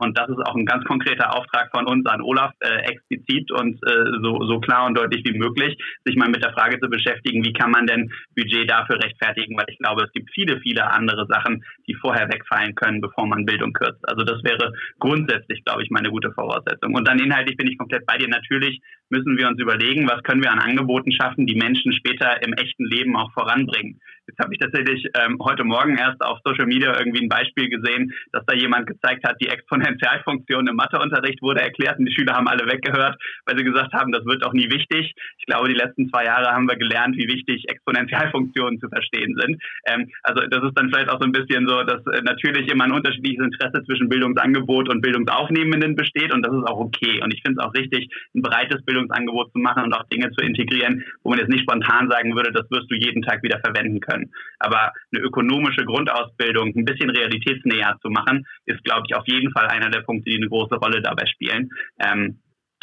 und 0.00 0.16
das 0.18 0.28
ist 0.28 0.40
auch 0.46 0.54
ein 0.54 0.66
ganz 0.66 0.84
konkreter 0.84 1.34
Auftrag 1.34 1.70
von 1.74 1.86
uns 1.86 2.06
an 2.06 2.22
Olaf, 2.22 2.52
äh, 2.60 2.90
explizit 2.90 3.50
und 3.52 3.74
äh, 3.86 4.04
so, 4.22 4.44
so 4.46 4.60
klar 4.60 4.86
und 4.86 4.96
deutlich 4.96 5.24
wie 5.24 5.38
möglich, 5.38 5.76
sich 6.04 6.16
mal 6.16 6.28
mit 6.28 6.42
der 6.42 6.52
Frage 6.52 6.80
zu 6.80 6.88
beschäftigen, 6.88 7.44
wie 7.44 7.52
kann 7.52 7.70
man 7.70 7.86
denn 7.86 8.10
Budget 8.34 8.70
dafür 8.70 8.96
rechtfertigen, 9.02 9.56
weil 9.56 9.66
ich 9.68 9.78
glaube, 9.78 10.04
es 10.04 10.12
gibt 10.12 10.30
viele, 10.34 10.60
viele 10.60 10.90
andere 10.90 11.26
Sachen, 11.28 11.64
die 11.86 11.94
vorher 11.94 12.28
wegfallen 12.28 12.74
können, 12.74 13.00
bevor 13.00 13.26
man 13.26 13.44
Bildung 13.44 13.72
kürzt. 13.72 14.00
Also 14.08 14.24
das 14.24 14.42
wäre 14.42 14.72
grundsätzlich, 14.98 15.64
glaube 15.64 15.82
ich, 15.82 15.90
meine 15.90 16.10
gute 16.10 16.32
Voraussetzung. 16.32 16.94
Und 16.94 17.06
dann 17.06 17.18
inhaltlich 17.18 17.56
bin 17.56 17.68
ich 17.68 17.78
komplett 17.78 18.06
bei 18.06 18.16
dir. 18.16 18.28
Natürlich 18.28 18.80
müssen 19.10 19.38
wir 19.38 19.48
uns 19.48 19.60
überlegen, 19.60 20.08
was 20.08 20.22
können 20.22 20.42
wir 20.42 20.52
an 20.52 20.58
Angeboten 20.58 21.12
schaffen, 21.12 21.46
die 21.46 21.54
Menschen 21.56 21.92
später 21.92 22.42
im 22.42 22.52
echten 22.54 22.84
Leben 22.84 23.16
auch 23.16 23.32
voranbringen. 23.32 24.00
Jetzt 24.26 24.38
habe 24.40 24.52
ich 24.52 24.60
tatsächlich 24.60 25.06
ähm, 25.14 25.38
heute 25.42 25.64
Morgen 25.64 25.96
erst 25.96 26.20
auf 26.20 26.38
Social 26.44 26.66
Media 26.66 26.98
irgendwie 26.98 27.22
ein 27.24 27.30
Beispiel 27.30 27.70
gesehen, 27.70 28.12
dass 28.32 28.44
da 28.44 28.54
jemand 28.54 28.86
gezeigt 28.86 29.26
hat, 29.26 29.40
die 29.40 29.48
Exponentialfunktion 29.58 30.66
im 30.66 30.76
Matheunterricht 30.76 31.42
wurde 31.42 31.60
erklärt 31.60 31.98
und 31.98 32.06
die 32.06 32.14
Schüler 32.14 32.34
haben 32.34 32.48
alle 32.48 32.66
weggehört, 32.66 33.18
weil 33.46 33.58
sie 33.58 33.64
gesagt 33.64 33.92
haben, 33.92 34.12
das 34.12 34.24
wird 34.24 34.44
auch 34.44 34.52
nie 34.52 34.70
wichtig. 34.70 35.14
Ich 35.38 35.46
glaube, 35.46 35.68
die 35.68 35.74
letzten 35.74 36.08
zwei 36.10 36.24
Jahre 36.24 36.52
haben 36.52 36.68
wir 36.68 36.76
gelernt, 36.76 37.16
wie 37.16 37.28
wichtig 37.28 37.68
Exponentialfunktionen 37.68 38.80
zu 38.80 38.88
verstehen 38.88 39.36
sind. 39.38 39.60
Ähm, 39.86 40.10
also 40.22 40.46
das 40.46 40.62
ist 40.62 40.78
dann 40.78 40.90
vielleicht 40.90 41.10
auch 41.10 41.20
so 41.20 41.26
ein 41.26 41.32
bisschen 41.32 41.66
so, 41.66 41.82
dass 41.82 42.04
äh, 42.06 42.22
natürlich 42.22 42.70
immer 42.70 42.84
ein 42.84 42.92
unterschiedliches 42.92 43.44
Interesse 43.44 43.84
zwischen 43.84 44.08
Bildungsangebot 44.08 44.88
und 44.88 45.00
Bildungsaufnehmenden 45.00 45.96
besteht 45.96 46.32
und 46.32 46.46
das 46.46 46.54
ist 46.54 46.66
auch 46.68 46.78
okay. 46.78 47.20
Und 47.22 47.34
ich 47.34 47.42
finde 47.42 47.60
es 47.60 47.66
auch 47.66 47.74
richtig, 47.74 48.08
ein 48.34 48.42
breites 48.42 48.82
Bildungsangebot 48.84 49.52
zu 49.52 49.58
machen 49.58 49.84
und 49.84 49.92
auch 49.92 50.04
Dinge 50.08 50.30
zu 50.30 50.44
integrieren, 50.44 51.04
wo 51.22 51.30
man 51.30 51.38
jetzt 51.38 51.50
nicht 51.50 51.62
spontan 51.62 52.08
sagen 52.08 52.34
würde, 52.34 52.52
das 52.52 52.70
wirst 52.70 52.90
du 52.90 52.94
jeden 52.94 53.22
Tag 53.22 53.42
wieder 53.42 53.60
verwenden 53.60 54.00
können. 54.00 54.30
Aber 54.58 54.92
eine 55.12 55.22
ökonomische 55.22 55.84
Grundausbildung 55.84 56.72
ein 56.74 56.84
bisschen 56.84 57.10
realitätsnäher 57.10 57.96
zu 58.02 58.10
machen, 58.10 58.46
ist, 58.66 58.82
glaube 58.84 59.04
ich, 59.08 59.14
auf 59.14 59.26
jeden 59.26 59.47
Fall 59.52 59.66
einer 59.66 59.90
der 59.90 60.00
Punkte, 60.00 60.30
die 60.30 60.36
eine 60.36 60.48
große 60.48 60.76
Rolle 60.76 61.02
dabei 61.02 61.26
spielen. 61.26 61.70
Ähm, 62.00 62.38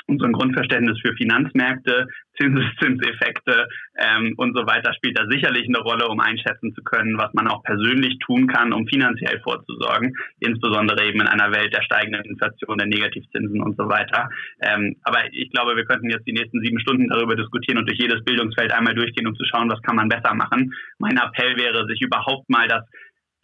ein 0.08 0.32
Grundverständnis 0.32 1.00
für 1.02 1.14
Finanzmärkte, 1.16 2.08
Zinseszinseffekte 2.40 3.68
ähm, 3.98 4.34
und 4.36 4.56
so 4.58 4.68
weiter 4.68 4.94
spielt 4.94 5.18
da 5.18 5.26
sicherlich 5.30 5.68
eine 5.68 5.80
Rolle, 5.80 6.08
um 6.10 6.20
einschätzen 6.20 6.74
zu 6.76 6.84
können, 6.84 7.18
was 7.18 7.34
man 7.34 7.48
auch 7.48 7.64
persönlich 7.64 8.20
tun 8.20 8.48
kann, 8.48 8.74
um 8.74 8.86
finanziell 8.88 9.40
vorzusorgen, 9.40 10.14
insbesondere 10.42 11.06
eben 11.08 11.22
in 11.22 11.28
einer 11.28 11.52
Welt 11.54 11.74
der 11.74 11.82
steigenden 11.82 12.26
Inflation, 12.26 12.78
der 12.78 12.88
Negativzinsen 12.88 13.62
und 13.62 13.78
so 13.78 13.88
weiter. 13.88 14.28
Ähm, 14.62 14.98
aber 15.04 15.20
ich 15.32 15.50
glaube, 15.52 15.78
wir 15.78 15.86
könnten 15.86 16.10
jetzt 16.10 16.28
die 16.28 16.34
nächsten 16.34 16.62
sieben 16.62 16.80
Stunden 16.82 17.08
darüber 17.08 17.36
diskutieren 17.36 17.78
und 17.78 17.88
durch 17.88 18.00
jedes 18.00 18.24
Bildungsfeld 18.26 18.74
einmal 18.74 18.96
durchgehen, 18.96 19.28
um 19.28 19.36
zu 19.36 19.46
schauen, 19.46 19.72
was 19.72 19.82
kann 19.82 19.96
man 19.96 20.10
besser 20.10 20.36
machen. 20.36 20.74
Mein 21.00 21.18
Appell 21.18 21.56
wäre, 21.56 21.88
sich 21.88 22.02
überhaupt 22.02 22.50
mal 22.50 22.68
das 22.68 22.84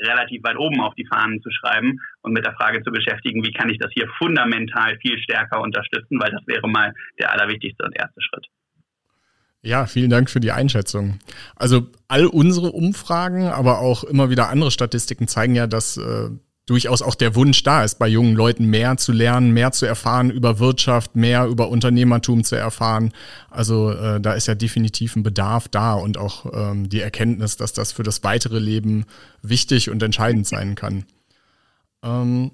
relativ 0.02 0.44
weit 0.44 0.58
oben 0.58 0.82
auf 0.82 0.94
die 0.96 1.06
Fahnen 1.06 1.42
zu 1.42 1.50
schreiben 1.52 2.00
und 2.22 2.34
mit 2.34 2.46
der 2.46 2.54
Frage 2.54 2.84
zu 2.84 2.92
beschäftigen, 2.92 3.44
wie 3.44 3.54
kann 3.54 3.70
ich 3.70 3.78
das 3.80 3.92
hier 3.94 4.08
fundamental 4.18 4.98
viel 4.98 5.18
stärker 5.20 5.62
unterstützen, 5.62 6.20
weil 6.20 6.32
das 6.32 6.42
wäre 6.48 6.68
mal 6.68 6.94
der 7.20 7.32
allerwichtigste 7.32 7.86
und 7.86 7.96
erste 7.96 8.22
Schritt. 8.22 8.48
Ja, 9.64 9.86
vielen 9.86 10.10
Dank 10.10 10.30
für 10.30 10.40
die 10.40 10.52
Einschätzung. 10.52 11.20
Also 11.56 11.88
all 12.08 12.26
unsere 12.26 12.72
Umfragen, 12.72 13.48
aber 13.48 13.80
auch 13.80 14.04
immer 14.04 14.32
wieder 14.32 14.50
andere 14.50 14.72
Statistiken 14.72 15.28
zeigen 15.28 15.54
ja, 15.54 15.68
dass 15.68 15.98
äh, 15.98 16.30
durchaus 16.66 17.02
auch 17.02 17.16
der 17.16 17.36
Wunsch 17.36 17.64
da 17.64 17.84
ist, 17.84 17.98
bei 18.00 18.08
jungen 18.08 18.36
Leuten 18.36 18.66
mehr 18.66 18.98
zu 18.98 19.12
lernen, 19.12 19.52
mehr 19.52 19.72
zu 19.72 19.86
erfahren 19.86 20.30
über 20.30 20.60
Wirtschaft, 20.60 21.16
mehr 21.16 21.46
über 21.48 21.70
Unternehmertum 21.70 22.44
zu 22.44 22.56
erfahren. 22.56 23.12
Also 23.50 23.92
äh, 23.92 24.22
da 24.22 24.34
ist 24.34 24.48
ja 24.48 24.56
definitiv 24.56 25.16
ein 25.16 25.24
Bedarf 25.24 25.68
da 25.68 25.94
und 25.94 26.18
auch 26.18 26.46
ähm, 26.54 26.88
die 26.88 27.02
Erkenntnis, 27.02 27.58
dass 27.58 27.74
das 27.74 27.92
für 27.92 28.04
das 28.04 28.24
weitere 28.24 28.60
Leben 28.60 29.06
wichtig 29.42 29.90
und 29.90 30.02
entscheidend 30.04 30.48
sein 30.48 30.76
kann. 30.76 31.06
Ähm, 32.04 32.52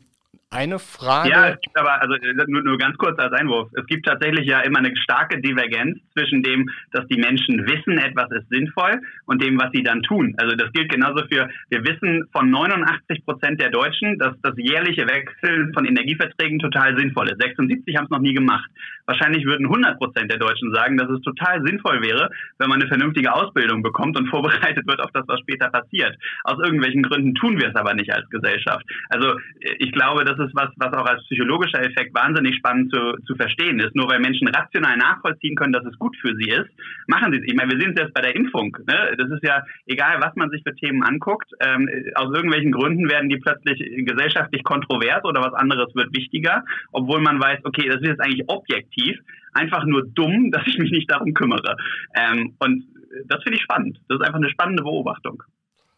eine 0.50 0.80
Frage. 0.80 1.30
Ja, 1.30 1.50
es 1.50 1.60
gibt 1.62 1.78
aber, 1.78 2.02
also 2.02 2.16
nur, 2.48 2.64
nur 2.64 2.78
ganz 2.78 2.98
kurz 2.98 3.20
als 3.20 3.34
Einwurf, 3.34 3.70
es 3.74 3.86
gibt 3.88 4.06
tatsächlich 4.06 4.48
ja 4.48 4.62
immer 4.62 4.80
eine 4.80 4.96
starke 4.96 5.42
Divergenz 5.42 6.00
zwischen 6.14 6.42
dem, 6.42 6.70
dass 6.92 7.06
die 7.08 7.20
Menschen 7.20 7.68
wissen, 7.68 7.98
etwas 7.98 8.32
ist 8.32 8.48
sinnvoll 8.50 9.02
und 9.26 9.42
dem, 9.42 9.60
was 9.60 9.72
sie 9.74 9.84
dann 9.84 10.04
tun. 10.04 10.36
Also 10.38 10.56
das 10.56 10.72
gilt 10.72 10.90
genauso 10.90 11.24
für, 11.30 11.50
wir 11.70 11.84
wissen 11.84 12.30
von 12.32 12.50
89 12.50 13.26
Prozent 13.26 13.60
der 13.60 13.72
Deutschen, 13.72 14.18
dass 14.20 14.36
das 14.42 14.54
jährliche 14.56 15.06
Wechseln 15.08 15.74
von 15.74 15.86
Energieverträgen 15.86 16.60
total 16.60 16.98
sinnvoll 16.98 17.28
ist. 17.28 17.42
76 17.42 17.98
haben 17.98 18.06
es 18.06 18.12
noch 18.12 18.22
nie 18.22 18.34
gemacht. 18.34 18.70
Wahrscheinlich 19.06 19.46
würden 19.46 19.66
100 19.66 19.98
Prozent 19.98 20.32
der 20.32 20.40
Deutschen 20.40 20.74
sagen, 20.74 20.98
dass 20.98 21.10
es 21.10 21.22
total 21.22 21.62
sinnvoll 21.66 22.02
wäre, 22.02 22.30
wenn 22.58 22.70
man 22.70 22.82
eine 22.82 22.90
vernünftige 22.90 23.34
Ausbildung 23.34 23.84
bekommt 23.84 24.18
und 24.18 24.28
vorbereitet 24.30 24.88
wird 24.88 25.02
auf 25.02 25.12
das, 25.14 25.28
was 25.28 25.40
später 25.42 25.70
passiert. 25.70 26.16
Aus 26.44 26.58
irgendwelchen 26.64 27.04
Gründen 27.04 27.36
tun 27.36 27.60
wir 27.60 27.70
es 27.70 27.76
aber 27.76 27.94
nicht 27.94 28.14
als 28.14 28.30
Gesellschaft. 28.30 28.86
Also 29.10 29.36
ich 29.80 29.92
glaube, 29.92 30.24
das 30.38 30.48
ist 30.48 30.56
was, 30.56 30.70
was 30.78 30.94
auch 30.94 31.06
als 31.06 31.24
psychologischer 31.26 31.82
Effekt 31.84 32.14
wahnsinnig 32.14 32.56
spannend 32.58 32.94
zu, 32.94 33.18
zu 33.26 33.36
verstehen 33.36 33.80
ist. 33.80 33.96
Nur 33.96 34.10
weil 34.10 34.20
Menschen 34.20 34.48
rational 34.48 34.98
nachvollziehen 34.98 35.56
können, 35.56 35.74
dass 35.74 35.86
es 35.86 35.98
gut 35.98 36.16
für 36.18 36.36
sie 36.36 36.50
ist, 36.50 36.70
machen 37.08 37.32
sie 37.32 37.40
es. 37.40 37.46
Ich 37.46 37.56
meine, 37.56 37.72
wir 37.72 37.80
sehen 37.80 37.94
es 37.96 38.02
jetzt 38.02 38.14
bei 38.14 38.22
der 38.22 38.36
Impfung. 38.36 38.76
Ne? 38.88 39.16
Das 39.18 39.30
ist 39.32 39.44
ja 39.44 39.64
egal, 39.86 40.22
was 40.22 40.36
man 40.36 40.50
sich 40.50 40.64
für 40.64 40.76
Themen 40.76 41.04
anguckt. 41.04 41.52
Ähm, 41.60 41.90
aus 42.16 42.34
irgendwelchen 42.34 42.72
Gründen 42.72 43.10
werden 43.10 43.30
die 43.30 43.38
plötzlich 43.38 43.80
gesellschaftlich 44.06 44.64
kontrovers 44.64 45.24
oder 45.24 45.42
was 45.42 45.54
anderes 45.54 45.94
wird 45.96 46.16
wichtiger, 46.16 46.64
obwohl 46.92 47.22
man 47.22 47.40
weiß, 47.40 47.60
okay, 47.64 47.88
das 47.88 48.02
ist 48.02 48.08
jetzt 48.08 48.22
eigentlich 48.22 48.48
objektiv 48.48 49.20
einfach 49.54 49.86
nur 49.86 50.06
dumm, 50.06 50.52
dass 50.52 50.66
ich 50.68 50.78
mich 50.78 50.92
nicht 50.92 51.12
darum 51.12 51.34
kümmere. 51.34 51.76
Ähm, 52.16 52.56
und 52.60 52.86
das 53.26 53.42
finde 53.44 53.58
ich 53.58 53.64
spannend. 53.64 54.00
Das 54.08 54.20
ist 54.20 54.26
einfach 54.26 54.40
eine 54.40 54.50
spannende 54.50 54.84
Beobachtung. 54.84 55.44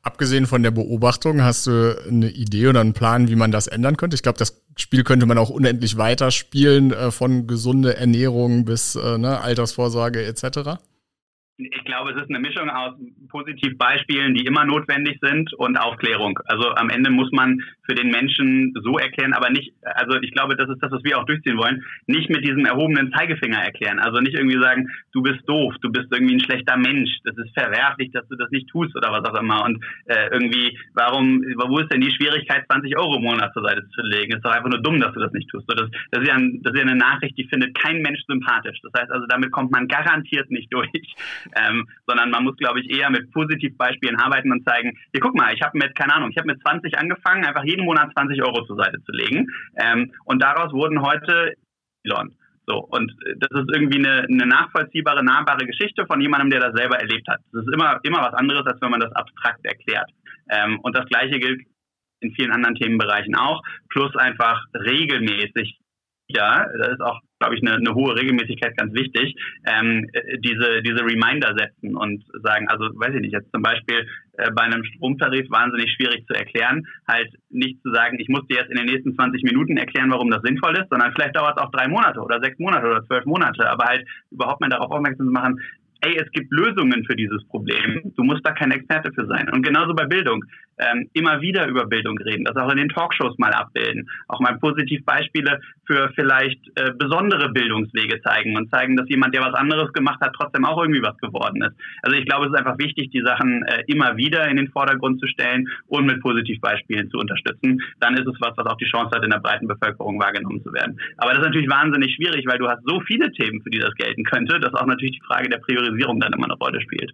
Abgesehen 0.01 0.47
von 0.47 0.63
der 0.63 0.71
Beobachtung, 0.71 1.43
hast 1.43 1.67
du 1.67 1.97
eine 2.07 2.29
Idee 2.29 2.67
oder 2.67 2.79
einen 2.79 2.93
Plan, 2.93 3.27
wie 3.27 3.35
man 3.35 3.51
das 3.51 3.67
ändern 3.67 3.97
könnte? 3.97 4.15
Ich 4.15 4.23
glaube, 4.23 4.39
das 4.39 4.61
Spiel 4.77 5.03
könnte 5.03 5.25
man 5.25 5.37
auch 5.37 5.49
unendlich 5.49 5.97
weiterspielen, 5.97 6.93
äh, 6.93 7.11
von 7.11 7.47
gesunde 7.47 7.97
Ernährung 7.97 8.63
bis 8.63 8.95
äh, 8.95 9.17
ne, 9.17 9.41
Altersvorsorge 9.41 10.23
etc. 10.23 10.79
Ich 11.61 11.83
glaube, 11.83 12.11
es 12.11 12.21
ist 12.21 12.29
eine 12.29 12.39
Mischung 12.39 12.69
aus 12.69 12.95
Positivbeispielen, 13.27 14.33
die 14.33 14.45
immer 14.45 14.63
notwendig 14.63 15.19
sind, 15.21 15.53
und 15.55 15.77
Aufklärung. 15.77 16.39
Also 16.45 16.69
am 16.75 16.89
Ende 16.89 17.09
muss 17.09 17.29
man 17.33 17.61
für 17.85 17.95
den 17.95 18.11
Menschen 18.11 18.73
so 18.81 18.97
erklären, 18.97 19.33
aber 19.33 19.49
nicht, 19.49 19.73
also 19.83 20.17
ich 20.21 20.31
glaube, 20.31 20.55
das 20.55 20.69
ist 20.69 20.81
das, 20.81 20.91
was 20.91 21.03
wir 21.03 21.19
auch 21.19 21.25
durchziehen 21.25 21.57
wollen, 21.57 21.83
nicht 22.07 22.29
mit 22.29 22.45
diesem 22.45 22.65
erhobenen 22.65 23.11
Zeigefinger 23.11 23.59
erklären. 23.59 23.99
Also 23.99 24.21
nicht 24.21 24.35
irgendwie 24.35 24.61
sagen, 24.61 24.87
du 25.11 25.21
bist 25.21 25.41
doof, 25.47 25.73
du 25.81 25.91
bist 25.91 26.07
irgendwie 26.11 26.35
ein 26.35 26.39
schlechter 26.39 26.77
Mensch, 26.77 27.09
das 27.25 27.37
ist 27.37 27.53
verwerflich, 27.53 28.11
dass 28.13 28.27
du 28.29 28.37
das 28.37 28.49
nicht 28.51 28.69
tust 28.69 28.95
oder 28.95 29.11
was 29.11 29.25
auch 29.29 29.37
immer. 29.37 29.65
Und 29.65 29.83
äh, 30.05 30.29
irgendwie, 30.31 30.77
warum, 30.93 31.43
wo 31.67 31.79
ist 31.79 31.91
denn 31.91 32.01
die 32.01 32.11
Schwierigkeit, 32.11 32.65
20 32.71 32.97
Euro 32.97 33.17
im 33.17 33.23
Monat 33.23 33.51
zur 33.53 33.63
Seite 33.63 33.85
zu 33.89 34.01
legen? 34.01 34.37
Ist 34.37 34.45
doch 34.45 34.51
einfach 34.51 34.69
nur 34.69 34.81
dumm, 34.81 35.01
dass 35.01 35.13
du 35.13 35.19
das 35.19 35.33
nicht 35.33 35.49
tust. 35.49 35.65
So, 35.67 35.75
das, 35.75 35.89
das, 36.11 36.21
ist 36.21 36.27
ja 36.27 36.35
ein, 36.35 36.61
das 36.63 36.73
ist 36.73 36.79
ja 36.79 36.85
eine 36.85 36.95
Nachricht, 36.95 37.37
die 37.37 37.47
findet 37.49 37.77
kein 37.77 38.01
Mensch 38.01 38.21
sympathisch. 38.27 38.79
Das 38.81 38.93
heißt 39.01 39.11
also, 39.11 39.25
damit 39.27 39.51
kommt 39.51 39.71
man 39.71 39.89
garantiert 39.89 40.49
nicht 40.51 40.71
durch 40.73 40.89
ähm, 41.55 41.87
sondern 42.07 42.31
man 42.31 42.43
muss, 42.43 42.57
glaube 42.57 42.79
ich, 42.81 42.89
eher 42.89 43.09
mit 43.09 43.31
Positivbeispielen 43.31 44.17
arbeiten 44.17 44.51
und 44.51 44.67
zeigen, 44.67 44.97
hier 45.11 45.21
guck 45.21 45.35
mal, 45.35 45.53
ich 45.53 45.61
habe 45.61 45.77
mit, 45.77 45.95
keine 45.95 46.15
Ahnung, 46.15 46.29
ich 46.31 46.37
habe 46.37 46.47
mit 46.47 46.61
20 46.61 46.97
angefangen, 46.97 47.45
einfach 47.45 47.63
jeden 47.63 47.85
Monat 47.85 48.11
20 48.13 48.41
Euro 48.43 48.65
zur 48.65 48.77
Seite 48.77 49.01
zu 49.03 49.11
legen 49.11 49.47
ähm, 49.77 50.11
und 50.25 50.41
daraus 50.41 50.71
wurden 50.73 51.01
heute 51.01 51.53
Elon. 52.03 52.35
So, 52.65 52.85
und 52.91 53.11
das 53.37 53.49
ist 53.49 53.75
irgendwie 53.75 53.97
eine, 53.97 54.27
eine 54.29 54.45
nachvollziehbare, 54.45 55.23
nahbare 55.23 55.65
Geschichte 55.65 56.05
von 56.05 56.21
jemandem, 56.21 56.51
der 56.51 56.59
das 56.59 56.73
selber 56.75 56.99
erlebt 56.99 57.27
hat. 57.27 57.39
Das 57.51 57.65
ist 57.65 57.73
immer, 57.73 57.99
immer 58.03 58.21
was 58.21 58.35
anderes, 58.35 58.63
als 58.67 58.79
wenn 58.79 58.91
man 58.91 58.99
das 58.99 59.11
abstrakt 59.13 59.65
erklärt. 59.65 60.09
Ähm, 60.51 60.79
und 60.81 60.95
das 60.95 61.07
Gleiche 61.07 61.39
gilt 61.39 61.61
in 62.19 62.31
vielen 62.33 62.51
anderen 62.51 62.75
Themenbereichen 62.75 63.35
auch, 63.35 63.63
plus 63.89 64.15
einfach 64.15 64.63
regelmäßig 64.75 65.79
ja, 66.29 66.67
da 66.77 66.85
ist 66.91 67.01
auch, 67.01 67.19
glaube 67.39 67.55
ich, 67.55 67.61
eine, 67.61 67.77
eine 67.77 67.95
hohe 67.95 68.15
Regelmäßigkeit 68.15 68.77
ganz 68.77 68.93
wichtig, 68.93 69.35
ähm, 69.65 70.07
diese, 70.39 70.81
diese 70.83 71.03
Reminder 71.03 71.55
setzen 71.57 71.95
und 71.95 72.23
sagen, 72.43 72.69
also 72.69 72.85
weiß 72.93 73.15
ich 73.15 73.21
nicht, 73.21 73.33
jetzt 73.33 73.51
zum 73.51 73.63
Beispiel 73.63 74.07
äh, 74.37 74.51
bei 74.51 74.63
einem 74.63 74.83
Stromtarif 74.83 75.49
wahnsinnig 75.49 75.91
schwierig 75.93 76.25
zu 76.27 76.33
erklären, 76.33 76.85
halt 77.07 77.33
nicht 77.49 77.81
zu 77.81 77.91
sagen, 77.91 78.19
ich 78.19 78.29
muss 78.29 78.45
dir 78.47 78.57
jetzt 78.57 78.69
in 78.69 78.77
den 78.77 78.85
nächsten 78.85 79.15
20 79.15 79.41
Minuten 79.43 79.77
erklären, 79.77 80.11
warum 80.11 80.29
das 80.29 80.43
sinnvoll 80.43 80.77
ist, 80.77 80.89
sondern 80.91 81.11
vielleicht 81.13 81.35
dauert 81.35 81.57
es 81.57 81.63
auch 81.63 81.71
drei 81.71 81.87
Monate 81.87 82.19
oder 82.19 82.39
sechs 82.41 82.59
Monate 82.59 82.85
oder 82.85 83.03
zwölf 83.05 83.25
Monate, 83.25 83.67
aber 83.67 83.85
halt 83.85 84.05
überhaupt 84.29 84.61
mal 84.61 84.69
darauf 84.69 84.91
aufmerksam 84.91 85.27
zu 85.27 85.33
machen, 85.33 85.59
ey, 86.01 86.15
es 86.15 86.31
gibt 86.31 86.51
Lösungen 86.51 87.03
für 87.05 87.15
dieses 87.15 87.43
Problem. 87.47 88.13
Du 88.15 88.23
musst 88.23 88.45
da 88.45 88.51
kein 88.51 88.71
Experte 88.71 89.11
für 89.13 89.25
sein. 89.27 89.49
Und 89.49 89.63
genauso 89.63 89.93
bei 89.93 90.05
Bildung 90.05 90.43
ähm, 90.79 91.09
immer 91.13 91.41
wieder 91.41 91.67
über 91.67 91.85
Bildung 91.85 92.17
reden, 92.17 92.45
das 92.45 92.55
auch 92.55 92.71
in 92.71 92.77
den 92.77 92.89
Talkshows 92.89 93.37
mal 93.37 93.51
abbilden, 93.51 94.09
auch 94.27 94.39
mal 94.39 94.57
positiv 94.57 95.05
Beispiele 95.05 95.59
für 95.85 96.11
vielleicht 96.15 96.59
äh, 96.75 96.91
besondere 96.97 97.49
Bildungswege 97.49 98.21
zeigen 98.21 98.55
und 98.55 98.69
zeigen, 98.69 98.95
dass 98.95 99.09
jemand, 99.09 99.35
der 99.35 99.41
was 99.41 99.53
anderes 99.53 99.91
gemacht 99.93 100.21
hat, 100.21 100.33
trotzdem 100.37 100.65
auch 100.65 100.81
irgendwie 100.81 101.01
was 101.01 101.17
geworden 101.17 101.61
ist. 101.63 101.75
Also 102.03 102.17
ich 102.17 102.25
glaube, 102.25 102.45
es 102.45 102.53
ist 102.53 102.57
einfach 102.57 102.77
wichtig, 102.77 103.11
die 103.11 103.21
Sachen 103.21 103.63
äh, 103.65 103.83
immer 103.87 104.17
wieder 104.17 104.47
in 104.47 104.57
den 104.57 104.69
Vordergrund 104.69 105.19
zu 105.19 105.27
stellen 105.27 105.67
und 105.87 106.05
mit 106.05 106.21
Positivbeispielen 106.21 107.09
zu 107.09 107.17
unterstützen. 107.17 107.81
Dann 107.99 108.15
ist 108.15 108.27
es 108.27 108.39
was, 108.39 108.55
was 108.55 108.65
auch 108.65 108.77
die 108.77 108.89
Chance 108.89 109.15
hat, 109.15 109.23
in 109.23 109.31
der 109.31 109.39
breiten 109.39 109.67
Bevölkerung 109.67 110.19
wahrgenommen 110.19 110.63
zu 110.63 110.71
werden. 110.73 110.99
Aber 111.17 111.31
das 111.31 111.39
ist 111.39 111.45
natürlich 111.45 111.69
wahnsinnig 111.69 112.15
schwierig, 112.15 112.45
weil 112.47 112.59
du 112.59 112.67
hast 112.67 112.81
so 112.85 113.01
viele 113.01 113.31
Themen, 113.31 113.61
für 113.61 113.69
die 113.69 113.79
das 113.79 113.93
gelten 113.95 114.23
könnte, 114.23 114.59
dass 114.59 114.73
auch 114.73 114.85
natürlich 114.85 115.19
die 115.19 115.25
Frage 115.25 115.49
der 115.49 115.57
Priorisierung 115.59 116.19
dann 116.19 116.33
immer 116.33 116.45
eine 116.45 116.55
Rolle 116.55 116.81
spielt. 116.81 117.11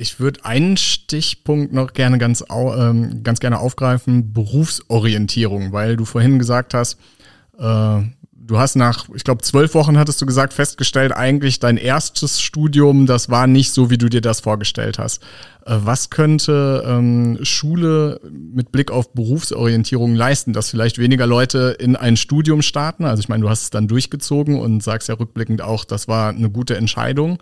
Ich 0.00 0.20
würde 0.20 0.44
einen 0.44 0.76
Stichpunkt 0.76 1.72
noch 1.72 1.92
gerne 1.92 2.18
ganz, 2.18 2.44
ähm, 2.48 3.24
ganz 3.24 3.40
gerne 3.40 3.58
aufgreifen, 3.58 4.32
Berufsorientierung, 4.32 5.72
weil 5.72 5.96
du 5.96 6.04
vorhin 6.04 6.38
gesagt 6.38 6.72
hast, 6.72 6.98
äh, 7.58 8.02
Du 8.48 8.58
hast 8.58 8.76
nach, 8.76 9.10
ich 9.14 9.24
glaube, 9.24 9.42
zwölf 9.42 9.74
Wochen 9.74 9.98
hattest 9.98 10.22
du 10.22 10.26
gesagt, 10.26 10.54
festgestellt, 10.54 11.12
eigentlich 11.12 11.60
dein 11.60 11.76
erstes 11.76 12.40
Studium, 12.40 13.04
das 13.04 13.28
war 13.28 13.46
nicht 13.46 13.72
so, 13.72 13.90
wie 13.90 13.98
du 13.98 14.08
dir 14.08 14.22
das 14.22 14.40
vorgestellt 14.40 14.98
hast. 14.98 15.22
Äh, 15.68 15.84
was 15.84 16.08
könnte 16.08 16.82
ähm, 16.86 17.38
Schule 17.42 18.20
mit 18.30 18.72
Blick 18.72 18.90
auf 18.90 19.12
Berufsorientierung 19.12 20.14
leisten, 20.14 20.52
dass 20.52 20.70
vielleicht 20.70 20.98
weniger 20.98 21.26
Leute 21.26 21.76
in 21.78 21.94
ein 21.94 22.16
Studium 22.16 22.62
starten? 22.62 23.04
Also 23.04 23.20
ich 23.20 23.28
meine, 23.28 23.42
du 23.42 23.50
hast 23.50 23.64
es 23.64 23.70
dann 23.70 23.86
durchgezogen 23.86 24.58
und 24.58 24.82
sagst 24.82 25.08
ja 25.08 25.16
rückblickend 25.16 25.60
auch, 25.60 25.84
das 25.84 26.08
war 26.08 26.30
eine 26.30 26.48
gute 26.48 26.76
Entscheidung. 26.76 27.38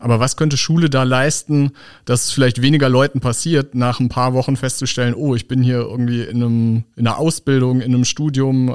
Aber 0.00 0.20
was 0.20 0.36
könnte 0.36 0.56
Schule 0.56 0.90
da 0.90 1.04
leisten, 1.04 1.70
dass 2.04 2.26
es 2.26 2.30
vielleicht 2.32 2.62
weniger 2.62 2.88
Leuten 2.88 3.20
passiert, 3.20 3.74
nach 3.74 4.00
ein 4.00 4.08
paar 4.08 4.32
Wochen 4.34 4.56
festzustellen, 4.56 5.14
oh, 5.14 5.34
ich 5.34 5.48
bin 5.48 5.62
hier 5.62 5.78
irgendwie 5.78 6.22
in, 6.22 6.42
einem, 6.42 6.84
in 6.96 7.06
einer 7.06 7.18
Ausbildung, 7.18 7.80
in 7.80 7.94
einem 7.94 8.04
Studium, 8.04 8.68
äh, 8.68 8.72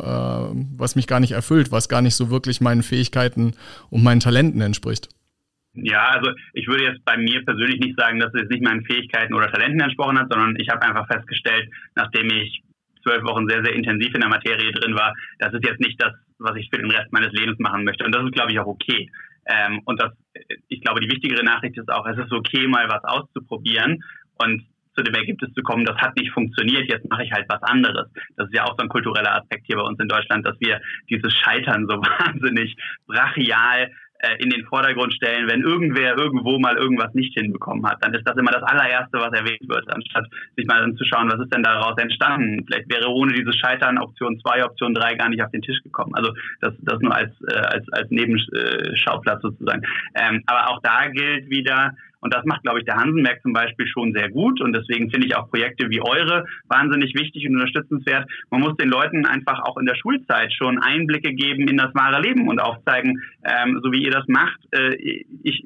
was 0.78 0.96
mich 0.96 1.08
gar 1.08 1.20
nicht 1.20 1.32
erfüllt, 1.34 1.72
was 1.72 1.90
gar 1.90 2.02
nicht 2.02 2.16
so 2.16 2.30
wirklich 2.30 2.62
meinen 2.62 2.84
Fähigkeiten 2.84 3.54
und 3.90 4.04
meinen 4.04 4.20
Talenten 4.20 4.62
entspricht? 4.62 5.10
Ja, 5.76 6.10
also 6.10 6.32
ich 6.54 6.68
würde 6.68 6.84
jetzt 6.84 7.04
bei 7.04 7.18
mir 7.18 7.44
persönlich 7.44 7.80
nicht 7.80 8.00
sagen, 8.00 8.20
dass 8.20 8.34
es 8.34 8.50
nicht 8.50 8.64
meinen 8.64 8.86
Fähigkeiten 8.86 9.34
oder 9.34 9.52
Talenten 9.52 9.80
entsprochen 9.80 10.20
hat, 10.20 10.32
sondern 10.32 10.56
ich 10.60 10.70
habe 10.70 10.84
einfach 10.84 11.08
festgestellt, 11.08 11.70
nachdem 11.96 12.30
ich 12.30 12.62
zwölf 13.04 13.24
Wochen 13.24 13.50
sehr, 13.50 13.64
sehr 13.64 13.74
intensiv 13.74 14.14
in 14.14 14.22
der 14.22 14.30
Materie 14.30 14.72
drin 14.72 14.96
war, 14.96 15.14
das 15.40 15.54
ist 15.54 15.66
jetzt 15.66 15.82
nicht 15.82 16.02
das, 16.02 16.14
was 16.38 16.56
ich 16.58 16.70
für 16.72 16.80
den 16.80 16.92
Rest 16.92 17.12
meines 17.12 17.34
Lebens 17.34 17.60
machen 17.60 17.84
möchte. 17.84 18.06
Und 18.06 18.14
das 18.14 18.24
ist, 18.24 18.34
glaube 18.34 18.52
ich, 18.52 18.60
auch 18.60 18.68
okay. 18.68 19.10
Ähm, 19.46 19.82
und 19.86 20.02
das, 20.02 20.14
ich 20.70 20.82
glaube, 20.82 21.02
die 21.02 21.12
wichtigere 21.12 21.44
Nachricht 21.44 21.78
ist 21.78 21.92
auch, 21.92 22.06
es 22.06 22.18
ist 22.18 22.32
okay, 22.32 22.68
mal 22.68 22.88
was 22.88 23.04
auszuprobieren 23.04 24.04
und 24.38 24.64
zu 24.96 25.04
dem 25.04 25.16
Ergebnis 25.16 25.52
zu 25.54 25.64
kommen, 25.64 25.86
das 25.86 25.98
hat 25.98 26.16
nicht 26.16 26.32
funktioniert, 26.32 26.88
jetzt 26.88 27.10
mache 27.10 27.24
ich 27.24 27.32
halt 27.32 27.46
was 27.50 27.62
anderes. 27.64 28.08
Das 28.38 28.48
ist 28.48 28.56
ja 28.56 28.64
auch 28.64 28.76
so 28.78 28.84
ein 28.84 28.90
kultureller 28.90 29.36
Aspekt 29.42 29.66
hier 29.66 29.78
bei 29.78 29.82
uns 29.82 30.00
in 30.00 30.08
Deutschland, 30.08 30.46
dass 30.46 30.56
wir 30.60 30.80
dieses 31.10 31.34
Scheitern 31.34 31.88
so 31.90 31.98
wahnsinnig 32.02 32.76
brachial 33.08 33.92
in 34.40 34.50
den 34.50 34.66
Vordergrund 34.66 35.14
stellen, 35.14 35.48
wenn 35.48 35.62
irgendwer 35.62 36.18
irgendwo 36.18 36.60
mal 36.60 36.78
irgendwas 36.78 37.14
nicht 37.14 37.34
hinbekommen 37.38 37.86
hat, 37.86 37.98
dann 38.02 38.14
ist 38.14 38.28
das 38.28 38.38
immer 38.38 38.52
das 38.52 38.64
allererste, 38.64 39.20
was 39.20 39.34
erwähnt 39.34 39.68
wird, 39.68 39.94
anstatt 39.94 40.26
sich 40.56 40.66
mal 40.66 40.82
anzuschauen, 40.82 41.30
was 41.30 41.40
ist 41.40 41.54
denn 41.54 41.64
daraus 41.64 41.98
entstanden. 41.98 42.66
Vielleicht 42.66 42.92
wäre 42.92 43.10
ohne 43.10 43.34
dieses 43.34 43.56
Scheitern 43.58 43.98
Option 43.98 44.40
2, 44.40 44.66
Option 44.66 44.94
3 44.94 45.16
gar 45.16 45.30
nicht 45.30 45.44
auf 45.44 45.52
den 45.52 45.62
Tisch 45.62 45.82
gekommen. 45.84 46.14
Also 46.16 46.34
das, 46.62 46.74
das 46.80 47.00
nur 47.00 47.16
als, 47.16 47.32
äh, 47.48 47.54
als, 47.54 47.86
als 47.92 48.10
Nebenschauplatz 48.12 49.42
sozusagen. 49.42 49.82
Ähm, 50.16 50.44
aber 50.46 50.70
auch 50.70 50.80
da 50.82 51.08
gilt 51.08 51.50
wieder, 51.50 51.94
und 52.24 52.34
das 52.34 52.46
macht, 52.46 52.64
glaube 52.64 52.80
ich, 52.80 52.86
der 52.86 52.96
Hansenberg 52.96 53.42
zum 53.42 53.54
Beispiel 53.54 53.86
schon 53.88 54.14
sehr 54.14 54.30
gut. 54.30 54.62
Und 54.62 54.74
deswegen 54.74 55.12
finde 55.12 55.28
ich 55.28 55.36
auch 55.36 55.50
Projekte 55.50 55.90
wie 55.90 56.02
eure 56.02 56.46
wahnsinnig 56.70 57.14
wichtig 57.16 57.48
und 57.48 57.56
unterstützenswert. 57.56 58.30
Man 58.50 58.62
muss 58.62 58.78
den 58.78 58.90
Leuten 58.90 59.26
einfach 59.26 59.60
auch 59.64 59.78
in 59.78 59.86
der 59.86 59.96
Schulzeit 59.96 60.54
schon 60.54 60.80
Einblicke 60.80 61.34
geben 61.34 61.68
in 61.68 61.78
das 61.78 61.94
wahre 61.94 62.22
Leben 62.22 62.48
und 62.48 62.60
aufzeigen, 62.60 63.22
ähm, 63.44 63.82
so 63.84 63.92
wie 63.92 64.04
ihr 64.04 64.12
das 64.12 64.28
macht. 64.28 64.58
Äh, 64.72 64.96
ich 65.44 65.66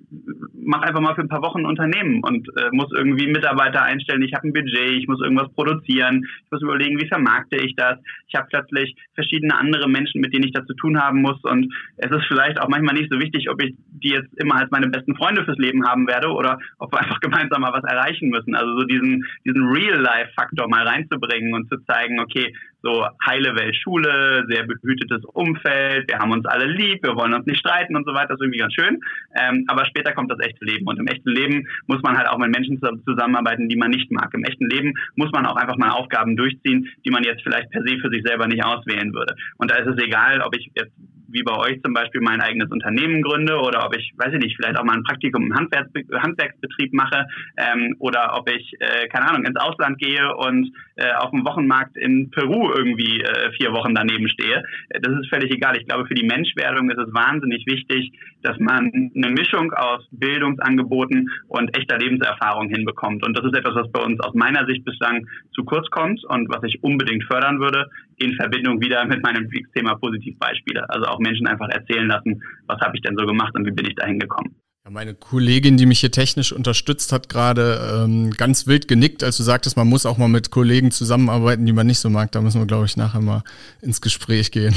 mache 0.53 0.83
einfach 0.83 0.99
mal 0.99 1.15
für 1.15 1.21
ein 1.21 1.29
paar 1.29 1.43
Wochen 1.43 1.59
ein 1.59 1.65
Unternehmen 1.65 2.23
und 2.23 2.47
äh, 2.57 2.69
muss 2.71 2.91
irgendwie 2.95 3.27
Mitarbeiter 3.27 3.83
einstellen. 3.83 4.23
Ich 4.23 4.33
habe 4.33 4.47
ein 4.47 4.53
Budget, 4.53 4.97
ich 4.97 5.07
muss 5.07 5.21
irgendwas 5.21 5.53
produzieren, 5.53 6.25
ich 6.43 6.51
muss 6.51 6.61
überlegen, 6.61 6.99
wie 6.99 7.07
vermarkte 7.07 7.57
ich 7.57 7.75
das. 7.75 7.99
Ich 8.27 8.35
habe 8.35 8.47
plötzlich 8.49 8.95
verschiedene 9.13 9.55
andere 9.55 9.89
Menschen, 9.89 10.21
mit 10.21 10.33
denen 10.33 10.45
ich 10.45 10.53
das 10.53 10.65
zu 10.65 10.73
tun 10.73 10.99
haben 10.99 11.21
muss. 11.21 11.41
Und 11.43 11.71
es 11.97 12.11
ist 12.11 12.25
vielleicht 12.27 12.59
auch 12.59 12.67
manchmal 12.67 12.95
nicht 12.95 13.11
so 13.11 13.19
wichtig, 13.19 13.49
ob 13.49 13.61
ich 13.61 13.75
die 13.89 14.09
jetzt 14.09 14.33
immer 14.37 14.55
als 14.55 14.71
meine 14.71 14.89
besten 14.89 15.15
Freunde 15.15 15.45
fürs 15.45 15.57
Leben 15.57 15.85
haben 15.87 16.07
werde 16.07 16.29
oder 16.29 16.46
oder 16.47 16.59
ob 16.79 16.91
wir 16.93 16.99
einfach 17.01 17.19
gemeinsam 17.19 17.61
mal 17.61 17.73
was 17.73 17.83
erreichen 17.83 18.29
müssen. 18.29 18.55
Also 18.55 18.79
so 18.79 18.83
diesen, 18.85 19.25
diesen 19.45 19.67
Real-Life-Faktor 19.67 20.67
mal 20.69 20.87
reinzubringen 20.87 21.53
und 21.53 21.69
zu 21.69 21.77
zeigen, 21.85 22.19
okay, 22.19 22.53
so 22.83 23.05
heile 23.25 23.55
Welt 23.55 23.75
Schule, 23.75 24.45
sehr 24.47 24.63
behütetes 24.63 25.25
Umfeld, 25.25 26.09
wir 26.09 26.19
haben 26.19 26.31
uns 26.31 26.45
alle 26.45 26.65
lieb, 26.65 27.03
wir 27.03 27.15
wollen 27.15 27.33
uns 27.33 27.45
nicht 27.45 27.59
streiten 27.59 27.95
und 27.95 28.05
so 28.05 28.13
weiter, 28.13 28.29
das 28.29 28.39
ist 28.39 28.43
irgendwie 28.43 28.59
ganz 28.59 28.73
schön. 28.73 28.99
Ähm, 29.35 29.65
aber 29.67 29.85
später 29.85 30.13
kommt 30.13 30.31
das 30.31 30.39
echte 30.39 30.63
Leben 30.63 30.85
und 30.87 30.99
im 30.99 31.07
echten 31.07 31.29
Leben 31.31 31.67
muss 31.87 32.01
man 32.03 32.17
halt 32.17 32.29
auch 32.29 32.37
mit 32.37 32.51
Menschen 32.51 32.79
zusammenarbeiten, 33.05 33.67
die 33.67 33.75
man 33.75 33.91
nicht 33.91 34.11
mag. 34.11 34.33
Im 34.33 34.43
echten 34.43 34.69
Leben 34.69 34.93
muss 35.15 35.31
man 35.31 35.45
auch 35.45 35.55
einfach 35.55 35.77
mal 35.77 35.89
Aufgaben 35.89 36.37
durchziehen, 36.37 36.87
die 37.03 37.11
man 37.11 37.23
jetzt 37.23 37.41
vielleicht 37.43 37.71
per 37.71 37.83
se 37.83 37.97
für 37.99 38.09
sich 38.09 38.23
selber 38.23 38.47
nicht 38.47 38.63
auswählen 38.63 39.13
würde. 39.13 39.35
Und 39.57 39.71
da 39.71 39.75
ist 39.75 39.87
es 39.87 40.03
egal, 40.03 40.41
ob 40.41 40.55
ich 40.55 40.69
jetzt 40.75 40.93
wie 41.29 41.43
bei 41.43 41.55
euch 41.57 41.81
zum 41.83 41.93
Beispiel 41.93 42.21
mein 42.21 42.41
eigenes 42.41 42.71
Unternehmen 42.71 43.21
gründe 43.21 43.59
oder 43.59 43.85
ob 43.85 43.95
ich, 43.95 44.13
weiß 44.17 44.33
ich 44.33 44.39
nicht, 44.39 44.55
vielleicht 44.55 44.77
auch 44.77 44.83
mal 44.83 44.97
ein 44.97 45.03
Praktikum 45.03 45.45
im 45.45 45.55
Handwerks 45.55 45.91
Handwerksbetrieb 46.11 46.93
mache 46.93 47.27
ähm, 47.57 47.95
oder 47.99 48.35
ob 48.37 48.49
ich, 48.49 48.73
äh, 48.79 49.07
keine 49.07 49.29
Ahnung, 49.29 49.45
ins 49.45 49.59
Ausland 49.59 49.97
gehe 49.99 50.35
und 50.35 50.71
äh, 50.95 51.11
auf 51.13 51.31
dem 51.31 51.45
Wochenmarkt 51.45 51.97
in 51.97 52.29
Peru 52.31 52.71
irgendwie 52.73 53.21
äh, 53.21 53.51
vier 53.57 53.71
Wochen 53.73 53.93
daneben 53.93 54.27
stehe. 54.29 54.63
Das 54.89 55.13
ist 55.13 55.29
völlig 55.29 55.51
egal. 55.51 55.77
Ich 55.77 55.87
glaube, 55.87 56.07
für 56.07 56.15
die 56.15 56.25
Menschwerdung 56.25 56.89
ist 56.89 56.99
es 56.99 57.13
wahnsinnig 57.13 57.65
wichtig, 57.65 58.11
dass 58.43 58.57
man 58.59 58.91
eine 59.15 59.29
Mischung 59.29 59.73
aus 59.73 60.05
Bildungsangeboten 60.11 61.29
und 61.47 61.75
echter 61.77 61.97
Lebenserfahrung 61.97 62.69
hinbekommt. 62.69 63.25
Und 63.25 63.37
das 63.37 63.45
ist 63.45 63.55
etwas, 63.55 63.75
was 63.75 63.91
bei 63.91 64.01
uns 64.01 64.19
aus 64.21 64.33
meiner 64.33 64.65
Sicht 64.65 64.85
bislang 64.85 65.27
zu 65.53 65.63
kurz 65.63 65.89
kommt 65.89 66.23
und 66.25 66.49
was 66.49 66.63
ich 66.63 66.83
unbedingt 66.83 67.23
fördern 67.25 67.59
würde, 67.59 67.89
in 68.17 68.35
Verbindung 68.35 68.81
wieder 68.81 69.05
mit 69.05 69.23
meinem 69.23 69.49
Thema 69.73 69.95
Positivbeispiele. 69.95 70.89
Also 70.89 71.05
auch 71.05 71.19
Menschen 71.19 71.47
einfach 71.47 71.69
erzählen 71.69 72.07
lassen, 72.07 72.41
was 72.65 72.79
habe 72.81 72.95
ich 72.95 73.01
denn 73.01 73.15
so 73.17 73.25
gemacht 73.25 73.53
und 73.55 73.65
wie 73.65 73.71
bin 73.71 73.85
ich 73.85 73.95
da 73.95 74.05
hingekommen. 74.05 74.55
Meine 74.89 75.15
Kollegin, 75.15 75.75
die 75.75 75.85
mich 75.85 75.99
hier 75.99 76.11
technisch 76.11 76.53
unterstützt, 76.53 77.11
hat 77.11 77.27
gerade 77.27 78.05
ähm, 78.05 78.31
ganz 78.31 78.67
wild 78.67 78.87
genickt, 78.87 79.21
als 79.21 79.35
du 79.35 79.43
sagtest, 79.43 79.75
man 79.75 79.87
muss 79.87 80.05
auch 80.05 80.17
mal 80.17 80.29
mit 80.29 80.49
Kollegen 80.49 80.91
zusammenarbeiten, 80.91 81.65
die 81.65 81.73
man 81.73 81.87
nicht 81.87 81.99
so 81.99 82.09
mag. 82.09 82.31
Da 82.31 82.39
müssen 82.39 82.61
wir, 82.61 82.67
glaube 82.67 82.85
ich, 82.85 82.95
nachher 82.95 83.19
mal 83.19 83.43
ins 83.81 83.99
Gespräch 83.99 84.49
gehen. 84.51 84.73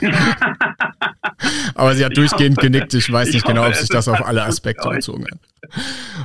Aber 1.74 1.96
sie 1.96 2.04
hat 2.04 2.16
durchgehend 2.16 2.58
genickt. 2.58 2.94
Ich 2.94 3.10
weiß 3.10 3.32
nicht 3.32 3.44
genau, 3.44 3.66
ob 3.66 3.74
sich 3.74 3.88
das 3.88 4.06
auf 4.06 4.24
alle 4.24 4.44
Aspekte 4.44 4.88
bezogen 4.88 5.26
hat. 5.28 5.40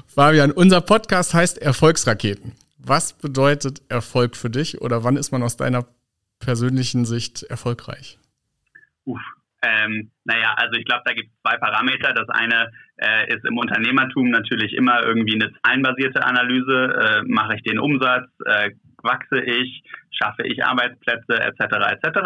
Fabian, 0.05 0.51
unser 0.51 0.81
Podcast 0.81 1.33
heißt 1.33 1.57
Erfolgsraketen. 1.57 2.51
Was 2.77 3.13
bedeutet 3.13 3.81
Erfolg 3.89 4.35
für 4.35 4.51
dich 4.51 4.79
oder 4.81 5.03
wann 5.03 5.17
ist 5.17 5.31
man 5.31 5.41
aus 5.41 5.57
deiner 5.57 5.87
persönlichen 6.45 7.05
Sicht 7.05 7.43
erfolgreich? 7.43 8.19
Uff, 9.05 9.21
ähm, 9.63 10.11
naja, 10.25 10.53
also 10.57 10.77
ich 10.77 10.85
glaube, 10.85 11.03
da 11.05 11.13
gibt 11.13 11.29
es 11.29 11.41
zwei 11.41 11.57
Parameter. 11.57 12.13
Das 12.13 12.27
eine 12.29 12.71
äh, 12.97 13.33
ist 13.33 13.45
im 13.45 13.57
Unternehmertum 13.57 14.29
natürlich 14.29 14.73
immer 14.73 15.03
irgendwie 15.03 15.35
eine 15.35 15.51
zahlenbasierte 15.63 16.23
Analyse. 16.23 17.23
Äh, 17.23 17.23
mache 17.25 17.55
ich 17.55 17.63
den 17.63 17.79
Umsatz? 17.79 18.27
Äh, 18.45 18.71
wachse 19.01 19.41
ich? 19.41 19.83
Schaffe 20.11 20.43
ich 20.43 20.63
Arbeitsplätze 20.63 21.39
etc. 21.39 21.61
etc. 21.91 22.19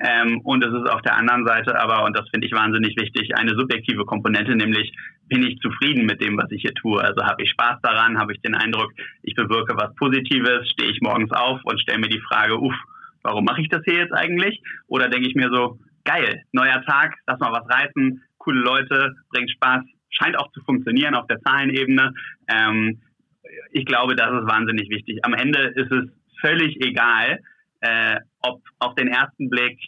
Ähm, 0.00 0.40
und 0.40 0.64
es 0.64 0.72
ist 0.72 0.90
auf 0.90 1.02
der 1.02 1.16
anderen 1.16 1.46
Seite 1.46 1.78
aber, 1.78 2.04
und 2.04 2.16
das 2.16 2.28
finde 2.30 2.46
ich 2.46 2.52
wahnsinnig 2.52 2.96
wichtig, 2.96 3.36
eine 3.36 3.54
subjektive 3.56 4.04
Komponente, 4.04 4.54
nämlich 4.54 4.92
bin 5.28 5.42
ich 5.44 5.58
zufrieden 5.60 6.04
mit 6.04 6.22
dem, 6.22 6.36
was 6.36 6.50
ich 6.50 6.62
hier 6.62 6.74
tue? 6.74 7.02
Also 7.02 7.24
habe 7.24 7.42
ich 7.42 7.50
Spaß 7.50 7.80
daran? 7.82 8.18
Habe 8.18 8.34
ich 8.34 8.40
den 8.42 8.54
Eindruck, 8.54 8.92
ich 9.22 9.34
bewirke 9.34 9.76
was 9.76 9.94
Positives? 9.94 10.68
Stehe 10.70 10.90
ich 10.90 11.00
morgens 11.00 11.30
auf 11.30 11.60
und 11.64 11.80
stelle 11.80 12.00
mir 12.00 12.08
die 12.08 12.20
Frage, 12.20 12.58
uff, 12.58 12.74
warum 13.22 13.44
mache 13.44 13.60
ich 13.60 13.68
das 13.68 13.82
hier 13.84 13.98
jetzt 13.98 14.12
eigentlich? 14.12 14.62
Oder 14.86 15.08
denke 15.08 15.28
ich 15.28 15.34
mir 15.34 15.50
so, 15.52 15.78
geil, 16.04 16.42
neuer 16.52 16.82
Tag, 16.82 17.14
lass 17.26 17.38
mal 17.38 17.52
was 17.52 17.68
reißen, 17.68 18.22
coole 18.38 18.60
Leute, 18.60 19.14
bringt 19.30 19.50
Spaß, 19.50 19.82
scheint 20.10 20.38
auch 20.38 20.50
zu 20.52 20.60
funktionieren 20.64 21.14
auf 21.14 21.26
der 21.26 21.40
Zahlenebene. 21.40 22.12
Ähm, 22.48 23.00
ich 23.70 23.86
glaube, 23.86 24.16
das 24.16 24.30
ist 24.30 24.48
wahnsinnig 24.48 24.88
wichtig. 24.90 25.24
Am 25.24 25.34
Ende 25.34 25.60
ist 25.74 25.90
es 25.92 26.04
völlig 26.40 26.76
egal, 26.84 27.38
äh, 27.80 28.16
ob 28.40 28.62
auf 28.78 28.94
den 28.94 29.08
ersten 29.08 29.48
Blick 29.48 29.78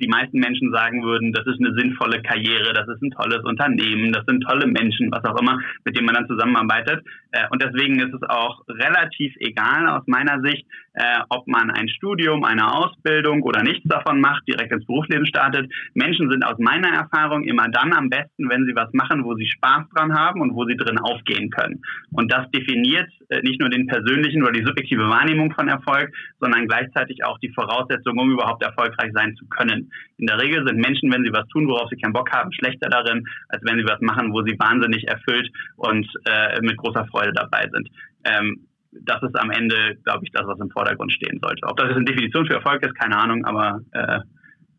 die 0.00 0.08
meisten 0.08 0.38
Menschen 0.38 0.72
sagen 0.72 1.02
würden, 1.02 1.32
das 1.32 1.46
ist 1.46 1.60
eine 1.60 1.74
sinnvolle 1.74 2.22
Karriere, 2.22 2.72
das 2.72 2.88
ist 2.88 3.02
ein 3.02 3.10
tolles 3.10 3.44
Unternehmen, 3.44 4.12
das 4.12 4.24
sind 4.26 4.42
tolle 4.42 4.66
Menschen, 4.66 5.10
was 5.10 5.24
auch 5.24 5.40
immer, 5.40 5.60
mit 5.84 5.96
denen 5.96 6.06
man 6.06 6.14
dann 6.14 6.28
zusammenarbeitet. 6.28 7.04
Äh, 7.32 7.46
und 7.50 7.62
deswegen 7.62 7.98
ist 8.00 8.14
es 8.14 8.22
auch 8.28 8.62
relativ 8.68 9.34
egal 9.40 9.88
aus 9.88 10.02
meiner 10.06 10.40
Sicht, 10.42 10.66
äh, 10.94 11.20
ob 11.28 11.46
man 11.46 11.70
ein 11.70 11.88
Studium, 11.88 12.44
eine 12.44 12.74
Ausbildung 12.74 13.42
oder 13.42 13.62
nichts 13.62 13.86
davon 13.88 14.20
macht, 14.20 14.46
direkt 14.48 14.72
ins 14.72 14.86
Berufsleben 14.86 15.26
startet. 15.26 15.70
Menschen 15.94 16.30
sind 16.30 16.44
aus 16.44 16.58
meiner 16.58 16.88
Erfahrung 16.88 17.44
immer 17.44 17.68
dann 17.68 17.92
am 17.92 18.08
besten, 18.08 18.48
wenn 18.48 18.66
sie 18.66 18.74
was 18.74 18.92
machen, 18.92 19.24
wo 19.24 19.34
sie 19.34 19.46
Spaß 19.46 19.88
dran 19.94 20.14
haben 20.14 20.40
und 20.40 20.54
wo 20.54 20.64
sie 20.64 20.76
drin 20.76 20.98
aufgehen 20.98 21.50
können. 21.50 21.82
Und 22.12 22.32
das 22.32 22.50
definiert 22.50 23.08
äh, 23.28 23.40
nicht 23.42 23.60
nur 23.60 23.68
den 23.68 23.86
persönlichen 23.86 24.42
oder 24.42 24.52
die 24.52 24.64
subjektive 24.64 25.08
Wahrnehmung 25.08 25.52
von 25.52 25.68
Erfolg, 25.68 26.12
sondern 26.40 26.66
gleichzeitig 26.66 27.24
auch 27.24 27.38
die 27.38 27.52
Voraussetzung, 27.52 28.18
um 28.18 28.32
überhaupt 28.32 28.62
erfolgreich 28.62 29.12
sein 29.14 29.36
zu 29.36 29.46
können. 29.46 29.87
In 30.16 30.26
der 30.26 30.40
Regel 30.40 30.66
sind 30.66 30.78
Menschen, 30.78 31.12
wenn 31.12 31.24
sie 31.24 31.32
was 31.32 31.46
tun, 31.48 31.68
worauf 31.68 31.88
sie 31.90 31.96
keinen 31.96 32.12
Bock 32.12 32.30
haben, 32.32 32.52
schlechter 32.52 32.88
darin, 32.88 33.24
als 33.48 33.62
wenn 33.64 33.78
sie 33.78 33.86
was 33.86 34.00
machen, 34.00 34.32
wo 34.32 34.42
sie 34.42 34.58
wahnsinnig 34.58 35.06
erfüllt 35.08 35.50
und 35.76 36.06
äh, 36.24 36.60
mit 36.60 36.76
großer 36.76 37.06
Freude 37.06 37.32
dabei 37.32 37.68
sind. 37.72 37.88
Ähm, 38.24 38.66
das 38.92 39.22
ist 39.22 39.38
am 39.38 39.50
Ende, 39.50 39.96
glaube 40.04 40.24
ich, 40.24 40.32
das, 40.32 40.46
was 40.46 40.58
im 40.60 40.70
Vordergrund 40.70 41.12
stehen 41.12 41.38
sollte. 41.42 41.66
Ob 41.66 41.76
das 41.76 41.94
eine 41.94 42.04
Definition 42.04 42.46
für 42.46 42.54
Erfolg 42.54 42.84
ist, 42.84 42.94
keine 42.94 43.16
Ahnung, 43.16 43.44
aber 43.44 43.80
äh, 43.92 44.20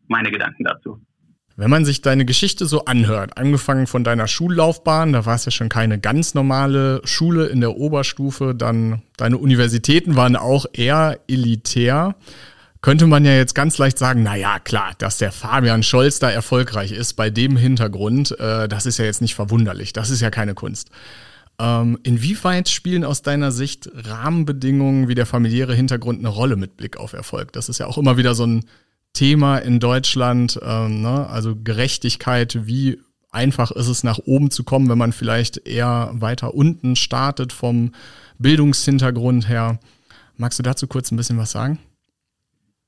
meine 0.08 0.30
Gedanken 0.30 0.64
dazu. 0.64 1.00
Wenn 1.56 1.70
man 1.70 1.84
sich 1.84 2.00
deine 2.00 2.24
Geschichte 2.24 2.64
so 2.64 2.86
anhört, 2.86 3.36
angefangen 3.36 3.86
von 3.86 4.02
deiner 4.02 4.28
Schullaufbahn, 4.28 5.12
da 5.12 5.26
war 5.26 5.34
es 5.34 5.44
ja 5.44 5.50
schon 5.50 5.68
keine 5.68 5.98
ganz 5.98 6.32
normale 6.32 7.02
Schule 7.04 7.46
in 7.46 7.60
der 7.60 7.76
Oberstufe, 7.76 8.54
dann 8.54 9.02
deine 9.18 9.36
Universitäten 9.36 10.16
waren 10.16 10.36
auch 10.36 10.64
eher 10.72 11.20
elitär. 11.28 12.14
Könnte 12.82 13.06
man 13.06 13.24
ja 13.24 13.34
jetzt 13.34 13.54
ganz 13.54 13.76
leicht 13.78 13.98
sagen, 13.98 14.22
na 14.22 14.36
ja, 14.36 14.58
klar, 14.58 14.92
dass 14.98 15.18
der 15.18 15.32
Fabian 15.32 15.82
Scholz 15.82 16.18
da 16.18 16.30
erfolgreich 16.30 16.92
ist 16.92 17.14
bei 17.14 17.30
dem 17.30 17.56
Hintergrund, 17.56 18.38
äh, 18.38 18.68
das 18.68 18.86
ist 18.86 18.98
ja 18.98 19.04
jetzt 19.04 19.20
nicht 19.20 19.34
verwunderlich, 19.34 19.92
das 19.92 20.10
ist 20.10 20.20
ja 20.20 20.30
keine 20.30 20.54
Kunst. 20.54 20.90
Ähm, 21.58 21.98
inwieweit 22.02 22.70
spielen 22.70 23.04
aus 23.04 23.20
deiner 23.20 23.52
Sicht 23.52 23.90
Rahmenbedingungen 23.94 25.08
wie 25.08 25.14
der 25.14 25.26
familiäre 25.26 25.74
Hintergrund 25.74 26.20
eine 26.20 26.28
Rolle 26.28 26.56
mit 26.56 26.78
Blick 26.78 26.96
auf 26.96 27.12
Erfolg? 27.12 27.52
Das 27.52 27.68
ist 27.68 27.78
ja 27.78 27.86
auch 27.86 27.98
immer 27.98 28.16
wieder 28.16 28.34
so 28.34 28.46
ein 28.46 28.64
Thema 29.12 29.58
in 29.58 29.78
Deutschland, 29.78 30.58
ähm, 30.62 31.02
ne? 31.02 31.28
also 31.28 31.54
Gerechtigkeit, 31.56 32.66
wie 32.66 32.98
einfach 33.30 33.70
ist 33.72 33.88
es 33.88 34.04
nach 34.04 34.18
oben 34.24 34.50
zu 34.50 34.64
kommen, 34.64 34.88
wenn 34.88 34.96
man 34.96 35.12
vielleicht 35.12 35.66
eher 35.68 36.10
weiter 36.14 36.54
unten 36.54 36.96
startet 36.96 37.52
vom 37.52 37.92
Bildungshintergrund 38.38 39.46
her. 39.48 39.78
Magst 40.36 40.58
du 40.58 40.62
dazu 40.62 40.86
kurz 40.86 41.10
ein 41.10 41.16
bisschen 41.16 41.36
was 41.36 41.50
sagen? 41.50 41.78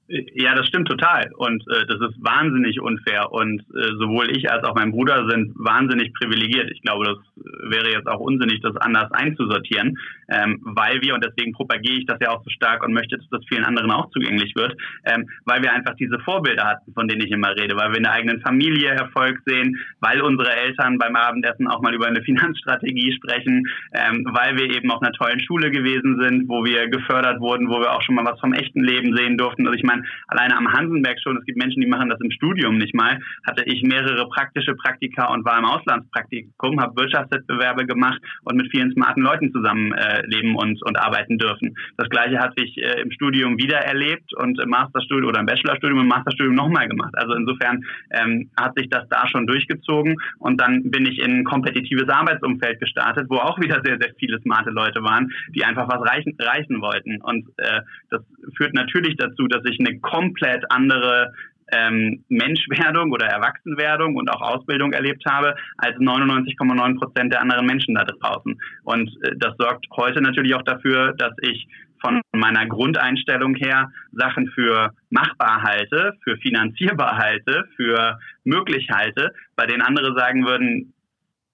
Ja, 0.09 0.55
das 0.55 0.66
stimmt 0.66 0.88
total. 0.88 1.30
Und 1.36 1.62
äh, 1.68 1.86
das 1.86 1.96
ist 2.11 2.22
wahnsinnig 2.22 2.80
unfair. 2.80 3.32
Und 3.32 3.61
äh, 3.74 3.94
sowohl 3.98 4.36
ich 4.36 4.50
als 4.50 4.64
auch 4.64 4.74
mein 4.74 4.90
Bruder 4.90 5.28
sind 5.28 5.53
wahnsinnig 5.57 6.12
privilegiert. 6.12 6.70
Ich 6.70 6.82
glaube, 6.82 7.07
das 7.07 7.18
wäre 7.70 7.90
jetzt 7.90 8.09
auch 8.09 8.20
unsinnig, 8.20 8.61
das 8.61 8.76
anders 8.76 9.11
einzusortieren, 9.12 9.98
ähm, 10.28 10.61
weil 10.62 11.00
wir, 11.00 11.14
und 11.14 11.24
deswegen 11.24 11.53
propagiere 11.53 11.98
ich 11.98 12.07
das 12.07 12.18
ja 12.20 12.30
auch 12.30 12.42
so 12.44 12.50
stark 12.50 12.84
und 12.84 12.92
möchte, 12.92 13.16
dass 13.16 13.28
das 13.30 13.44
vielen 13.48 13.64
anderen 13.64 13.90
auch 13.90 14.11
zugänglich 14.11 14.55
wird, 14.55 14.76
ähm, 15.05 15.28
weil 15.44 15.62
wir 15.62 15.72
einfach 15.72 15.94
diese 15.94 16.18
Vorbilder 16.18 16.64
hatten, 16.64 16.92
von 16.92 17.09
denen 17.09 17.22
ich 17.22 17.30
immer 17.30 17.55
rede, 17.57 17.76
weil 17.76 17.90
wir 17.90 17.96
in 17.96 18.05
der 18.05 18.12
eigenen 18.12 18.40
Familie 18.40 18.90
Erfolg 18.90 19.40
sehen, 19.46 19.78
weil 20.00 20.20
unsere 20.20 20.55
Eltern 20.55 20.98
beim 20.98 21.16
Abendessen 21.16 21.68
auch 21.68 21.80
mal 21.80 21.94
über 21.94 22.07
eine 22.07 22.22
Finanzstrategie 22.24 23.12
sprechen, 23.12 23.66
ähm, 23.94 24.26
weil 24.30 24.57
wir 24.57 24.74
eben 24.74 24.90
auf 24.90 25.00
einer 25.00 25.12
tollen 25.12 25.40
Schule 25.40 25.70
gewesen 25.70 26.20
sind, 26.20 26.48
wo 26.48 26.64
wir 26.64 26.88
gefördert 26.88 27.40
wurden, 27.40 27.68
wo 27.68 27.80
wir 27.80 27.92
auch 27.92 28.03
schon 28.03 28.16
mal 28.16 28.24
was 28.24 28.40
vom 28.40 28.53
echten 28.53 28.82
Leben 28.82 29.16
sehen 29.16 29.38
durften. 29.38 29.66
Also 29.66 29.76
ich 29.78 29.84
meine, 29.84 30.01
alleine 30.28 30.57
am 30.57 30.72
Hansenberg 30.72 31.18
schon, 31.22 31.36
es 31.36 31.44
gibt 31.44 31.59
Menschen, 31.59 31.80
die 31.80 31.88
machen 31.88 32.09
das 32.09 32.20
im 32.20 32.30
Studium 32.30 32.78
nicht 32.78 32.94
mal, 32.94 33.18
hatte 33.46 33.64
ich 33.64 33.82
mehrere 33.82 34.28
praktische 34.28 34.74
Praktika 34.74 35.32
und 35.32 35.44
war 35.44 35.59
im 35.59 35.64
Auslandspraktikum, 35.64 36.80
habe 36.80 36.96
Wirtschaftswettbewerbe 36.96 37.86
gemacht 37.86 38.20
und 38.44 38.57
mit 38.57 38.70
vielen 38.70 38.92
smarten 38.92 39.22
Leuten 39.22 39.53
zusammen 39.53 39.92
äh, 39.92 40.22
und, 40.55 40.82
und 40.82 40.98
arbeiten 40.98 41.38
dürfen. 41.38 41.76
Das 41.96 42.09
gleiche 42.09 42.38
hatte 42.38 42.62
ich 42.62 42.76
äh, 42.78 43.00
im 43.00 43.11
Studium 43.12 43.59
wieder 43.59 43.78
erlebt 43.78 44.34
und 44.34 44.61
im 44.61 44.70
Masterstudium 44.70 45.28
oder 45.28 45.40
im 45.40 45.46
Bachelorstudium 45.46 45.98
und 45.98 46.05
im 46.05 46.09
Masterstudium 46.09 46.55
nochmal 46.55 46.88
gemacht. 46.88 47.14
Also 47.16 47.34
insofern 47.34 47.84
ähm, 48.11 48.50
hat 48.57 48.76
sich 48.76 48.88
das 48.90 49.09
da 49.09 49.26
schon 49.28 49.46
durchgezogen 49.46 50.16
und 50.38 50.61
dann 50.61 50.90
bin 50.90 51.07
ich 51.07 51.18
in 51.18 51.38
ein 51.38 51.44
kompetitives 51.44 52.09
Arbeitsumfeld 52.09 52.80
gestartet, 52.80 53.26
wo 53.28 53.36
auch 53.36 53.59
wieder 53.61 53.80
sehr, 53.84 53.98
sehr 54.00 54.12
viele 54.18 54.40
smarte 54.40 54.70
Leute 54.70 55.03
waren, 55.03 55.30
die 55.55 55.64
einfach 55.64 55.88
was 55.88 56.00
reichen, 56.09 56.36
reichen 56.38 56.80
wollten. 56.80 57.20
Und 57.22 57.48
äh, 57.59 57.80
das 58.11 58.22
führt 58.57 58.74
natürlich 58.74 59.16
dazu, 59.16 59.46
dass 59.46 59.64
ich 59.64 59.78
eine 59.86 59.98
komplett 60.00 60.64
andere 60.70 61.32
ähm, 61.72 62.24
Menschwerdung 62.28 63.12
oder 63.12 63.26
Erwachsenwerdung 63.26 64.16
und 64.16 64.28
auch 64.30 64.40
Ausbildung 64.40 64.92
erlebt 64.92 65.24
habe, 65.26 65.54
als 65.78 65.96
99,9 65.96 66.98
Prozent 66.98 67.32
der 67.32 67.40
anderen 67.40 67.66
Menschen 67.66 67.94
da 67.94 68.04
draußen. 68.04 68.60
Und 68.84 69.08
äh, 69.22 69.36
das 69.38 69.56
sorgt 69.58 69.86
heute 69.96 70.20
natürlich 70.20 70.54
auch 70.54 70.62
dafür, 70.62 71.14
dass 71.14 71.32
ich 71.40 71.66
von 72.00 72.20
meiner 72.32 72.66
Grundeinstellung 72.66 73.54
her 73.54 73.90
Sachen 74.12 74.48
für 74.48 74.92
machbar 75.10 75.62
halte, 75.62 76.14
für 76.24 76.36
finanzierbar 76.38 77.16
halte, 77.16 77.64
für 77.76 78.18
möglich 78.44 78.88
halte, 78.92 79.32
bei 79.56 79.66
denen 79.66 79.82
andere 79.82 80.14
sagen 80.14 80.44
würden, 80.44 80.92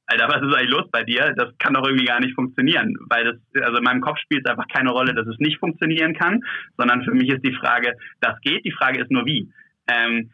Alter, 0.08 0.28
was 0.28 0.42
ist 0.42 0.54
eigentlich 0.54 0.70
los 0.70 0.90
bei 0.90 1.04
dir? 1.04 1.34
Das 1.36 1.56
kann 1.58 1.74
doch 1.74 1.86
irgendwie 1.86 2.06
gar 2.06 2.18
nicht 2.18 2.34
funktionieren, 2.34 2.96
weil 3.08 3.24
das, 3.24 3.62
also 3.62 3.76
in 3.76 3.84
meinem 3.84 4.00
Kopf 4.00 4.18
spielt 4.18 4.44
es 4.44 4.50
einfach 4.50 4.66
keine 4.68 4.90
Rolle, 4.90 5.14
dass 5.14 5.26
es 5.26 5.38
nicht 5.38 5.58
funktionieren 5.58 6.14
kann, 6.14 6.42
sondern 6.78 7.04
für 7.04 7.12
mich 7.12 7.28
ist 7.28 7.44
die 7.44 7.54
Frage, 7.54 7.92
das 8.20 8.40
geht, 8.40 8.64
die 8.64 8.72
Frage 8.72 9.02
ist 9.02 9.10
nur 9.10 9.26
wie. 9.26 9.52
Ähm, 9.86 10.30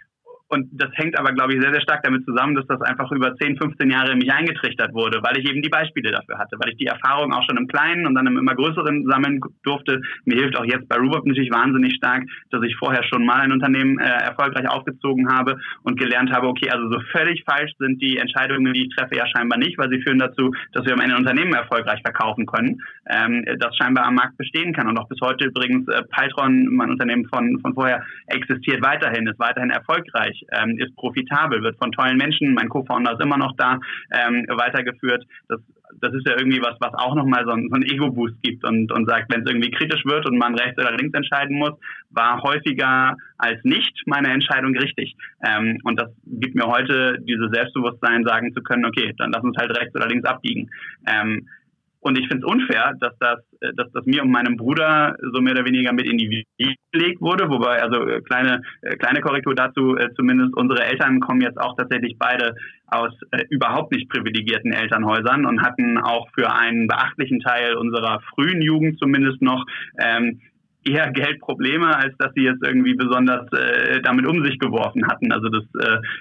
und 0.49 0.69
das 0.73 0.91
hängt 0.95 1.19
aber, 1.19 1.33
glaube 1.33 1.55
ich, 1.55 1.61
sehr, 1.61 1.73
sehr 1.73 1.81
stark 1.81 2.03
damit 2.03 2.25
zusammen, 2.25 2.55
dass 2.55 2.67
das 2.67 2.81
einfach 2.83 3.11
über 3.13 3.35
10, 3.35 3.57
15 3.57 3.91
Jahre 3.91 4.13
in 4.13 4.19
mich 4.19 4.31
eingetrichtert 4.31 4.93
wurde, 4.93 5.21
weil 5.23 5.39
ich 5.39 5.49
eben 5.49 5.63
die 5.63 5.69
Beispiele 5.69 6.11
dafür 6.11 6.39
hatte, 6.39 6.57
weil 6.59 6.71
ich 6.71 6.77
die 6.77 6.87
Erfahrung 6.87 7.33
auch 7.33 7.43
schon 7.49 7.57
im 7.57 7.67
Kleinen 7.67 8.07
und 8.07 8.15
dann 8.15 8.27
im 8.27 8.37
immer 8.37 8.55
größeren 8.55 9.07
sammeln 9.07 9.41
durfte. 9.63 10.03
Mir 10.25 10.37
hilft 10.37 10.57
auch 10.57 10.65
jetzt 10.65 10.89
bei 10.89 10.97
Rubop 10.97 11.27
natürlich 11.27 11.51
wahnsinnig 11.51 11.95
stark, 11.97 12.25
dass 12.51 12.63
ich 12.63 12.77
vorher 12.77 13.03
schon 13.05 13.25
mal 13.25 13.41
ein 13.41 13.53
Unternehmen 13.53 13.99
äh, 13.99 14.05
erfolgreich 14.05 14.69
aufgezogen 14.69 15.29
habe 15.33 15.59
und 15.83 15.99
gelernt 15.99 16.31
habe, 16.31 16.47
okay, 16.47 16.71
also 16.71 16.91
so 16.91 17.01
völlig 17.11 17.43
falsch 17.45 17.73
sind 17.79 18.01
die 18.03 18.19
Entscheidungen, 18.19 18.73
die 18.75 18.85
ich 18.85 18.95
treffe, 18.95 19.17
ja 19.17 19.27
scheinbar 19.27 19.59
nicht, 19.59 19.79
weil 19.79 19.89
sie 19.89 20.03
führen 20.03 20.19
dazu, 20.19 20.53
dass 20.73 20.85
wir 20.85 20.93
am 20.93 21.01
Ende 21.01 21.17
ein 21.17 21.23
Unternehmen 21.23 21.55
erfolgreich 21.55 22.01
verkaufen 22.03 22.45
können, 22.47 22.81
ähm, 23.09 23.45
das 23.59 23.77
scheinbar 23.77 24.07
am 24.07 24.15
Markt 24.15 24.37
bestehen 24.37 24.75
kann. 24.75 24.89
Und 24.89 24.99
auch 24.99 25.09
bis 25.09 25.21
heute 25.23 25.47
übrigens 25.47 25.89
äh, 25.89 26.03
Python, 26.03 26.69
mein 26.71 26.91
Unternehmen 26.91 27.27
von, 27.33 27.59
von 27.61 27.75
vorher, 27.75 28.05
existiert 28.27 28.83
weiterhin, 28.83 29.27
ist 29.27 29.39
weiterhin 29.39 29.71
erfolgreich 29.71 30.34
erfolgreich, 30.35 30.45
ähm, 30.53 30.79
ist 30.79 30.95
profitabel, 30.97 31.63
wird 31.63 31.79
von 31.79 31.93
tollen 31.93 32.17
Menschen, 32.17 32.55
mein 32.55 32.69
Co-Founder 32.69 33.13
ist 33.13 33.23
immer 33.23 33.39
noch 33.39 33.55
da, 33.57 33.79
ähm, 34.13 34.47
weitergeführt. 34.49 35.25
Das, 35.49 35.61
das 36.01 36.13
ist 36.15 36.27
ja 36.27 36.35
irgendwie 36.37 36.61
was, 36.61 36.77
was 36.81 36.93
auch 36.95 37.15
nochmal 37.15 37.45
so, 37.45 37.53
ein, 37.53 37.69
so 37.69 37.75
einen 37.75 37.85
Ego-Boost 37.85 38.43
gibt 38.43 38.67
und, 38.67 38.91
und 38.91 39.09
sagt, 39.09 39.33
wenn 39.33 39.43
es 39.43 39.51
irgendwie 39.51 39.71
kritisch 39.71 40.05
wird 40.05 40.27
und 40.27 40.39
man 40.39 40.55
rechts 40.55 40.79
oder 40.79 40.97
links 40.97 41.15
entscheiden 41.15 41.57
muss, 41.59 41.73
war 42.11 42.43
häufiger 42.43 43.17
als 43.39 43.63
nicht 43.65 44.03
meine 44.07 44.29
Entscheidung 44.29 44.77
richtig. 44.77 45.17
Ähm, 45.45 45.79
und 45.85 46.01
das 46.01 46.11
gibt 46.27 46.55
mir 46.55 46.67
heute 46.67 47.19
dieses 47.21 47.51
Selbstbewusstsein, 47.53 48.25
sagen 48.25 48.53
zu 48.55 48.63
können, 48.63 48.85
okay, 48.85 49.15
dann 49.19 49.33
lass 49.33 49.45
uns 49.45 49.57
halt 49.57 49.77
rechts 49.77 49.95
oder 49.95 50.09
links 50.09 50.27
abbiegen. 50.29 50.71
Ähm, 51.07 51.49
und 52.05 52.19
ich 52.19 52.29
finde 52.29 52.47
es 52.47 52.53
unfair, 52.53 52.93
dass 53.01 53.17
das, 53.19 53.39
äh, 53.61 53.73
dass 53.77 53.91
das 53.93 54.05
mir 54.05 54.23
und 54.23 54.31
meinem 54.31 54.57
Bruder 54.57 55.17
so 55.33 55.41
mehr 55.41 55.55
oder 55.55 55.65
weniger 55.65 55.93
mit 55.93 56.07
in 56.07 56.19
die 56.19 56.29
Wiege 56.29 56.75
gelegt 56.93 57.21
wurde. 57.23 57.49
Wobei, 57.49 57.83
also 57.83 58.07
äh, 58.07 58.21
kleine, 58.21 58.63
äh, 58.83 58.97
kleine 58.97 59.23
Korrektur 59.23 59.55
dazu, 59.55 59.97
zumindest 60.15 60.55
unsere 60.55 60.85
Eltern 60.85 61.21
kommen 61.21 61.41
jetzt 61.41 61.59
auch 61.59 61.75
tatsächlich 61.77 62.17
beide 62.19 62.55
aus 62.89 63.13
äh, 63.31 63.45
überhaupt 63.49 63.93
nicht 63.93 64.11
privilegierten 64.11 64.73
Elternhäusern 64.73 65.47
und 65.47 65.63
hatten 65.63 65.97
auch 65.97 66.29
für 66.35 66.55
einen 66.55 66.89
beachtlichen 66.89 67.41
Teil 67.41 67.75
unserer 67.75 68.21
frühen 68.35 68.61
Jugend 68.61 68.99
zumindest 68.99 69.41
noch 69.41 69.65
ähm, 69.99 70.41
eher 70.85 71.11
Geldprobleme, 71.11 71.97
als 71.97 72.17
dass 72.19 72.33
sie 72.35 72.43
jetzt 72.43 72.65
irgendwie 72.65 72.95
besonders 72.95 73.51
äh, 73.53 74.01
damit 74.03 74.27
um 74.27 74.45
sich 74.45 74.59
geworfen 74.59 75.07
hatten. 75.07 75.33
Also 75.33 75.49
das 75.49 75.65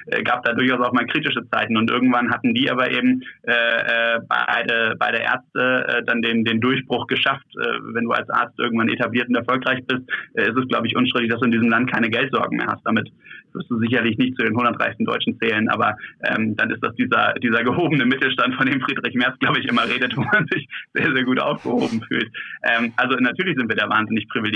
äh, 0.07 0.24
gab 0.24 0.43
da 0.43 0.53
durchaus 0.53 0.80
auch 0.80 0.93
mal 0.93 1.05
kritische 1.05 1.47
Zeiten 1.49 1.78
und 1.78 1.91
irgendwann 1.91 2.32
hatten 2.32 2.53
die 2.53 2.70
aber 2.72 2.91
eben 2.91 3.24
äh, 3.43 3.51
äh, 3.51 4.20
beide, 4.28 4.95
beide 4.97 5.18
Ärzte 5.18 5.86
äh, 5.88 6.03
dann 6.05 6.22
den, 6.22 6.45
den 6.45 6.61
Durchbruch 6.61 7.07
geschafft. 7.07 7.45
Äh, 7.57 7.80
wenn 7.93 8.05
du 8.05 8.11
als 8.11 8.30
Arzt 8.30 8.57
irgendwann 8.57 8.89
etabliert 8.89 9.28
und 9.28 9.36
erfolgreich 9.36 9.86
bist, 9.86 10.03
äh, 10.36 10.49
ist 10.49 10.57
es, 10.57 10.68
glaube 10.68 10.88
ich, 10.88 10.95
unstrittig, 10.95 11.30
dass 11.30 11.39
du 11.39 11.45
in 11.45 11.51
diesem 11.51 11.70
Land 11.70 11.91
keine 11.91 12.09
Geldsorgen 12.09 12.57
mehr 12.57 12.68
hast. 12.68 12.86
Damit 12.86 13.11
wirst 13.53 13.70
du 13.70 13.78
sicherlich 13.80 14.18
nicht 14.18 14.36
zu 14.36 14.43
den 14.43 14.53
100 14.53 14.80
reichsten 14.80 15.05
Deutschen 15.05 15.38
zählen, 15.39 15.70
aber 15.70 15.95
ähm, 16.24 16.55
dann 16.55 16.72
ist 16.72 16.84
das 16.84 16.95
dieser, 16.95 17.34
dieser 17.34 17.64
gehobene 17.64 18.05
Mittelstand, 18.05 18.55
von 18.55 18.66
dem 18.66 18.82
Friedrich 18.82 19.14
Merz, 19.14 19.38
glaube 19.39 19.59
ich, 19.59 19.68
immer 19.68 19.88
redet, 19.88 20.18
wo 20.18 20.22
man 20.22 20.47
sich 20.51 20.68
sehr, 20.93 21.14
sehr 21.14 21.24
gut 21.24 21.39
aufgehoben 21.39 22.01
fühlt. 22.07 22.32
Ähm, 22.64 22.93
also 22.95 23.16
natürlich 23.18 23.55
sind 23.57 23.70
wir 23.70 23.76
da 23.76 23.88
wahnsinnig 23.89 24.28
privilegiert 24.30 24.53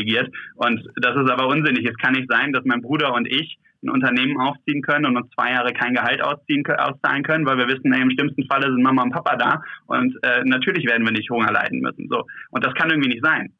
und 0.55 0.87
das 0.95 1.15
ist 1.15 1.29
aber 1.29 1.47
unsinnig. 1.47 1.85
Es 1.85 1.97
kann 1.97 2.13
nicht 2.13 2.29
sein, 2.29 2.53
dass 2.53 2.65
mein 2.65 2.81
Bruder 2.81 3.13
und 3.13 3.27
ich 3.27 3.57
ein 3.83 3.89
Unternehmen 3.89 4.39
aufziehen 4.39 4.81
können 4.81 5.05
und 5.05 5.17
uns 5.17 5.29
zwei 5.35 5.51
Jahre 5.51 5.71
kein 5.73 5.93
Gehalt 5.93 6.21
ausziehen, 6.21 6.65
auszahlen 6.65 7.23
können, 7.23 7.45
weil 7.45 7.57
wir 7.57 7.67
wissen, 7.67 7.93
ey, 7.93 8.01
im 8.01 8.11
schlimmsten 8.11 8.45
Falle 8.47 8.71
sind 8.71 8.81
Mama 8.81 9.03
und 9.03 9.11
Papa 9.11 9.35
da 9.35 9.61
und 9.85 10.17
äh, 10.23 10.43
natürlich 10.45 10.85
werden 10.87 11.05
wir 11.05 11.11
nicht 11.11 11.29
Hunger 11.29 11.51
leiden 11.51 11.79
müssen. 11.81 12.07
So 12.09 12.25
und 12.51 12.65
das 12.65 12.73
kann 12.73 12.89
irgendwie 12.89 13.09
nicht 13.09 13.23
sein. 13.23 13.53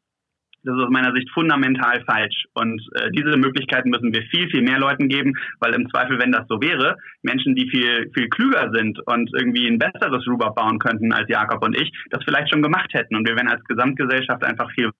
Das 0.64 0.76
ist 0.76 0.82
aus 0.82 0.90
meiner 0.90 1.14
Sicht 1.14 1.30
fundamental 1.30 2.02
falsch. 2.04 2.44
Und 2.54 2.82
äh, 2.96 3.10
diese 3.12 3.36
Möglichkeiten 3.36 3.90
müssen 3.90 4.12
wir 4.12 4.22
viel, 4.24 4.50
viel 4.50 4.62
mehr 4.62 4.78
Leuten 4.78 5.08
geben, 5.08 5.34
weil 5.60 5.72
im 5.74 5.88
Zweifel, 5.88 6.18
wenn 6.18 6.32
das 6.32 6.46
so 6.48 6.60
wäre, 6.60 6.96
Menschen, 7.22 7.54
die 7.54 7.70
viel, 7.70 8.10
viel 8.12 8.28
klüger 8.28 8.70
sind 8.74 8.98
und 9.06 9.30
irgendwie 9.38 9.68
ein 9.68 9.78
besseres 9.78 10.26
Rubber 10.26 10.50
bauen 10.50 10.78
könnten 10.78 11.12
als 11.12 11.28
Jakob 11.28 11.64
und 11.64 11.76
ich, 11.80 11.92
das 12.10 12.24
vielleicht 12.24 12.50
schon 12.50 12.62
gemacht 12.62 12.92
hätten. 12.92 13.16
Und 13.16 13.26
wir 13.26 13.36
wären 13.36 13.48
als 13.48 13.64
Gesamtgesellschaft 13.64 14.44
einfach 14.44 14.70
viel 14.72 14.90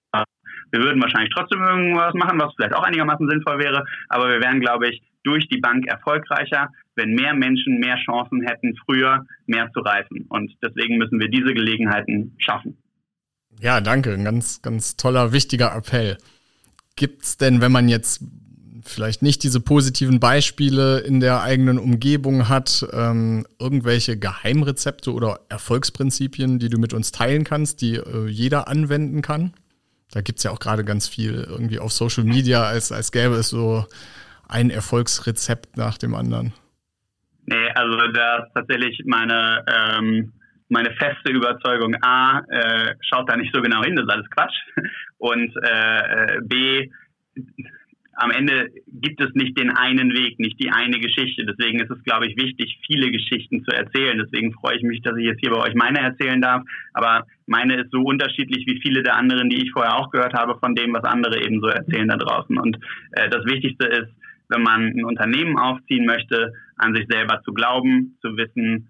wir 0.71 0.81
würden 0.81 1.03
wahrscheinlich 1.03 1.33
trotzdem 1.35 1.63
irgendwas 1.63 2.15
machen, 2.15 2.39
was 2.41 2.53
vielleicht 2.55 2.75
auch 2.75 2.83
einigermaßen 2.83 3.29
sinnvoll 3.29 3.59
wäre, 3.59 3.85
aber 4.09 4.29
wir 4.29 4.41
wären, 4.41 4.61
glaube 4.61 4.89
ich, 4.89 5.03
durch 5.25 5.49
die 5.49 5.59
Bank 5.59 5.87
erfolgreicher, 5.87 6.69
wenn 6.95 7.15
mehr 7.15 7.35
Menschen 7.35 7.79
mehr 7.79 7.97
Chancen 8.05 8.43
hätten, 8.43 8.77
früher 8.85 9.27
mehr 9.47 9.71
zu 9.73 9.81
reifen. 9.81 10.27
Und 10.29 10.53
deswegen 10.63 10.99
müssen 10.99 11.21
wir 11.21 11.29
diese 11.29 11.55
Gelegenheiten 11.55 12.35
schaffen. 12.39 12.79
Ja, 13.61 13.81
danke. 13.81 14.13
Ein 14.13 14.25
ganz, 14.25 14.63
ganz 14.63 14.97
toller, 14.97 15.33
wichtiger 15.33 15.75
Appell. 15.75 16.17
Gibt 16.97 17.25
es 17.25 17.37
denn, 17.37 17.61
wenn 17.61 17.73
man 17.73 17.89
jetzt 17.89 18.23
vielleicht 18.85 19.23
nicht 19.23 19.43
diese 19.43 19.61
positiven 19.61 20.19
Beispiele 20.21 21.01
in 21.01 21.21
der 21.21 21.43
eigenen 21.43 21.79
Umgebung 21.79 22.49
hat, 22.49 22.87
ähm, 22.93 23.47
irgendwelche 23.59 24.19
Geheimrezepte 24.19 25.13
oder 25.13 25.41
Erfolgsprinzipien, 25.49 26.59
die 26.59 26.71
du 26.71 26.79
mit 26.79 26.95
uns 26.95 27.13
teilen 27.13 27.45
kannst, 27.45 27.83
die 27.83 27.97
äh, 27.97 28.29
jeder 28.29 28.69
anwenden 28.69 29.21
kann? 29.21 29.53
Da 30.13 30.21
gibt 30.23 30.39
es 30.39 30.45
ja 30.45 30.51
auch 30.51 30.61
gerade 30.61 30.85
ganz 30.85 31.09
viel 31.09 31.47
irgendwie 31.49 31.79
auf 31.79 31.93
Social 31.93 32.25
Media, 32.25 32.63
als, 32.63 32.93
als 32.93 33.13
gäbe 33.13 33.35
es 33.35 33.51
so 33.51 33.87
ein 34.49 34.71
Erfolgsrezept 34.71 35.77
nach 35.77 35.99
dem 35.99 36.15
anderen. 36.15 36.55
Nee, 37.45 37.71
also 37.75 37.97
da 38.13 38.39
ist 38.39 38.55
tatsächlich 38.55 39.03
meine 39.07 39.65
ähm, 39.67 40.33
meine 40.69 40.93
feste 40.93 41.33
Überzeugung, 41.33 41.97
A, 42.03 42.41
äh, 42.51 42.95
schaut 43.01 43.29
da 43.29 43.37
nicht 43.37 43.55
so 43.55 43.63
genau 43.63 43.83
hin, 43.83 43.97
das 43.97 44.05
ist 44.05 44.13
alles 44.13 44.31
Quatsch. 44.31 44.55
Und 45.19 45.53
äh, 45.63 46.41
B, 46.43 46.91
am 48.21 48.33
Ende 48.33 48.71
gibt 48.89 49.21
es 49.21 49.33
nicht 49.35 49.57
den 49.57 49.71
einen 49.71 50.13
Weg, 50.13 50.41
nicht 50.41 50.59
die 50.61 50.71
eine 50.71 50.99
Geschichte. 50.99 51.47
Deswegen 51.47 51.79
ist 51.79 51.91
es, 51.91 52.03
glaube 52.03 52.27
ich, 52.27 52.37
wichtig, 52.37 52.81
viele 52.85 53.13
Geschichten 53.13 53.65
zu 53.65 53.71
erzählen. 53.71 54.19
Deswegen 54.19 54.53
freue 54.55 54.77
ich 54.77 54.83
mich, 54.83 55.03
dass 55.03 55.17
ich 55.17 55.25
jetzt 55.25 55.39
hier 55.39 55.51
bei 55.51 55.59
euch 55.59 55.75
meine 55.75 56.01
erzählen 56.01 56.43
darf. 56.43 56.65
Aber 56.95 57.27
meine 57.47 57.77
ist 57.77 57.93
so 57.93 58.03
unterschiedlich 58.03 58.67
wie 58.67 58.81
viele 58.83 59.05
der 59.05 59.17
anderen, 59.17 59.49
die 59.49 59.63
ich 59.63 59.71
vorher 59.71 59.97
auch 59.97 60.11
gehört 60.11 60.35
habe, 60.35 60.59
von 60.59 60.75
dem, 60.75 60.93
was 60.95 61.05
andere 61.05 61.41
eben 61.41 61.61
so 61.61 61.69
erzählen 61.69 62.09
da 62.09 62.17
draußen. 62.17 62.59
Und 62.59 62.79
äh, 63.13 63.29
das 63.31 63.45
Wichtigste 63.45 63.87
ist, 63.87 64.11
wenn 64.49 64.63
man 64.63 64.83
ein 64.83 65.05
Unternehmen 65.05 65.57
aufziehen 65.57 66.05
möchte, 66.05 66.55
an 66.77 66.97
sich 66.97 67.07
selber 67.09 67.41
zu 67.45 67.53
glauben, 67.53 68.19
zu 68.21 68.37
wissen, 68.37 68.89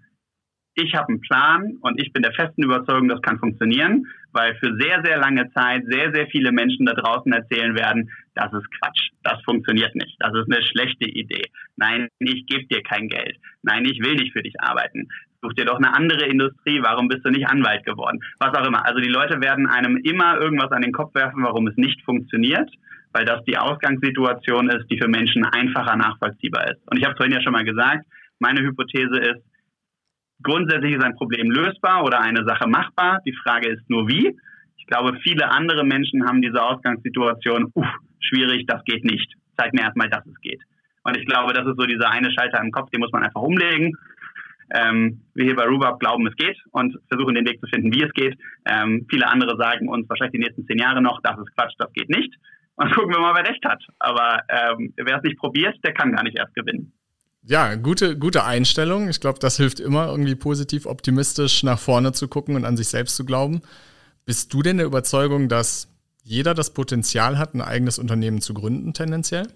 ich 0.79 0.95
habe 0.95 1.09
einen 1.09 1.21
Plan 1.21 1.77
und 1.81 2.01
ich 2.01 2.11
bin 2.13 2.23
der 2.23 2.33
festen 2.33 2.63
Überzeugung, 2.63 3.07
das 3.07 3.21
kann 3.21 3.39
funktionieren, 3.39 4.07
weil 4.31 4.55
für 4.55 4.75
sehr, 4.79 5.01
sehr 5.03 5.17
lange 5.17 5.51
Zeit 5.53 5.83
sehr, 5.87 6.11
sehr 6.13 6.27
viele 6.27 6.51
Menschen 6.51 6.85
da 6.85 6.93
draußen 6.93 7.31
erzählen 7.31 7.75
werden, 7.75 8.09
das 8.35 8.51
ist 8.53 8.67
Quatsch, 8.79 9.09
das 9.23 9.41
funktioniert 9.43 9.95
nicht, 9.95 10.15
das 10.19 10.33
ist 10.33 10.51
eine 10.51 10.63
schlechte 10.63 11.05
Idee. 11.05 11.43
Nein, 11.75 12.07
ich 12.19 12.45
gebe 12.45 12.65
dir 12.65 12.83
kein 12.83 13.09
Geld. 13.09 13.37
Nein, 13.63 13.85
ich 13.85 13.99
will 14.01 14.15
nicht 14.15 14.33
für 14.33 14.43
dich 14.43 14.59
arbeiten. 14.59 15.09
Such 15.41 15.53
dir 15.53 15.65
doch 15.65 15.77
eine 15.77 15.93
andere 15.93 16.25
Industrie, 16.25 16.81
warum 16.81 17.07
bist 17.07 17.25
du 17.25 17.29
nicht 17.29 17.47
Anwalt 17.47 17.85
geworden? 17.85 18.19
Was 18.39 18.53
auch 18.53 18.67
immer. 18.67 18.85
Also 18.85 18.99
die 18.99 19.09
Leute 19.09 19.41
werden 19.41 19.67
einem 19.67 19.97
immer 19.97 20.37
irgendwas 20.39 20.71
an 20.71 20.81
den 20.81 20.91
Kopf 20.91 21.15
werfen, 21.15 21.43
warum 21.43 21.67
es 21.67 21.77
nicht 21.77 22.01
funktioniert 22.03 22.69
weil 23.11 23.25
das 23.25 23.43
die 23.45 23.57
Ausgangssituation 23.57 24.69
ist, 24.69 24.85
die 24.91 24.99
für 24.99 25.07
Menschen 25.07 25.43
einfacher 25.43 25.95
nachvollziehbar 25.95 26.69
ist. 26.69 26.79
Und 26.91 26.99
ich 26.99 27.05
habe 27.05 27.15
vorhin 27.15 27.33
ja 27.33 27.41
schon 27.41 27.53
mal 27.53 27.65
gesagt, 27.65 28.05
meine 28.37 28.61
Hypothese 28.61 29.17
ist, 29.17 29.41
Grundsätzlich 30.43 30.93
ist 30.93 31.03
ein 31.03 31.15
Problem 31.15 31.51
lösbar 31.51 32.03
oder 32.03 32.21
eine 32.21 32.45
Sache 32.45 32.67
machbar. 32.67 33.19
Die 33.25 33.35
Frage 33.43 33.69
ist 33.69 33.89
nur 33.89 34.07
wie. 34.07 34.37
Ich 34.77 34.87
glaube, 34.87 35.17
viele 35.21 35.51
andere 35.51 35.83
Menschen 35.83 36.25
haben 36.25 36.41
diese 36.41 36.63
Ausgangssituation, 36.63 37.71
uff, 37.73 37.87
schwierig, 38.19 38.65
das 38.67 38.83
geht 38.85 39.03
nicht. 39.03 39.33
Zeig 39.57 39.73
mir 39.73 39.81
erstmal, 39.81 40.09
dass 40.09 40.25
es 40.25 40.39
geht. 40.41 40.61
Und 41.03 41.17
ich 41.17 41.25
glaube, 41.25 41.53
das 41.53 41.67
ist 41.67 41.77
so 41.77 41.85
dieser 41.85 42.09
eine 42.09 42.31
Schalter 42.31 42.61
im 42.61 42.71
Kopf, 42.71 42.89
den 42.91 43.01
muss 43.01 43.11
man 43.11 43.23
einfach 43.23 43.41
umlegen. 43.41 43.93
Ähm, 44.71 45.21
wir 45.33 45.45
hier 45.45 45.55
bei 45.55 45.65
Rubab 45.65 45.99
glauben, 45.99 46.27
es 46.27 46.35
geht 46.35 46.57
und 46.71 46.97
versuchen 47.07 47.35
den 47.35 47.47
Weg 47.47 47.59
zu 47.59 47.67
finden, 47.67 47.93
wie 47.93 48.03
es 48.03 48.13
geht. 48.13 48.37
Ähm, 48.65 49.05
viele 49.09 49.27
andere 49.27 49.57
sagen 49.57 49.89
uns 49.89 50.07
wahrscheinlich 50.07 50.33
die 50.33 50.45
nächsten 50.45 50.65
zehn 50.67 50.77
Jahre 50.77 51.01
noch, 51.01 51.19
das 51.23 51.39
ist 51.39 51.55
Quatsch, 51.55 51.73
das 51.79 51.91
geht 51.93 52.09
nicht. 52.09 52.33
Und 52.75 52.91
gucken 52.95 53.13
wir 53.13 53.19
mal, 53.19 53.33
wer 53.35 53.49
recht 53.49 53.65
hat. 53.65 53.83
Aber 53.97 54.41
ähm, 54.47 54.93
wer 54.95 55.17
es 55.17 55.23
nicht 55.23 55.37
probiert, 55.37 55.75
der 55.83 55.93
kann 55.93 56.13
gar 56.13 56.23
nicht 56.23 56.37
erst 56.37 56.53
gewinnen. 56.53 56.93
Ja, 57.49 57.73
gute, 57.73 58.15
gute 58.15 58.45
Einstellung. 58.45 59.09
Ich 59.09 59.21
glaube, 59.21 59.39
das 59.41 59.57
hilft 59.57 59.79
immer, 59.79 60.05
irgendwie 60.09 60.35
positiv, 60.35 60.85
optimistisch 60.85 61.63
nach 61.63 61.79
vorne 61.79 62.11
zu 62.11 62.27
gucken 62.27 62.55
und 62.55 62.63
an 62.63 62.77
sich 62.77 62.89
selbst 62.89 63.15
zu 63.15 63.25
glauben. 63.25 63.63
Bist 64.23 64.53
du 64.53 64.61
denn 64.61 64.77
der 64.77 64.85
Überzeugung, 64.85 65.49
dass 65.49 65.91
jeder 66.23 66.53
das 66.53 66.71
Potenzial 66.75 67.39
hat, 67.39 67.55
ein 67.55 67.61
eigenes 67.61 67.97
Unternehmen 67.97 68.39
zu 68.39 68.53
gründen, 68.53 68.93
tendenziell? 68.93 69.47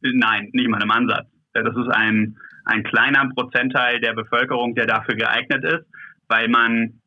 Nein, 0.00 0.48
nicht 0.54 0.68
mal 0.68 0.82
im 0.82 0.90
Ansatz. 0.90 1.28
Das 1.52 1.68
ist 1.76 1.88
ein, 1.92 2.36
ein 2.64 2.82
kleiner 2.82 3.28
Prozentteil 3.32 4.00
der 4.00 4.14
Bevölkerung, 4.14 4.74
der 4.74 4.86
dafür 4.86 5.14
geeignet 5.14 5.62
ist, 5.62 5.86
weil 6.26 6.48
man, 6.48 7.00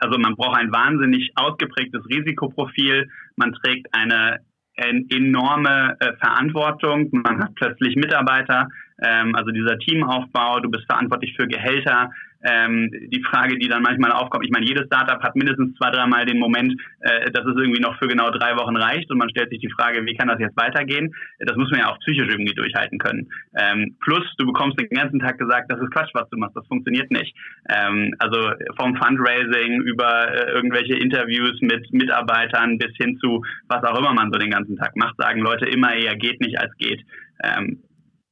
also 0.00 0.18
man 0.18 0.36
braucht 0.36 0.58
ein 0.58 0.72
wahnsinnig 0.72 1.30
ausgeprägtes 1.36 2.04
Risikoprofil. 2.04 3.08
Man 3.36 3.54
trägt 3.54 3.94
eine 3.94 4.40
enorme 4.76 5.96
äh, 6.00 6.16
Verantwortung. 6.16 7.08
Man 7.12 7.42
hat 7.42 7.54
plötzlich 7.54 7.96
Mitarbeiter, 7.96 8.68
ähm, 9.02 9.34
also 9.34 9.50
dieser 9.50 9.78
Teamaufbau, 9.78 10.60
du 10.60 10.70
bist 10.70 10.84
verantwortlich 10.86 11.34
für 11.36 11.46
Gehälter, 11.46 12.10
ähm, 12.42 12.90
die 13.12 13.22
Frage, 13.22 13.58
die 13.58 13.68
dann 13.68 13.82
manchmal 13.82 14.12
aufkommt, 14.12 14.44
ich 14.44 14.50
meine, 14.50 14.66
jedes 14.66 14.86
Startup 14.86 15.22
hat 15.22 15.36
mindestens 15.36 15.76
zwei, 15.76 15.90
dreimal 15.90 16.24
den 16.24 16.38
Moment, 16.38 16.74
äh, 17.00 17.30
dass 17.30 17.44
es 17.44 17.56
irgendwie 17.56 17.80
noch 17.80 17.98
für 17.98 18.08
genau 18.08 18.30
drei 18.30 18.56
Wochen 18.56 18.76
reicht 18.76 19.10
und 19.10 19.18
man 19.18 19.28
stellt 19.30 19.50
sich 19.50 19.60
die 19.60 19.70
Frage, 19.70 20.04
wie 20.06 20.16
kann 20.16 20.28
das 20.28 20.40
jetzt 20.40 20.56
weitergehen? 20.56 21.14
Das 21.38 21.56
muss 21.56 21.70
man 21.70 21.80
ja 21.80 21.88
auch 21.90 21.98
psychisch 22.00 22.28
irgendwie 22.28 22.54
durchhalten 22.54 22.98
können. 22.98 23.28
Ähm, 23.56 23.96
plus, 24.02 24.24
du 24.38 24.46
bekommst 24.46 24.80
den 24.80 24.88
ganzen 24.88 25.20
Tag 25.20 25.38
gesagt, 25.38 25.70
das 25.70 25.80
ist 25.80 25.90
Quatsch, 25.90 26.10
was 26.14 26.28
du 26.30 26.38
machst, 26.38 26.56
das 26.56 26.66
funktioniert 26.66 27.10
nicht. 27.10 27.34
Ähm, 27.68 28.14
also 28.18 28.52
vom 28.78 28.96
Fundraising 28.96 29.82
über 29.82 30.32
äh, 30.32 30.52
irgendwelche 30.52 30.94
Interviews 30.94 31.60
mit 31.60 31.92
Mitarbeitern 31.92 32.78
bis 32.78 32.96
hin 32.96 33.18
zu 33.18 33.42
was 33.68 33.84
auch 33.84 33.98
immer 33.98 34.14
man 34.14 34.32
so 34.32 34.38
den 34.38 34.50
ganzen 34.50 34.76
Tag 34.76 34.96
macht, 34.96 35.16
sagen 35.18 35.40
Leute 35.40 35.66
immer 35.66 35.94
eher 35.94 36.16
geht 36.16 36.40
nicht 36.40 36.58
als 36.58 36.74
geht. 36.78 37.00
Ähm, 37.42 37.82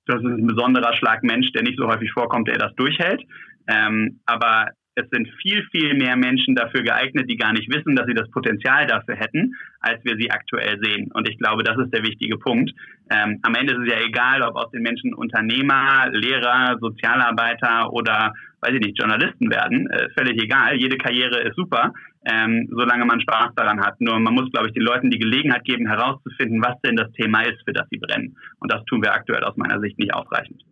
das 0.09 0.21
ist 0.21 0.27
ein 0.27 0.47
besonderer 0.47 0.95
Schlag 0.95 1.23
Mensch, 1.23 1.53
der 1.53 1.63
nicht 1.63 1.79
so 1.79 1.87
häufig 1.87 2.11
vorkommt, 2.13 2.49
der 2.49 2.59
das 2.59 2.75
durchhält. 2.75 3.23
Ähm, 3.69 4.21
aber 4.27 4.71
es 4.99 5.09
sind 5.11 5.29
viel, 5.41 5.63
viel 5.71 5.95
mehr 5.95 6.17
Menschen 6.17 6.55
dafür 6.55 6.83
geeignet, 6.83 7.31
die 7.31 7.37
gar 7.37 7.53
nicht 7.53 7.73
wissen, 7.73 7.95
dass 7.95 8.07
sie 8.07 8.15
das 8.15 8.31
Potenzial 8.31 8.87
dafür 8.87 9.17
hätten, 9.17 9.55
als 9.81 10.05
wir 10.05 10.17
sie 10.17 10.31
aktuell 10.31 10.79
sehen. 10.83 11.11
Und 11.15 11.29
ich 11.29 11.39
glaube, 11.39 11.63
das 11.63 11.79
ist 11.79 11.95
der 11.95 12.03
wichtige 12.03 12.37
Punkt. 12.37 12.73
Ähm, 13.11 13.39
am 13.43 13.55
Ende 13.55 13.75
ist 13.75 13.81
es 13.87 13.93
ja 13.93 14.01
egal, 14.05 14.43
ob 14.43 14.57
aus 14.57 14.71
den 14.73 14.83
Menschen 14.83 15.15
Unternehmer, 15.15 16.09
Lehrer, 16.11 16.79
Sozialarbeiter 16.81 17.93
oder, 17.93 18.33
weiß 18.61 18.75
ich 18.75 18.81
nicht, 18.81 18.99
Journalisten 18.99 19.51
werden. 19.51 19.89
Äh, 19.91 20.09
völlig 20.19 20.43
egal. 20.43 20.77
Jede 20.77 20.99
Karriere 20.99 21.41
ist 21.41 21.55
super, 21.55 21.93
ähm, 22.25 22.69
solange 22.71 23.05
man 23.05 23.21
Spaß 23.21 23.55
daran 23.55 23.81
hat. 23.81 24.01
Nur 24.01 24.19
man 24.19 24.35
muss, 24.35 24.51
glaube 24.51 24.67
ich, 24.67 24.75
den 24.75 24.83
Leuten 24.83 25.11
die 25.11 25.19
Gelegenheit 25.19 25.65
geben, 25.65 25.87
herauszufinden, 25.87 26.61
was 26.61 26.81
denn 26.83 26.97
das 26.97 27.13
Thema 27.13 27.43
ist, 27.43 27.63
für 27.65 27.73
das 27.73 27.87
sie 27.91 27.99
brennen. 27.99 28.37
Und 28.59 28.73
das 28.73 28.85
tun 28.87 29.03
wir 29.03 29.15
aktuell 29.15 29.45
aus 29.45 29.57
meiner 29.57 29.81
Sicht 29.81 29.99
nicht 29.99 30.13
ausreichend. 30.13 30.63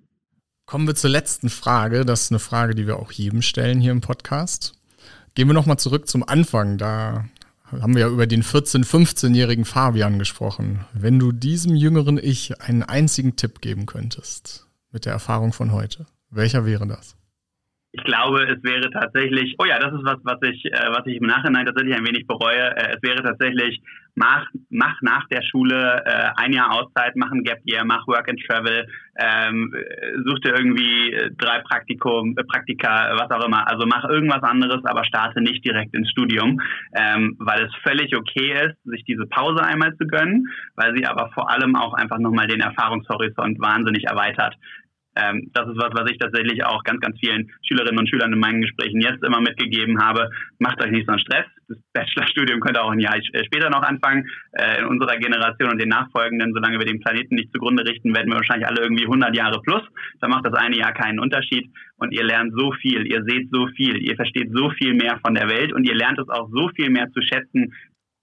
Kommen 0.66 0.88
wir 0.88 0.96
zur 0.96 1.10
letzten 1.10 1.48
Frage. 1.48 2.04
Das 2.04 2.22
ist 2.22 2.32
eine 2.32 2.40
Frage, 2.40 2.74
die 2.74 2.88
wir 2.88 2.98
auch 2.98 3.12
jedem 3.12 3.40
stellen 3.40 3.80
hier 3.80 3.92
im 3.92 4.00
Podcast. 4.00 4.72
Gehen 5.36 5.46
wir 5.46 5.54
nochmal 5.54 5.78
zurück 5.78 6.08
zum 6.08 6.28
Anfang. 6.28 6.76
Da 6.76 7.26
haben 7.70 7.94
wir 7.94 8.00
ja 8.00 8.08
über 8.08 8.26
den 8.26 8.42
14-, 8.42 8.84
15-jährigen 8.84 9.64
Fabian 9.64 10.18
gesprochen. 10.18 10.84
Wenn 10.92 11.20
du 11.20 11.30
diesem 11.30 11.76
jüngeren 11.76 12.18
Ich 12.18 12.60
einen 12.60 12.82
einzigen 12.82 13.36
Tipp 13.36 13.60
geben 13.60 13.86
könntest 13.86 14.66
mit 14.90 15.04
der 15.04 15.12
Erfahrung 15.12 15.52
von 15.52 15.70
heute, 15.70 16.06
welcher 16.30 16.66
wäre 16.66 16.88
das? 16.88 17.14
Ich 17.97 18.05
glaube, 18.05 18.42
es 18.42 18.62
wäre 18.62 18.90
tatsächlich, 18.90 19.55
oh 19.59 19.64
ja, 19.64 19.78
das 19.78 19.92
ist 19.94 20.05
was, 20.05 20.18
was 20.22 20.38
ich, 20.42 20.64
äh, 20.66 20.88
was 20.90 21.07
ich 21.07 21.16
im 21.16 21.26
Nachhinein 21.26 21.64
tatsächlich 21.64 21.97
ein 21.97 22.07
wenig 22.07 22.26
bereue. 22.26 22.76
Äh, 22.76 22.97
es 22.97 23.03
wäre 23.03 23.22
tatsächlich, 23.22 23.80
mach, 24.14 24.47
mach 24.68 25.01
nach 25.01 25.26
der 25.28 25.42
Schule 25.42 26.03
äh, 26.05 26.28
ein 26.36 26.53
Jahr 26.53 26.72
Auszeit, 26.72 27.16
mach 27.16 27.30
ein 27.32 27.42
Gap 27.42 27.61
Year, 27.64 27.84
mach 27.84 28.07
Work 28.07 28.28
and 28.28 28.40
Travel, 28.47 28.86
ähm, 29.18 29.72
such 30.26 30.40
dir 30.40 30.57
irgendwie 30.59 31.16
drei 31.38 31.61
Praktikum, 31.61 32.34
äh, 32.36 32.44
Praktika, 32.44 33.16
was 33.18 33.30
auch 33.30 33.47
immer. 33.47 33.66
Also 33.66 33.86
mach 33.86 34.05
irgendwas 34.05 34.42
anderes, 34.42 34.84
aber 34.84 35.05
starte 35.05 35.40
nicht 35.40 35.64
direkt 35.64 35.94
ins 35.94 36.11
Studium, 36.11 36.61
ähm, 36.94 37.36
weil 37.38 37.64
es 37.64 37.74
völlig 37.82 38.14
okay 38.14 38.53
ist, 38.66 38.76
sich 38.84 39.05
diese 39.05 39.26
Pause 39.26 39.62
einmal 39.64 39.97
zu 39.97 40.07
gönnen, 40.07 40.47
weil 40.74 40.94
sie 40.97 41.07
aber 41.07 41.30
vor 41.32 41.51
allem 41.51 41.76
auch 41.76 41.94
einfach 41.94 42.18
nochmal 42.18 42.47
den 42.47 42.61
Erfahrungshorizont 42.61 43.59
wahnsinnig 43.59 44.05
erweitert 44.05 44.55
ähm, 45.16 45.50
das 45.54 45.68
ist 45.68 45.78
was, 45.78 45.90
was 45.94 46.10
ich 46.10 46.18
tatsächlich 46.18 46.64
auch 46.64 46.84
ganz, 46.84 47.00
ganz 47.00 47.18
vielen 47.18 47.50
Schülerinnen 47.66 47.98
und 47.98 48.08
Schülern 48.08 48.32
in 48.32 48.38
meinen 48.38 48.60
Gesprächen 48.60 49.00
jetzt 49.00 49.24
immer 49.24 49.40
mitgegeben 49.40 49.98
habe. 50.02 50.30
Macht 50.58 50.82
euch 50.84 50.90
nicht 50.90 51.06
so 51.06 51.12
einen 51.12 51.20
Stress. 51.20 51.46
Das 51.68 51.78
Bachelorstudium 51.94 52.60
könnte 52.60 52.82
auch 52.82 52.90
ein 52.90 53.00
Jahr 53.00 53.16
später 53.46 53.70
noch 53.70 53.82
anfangen. 53.82 54.28
Äh, 54.52 54.80
in 54.80 54.86
unserer 54.86 55.16
Generation 55.16 55.70
und 55.70 55.80
den 55.80 55.88
nachfolgenden, 55.88 56.52
solange 56.52 56.78
wir 56.78 56.86
den 56.86 57.00
Planeten 57.00 57.34
nicht 57.34 57.52
zugrunde 57.52 57.84
richten, 57.84 58.14
werden 58.14 58.28
wir 58.28 58.36
wahrscheinlich 58.36 58.68
alle 58.68 58.82
irgendwie 58.82 59.04
100 59.04 59.34
Jahre 59.34 59.60
plus. 59.62 59.82
Da 60.20 60.28
macht 60.28 60.46
das 60.46 60.54
eine 60.54 60.76
Jahr 60.76 60.92
keinen 60.92 61.18
Unterschied. 61.18 61.68
Und 61.96 62.12
ihr 62.12 62.24
lernt 62.24 62.52
so 62.54 62.72
viel, 62.72 63.06
ihr 63.06 63.24
seht 63.24 63.48
so 63.50 63.68
viel, 63.68 63.96
ihr 64.02 64.16
versteht 64.16 64.50
so 64.52 64.70
viel 64.70 64.92
mehr 64.92 65.18
von 65.24 65.34
der 65.34 65.48
Welt 65.48 65.72
und 65.72 65.88
ihr 65.88 65.94
lernt 65.94 66.18
es 66.18 66.28
auch 66.28 66.50
so 66.52 66.68
viel 66.76 66.90
mehr 66.90 67.10
zu 67.10 67.22
schätzen, 67.22 67.72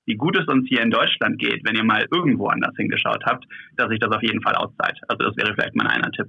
wie 0.06 0.16
gut 0.16 0.38
es 0.38 0.48
uns 0.48 0.68
hier 0.68 0.82
in 0.82 0.92
Deutschland 0.92 1.40
geht, 1.40 1.62
wenn 1.66 1.76
ihr 1.76 1.84
mal 1.84 2.06
irgendwo 2.12 2.48
anders 2.48 2.76
hingeschaut 2.78 3.24
habt, 3.26 3.46
dass 3.78 3.90
sich 3.90 4.00
das 4.00 4.12
auf 4.12 4.22
jeden 4.22 4.42
Fall 4.42 4.56
auszahlt. 4.56 5.00
Also 5.08 5.30
das 5.30 5.38
wäre 5.38 5.54
vielleicht 5.56 5.76
mein 5.76 5.88
einer 5.88 6.12
Tipp. 6.12 6.28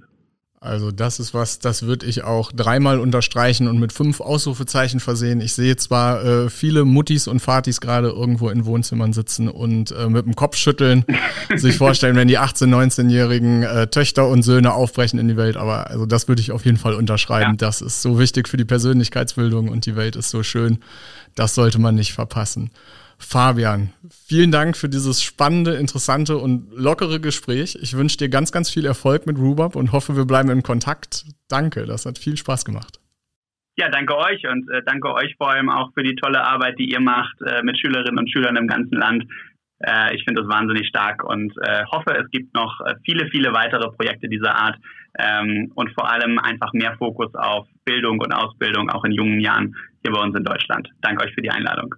Also 0.65 0.91
das 0.91 1.19
ist 1.19 1.33
was, 1.33 1.59
das 1.59 1.83
würde 1.83 2.05
ich 2.05 2.23
auch 2.23 2.51
dreimal 2.51 2.99
unterstreichen 2.99 3.67
und 3.67 3.79
mit 3.79 3.93
fünf 3.93 4.19
Ausrufezeichen 4.19 4.99
versehen. 4.99 5.39
Ich 5.39 5.53
sehe 5.53 5.75
zwar 5.75 6.25
äh, 6.25 6.49
viele 6.49 6.85
Muttis 6.85 7.27
und 7.27 7.39
Vatis 7.39 7.79
gerade 7.79 8.09
irgendwo 8.09 8.49
in 8.49 8.65
Wohnzimmern 8.65 9.13
sitzen 9.13 9.47
und 9.47 9.91
äh, 9.91 10.09
mit 10.09 10.25
dem 10.25 10.35
Kopf 10.35 10.57
schütteln, 10.57 11.05
sich 11.55 11.77
vorstellen, 11.77 12.15
wenn 12.15 12.27
die 12.27 12.39
18-, 12.39 12.65
19-jährigen 12.65 13.63
äh, 13.63 13.87
Töchter 13.87 14.27
und 14.27 14.41
Söhne 14.41 14.73
aufbrechen 14.73 15.19
in 15.19 15.27
die 15.27 15.37
Welt. 15.37 15.55
Aber 15.55 15.89
also 15.89 16.05
das 16.05 16.27
würde 16.27 16.41
ich 16.41 16.51
auf 16.51 16.65
jeden 16.65 16.77
Fall 16.77 16.95
unterschreiben. 16.95 17.51
Ja. 17.51 17.57
Das 17.57 17.81
ist 17.81 18.01
so 18.01 18.17
wichtig 18.17 18.47
für 18.47 18.57
die 18.57 18.65
Persönlichkeitsbildung 18.65 19.69
und 19.69 19.85
die 19.85 19.95
Welt 19.95 20.15
ist 20.15 20.31
so 20.31 20.41
schön. 20.41 20.79
Das 21.35 21.53
sollte 21.53 21.79
man 21.79 21.95
nicht 21.95 22.13
verpassen. 22.13 22.71
Fabian, 23.17 23.93
vielen 24.09 24.51
Dank 24.51 24.77
für 24.77 24.89
dieses 24.89 25.23
spannende, 25.23 25.75
interessante 25.75 26.37
und 26.37 26.67
lockere 26.75 27.19
Gespräch. 27.19 27.77
Ich 27.81 27.95
wünsche 27.95 28.17
dir 28.17 28.29
ganz, 28.29 28.51
ganz 28.51 28.69
viel 28.69 28.85
Erfolg 28.85 29.25
mit 29.25 29.37
Rubab 29.37 29.75
und 29.75 29.91
hoffe, 29.91 30.15
wir 30.15 30.25
bleiben 30.25 30.49
in 30.49 30.63
Kontakt. 30.63 31.25
Danke, 31.49 31.85
das 31.85 32.05
hat 32.05 32.17
viel 32.17 32.37
Spaß 32.37 32.65
gemacht. 32.65 32.99
Ja, 33.77 33.89
danke 33.89 34.15
euch 34.15 34.47
und 34.47 34.69
äh, 34.71 34.81
danke 34.85 35.13
euch 35.13 35.35
vor 35.37 35.51
allem 35.51 35.69
auch 35.69 35.91
für 35.93 36.03
die 36.03 36.15
tolle 36.15 36.45
Arbeit, 36.45 36.79
die 36.79 36.89
ihr 36.89 37.01
macht 37.01 37.35
äh, 37.41 37.61
mit 37.63 37.77
Schülerinnen 37.77 38.17
und 38.17 38.31
Schülern 38.31 38.55
im 38.55 38.67
ganzen 38.67 38.95
Land. 38.95 39.25
Äh, 39.79 40.15
ich 40.15 40.23
finde 40.23 40.41
das 40.41 40.49
wahnsinnig 40.49 40.87
stark 40.87 41.23
und 41.23 41.53
äh, 41.61 41.83
hoffe, 41.91 42.15
es 42.15 42.29
gibt 42.31 42.53
noch 42.53 42.79
äh, 42.85 42.95
viele, 43.03 43.27
viele 43.29 43.53
weitere 43.53 43.89
Projekte 43.91 44.29
dieser 44.29 44.55
Art 44.55 44.77
ähm, 45.19 45.71
und 45.75 45.93
vor 45.93 46.09
allem 46.09 46.39
einfach 46.39 46.71
mehr 46.71 46.95
Fokus 46.97 47.33
auf 47.35 47.67
Bildung 47.83 48.19
und 48.19 48.31
Ausbildung 48.31 48.89
auch 48.89 49.03
in 49.03 49.11
jungen 49.11 49.41
Jahren 49.41 49.75
hier 50.03 50.13
bei 50.13 50.21
uns 50.21 50.35
in 50.37 50.45
Deutschland. 50.45 50.89
Danke 51.01 51.25
euch 51.25 51.33
für 51.33 51.41
die 51.41 51.51
Einladung. 51.51 51.95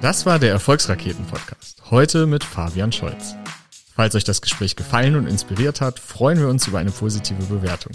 Das 0.00 0.24
war 0.24 0.38
der 0.38 0.52
Erfolgsraketen-Podcast. 0.52 1.82
Heute 1.90 2.26
mit 2.26 2.42
Fabian 2.44 2.92
Scholz. 2.92 3.34
Falls 3.94 4.14
euch 4.14 4.24
das 4.24 4.40
Gespräch 4.40 4.76
gefallen 4.76 5.16
und 5.16 5.26
inspiriert 5.26 5.80
hat, 5.80 5.98
freuen 5.98 6.38
wir 6.38 6.48
uns 6.48 6.66
über 6.66 6.78
eine 6.78 6.92
positive 6.92 7.42
Bewertung. 7.42 7.92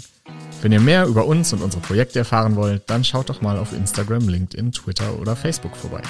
Wenn 0.60 0.70
ihr 0.70 0.80
mehr 0.80 1.06
über 1.06 1.26
uns 1.26 1.52
und 1.52 1.62
unsere 1.62 1.82
Projekte 1.82 2.18
erfahren 2.18 2.56
wollt, 2.56 2.88
dann 2.88 3.04
schaut 3.04 3.30
doch 3.30 3.40
mal 3.40 3.58
auf 3.58 3.72
Instagram, 3.72 4.28
LinkedIn, 4.28 4.72
Twitter 4.72 5.18
oder 5.18 5.34
Facebook 5.34 5.76
vorbei. 5.76 6.02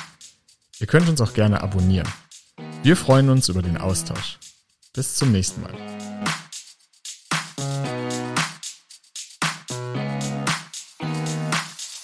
Ihr 0.80 0.88
könnt 0.88 1.08
uns 1.08 1.20
auch 1.20 1.32
gerne 1.32 1.62
abonnieren. 1.62 2.08
Wir 2.82 2.96
freuen 2.96 3.30
uns 3.30 3.48
über 3.48 3.62
den 3.62 3.76
Austausch. 3.76 4.38
Bis 4.92 5.14
zum 5.14 5.32
nächsten 5.32 5.62
Mal. 5.62 6.13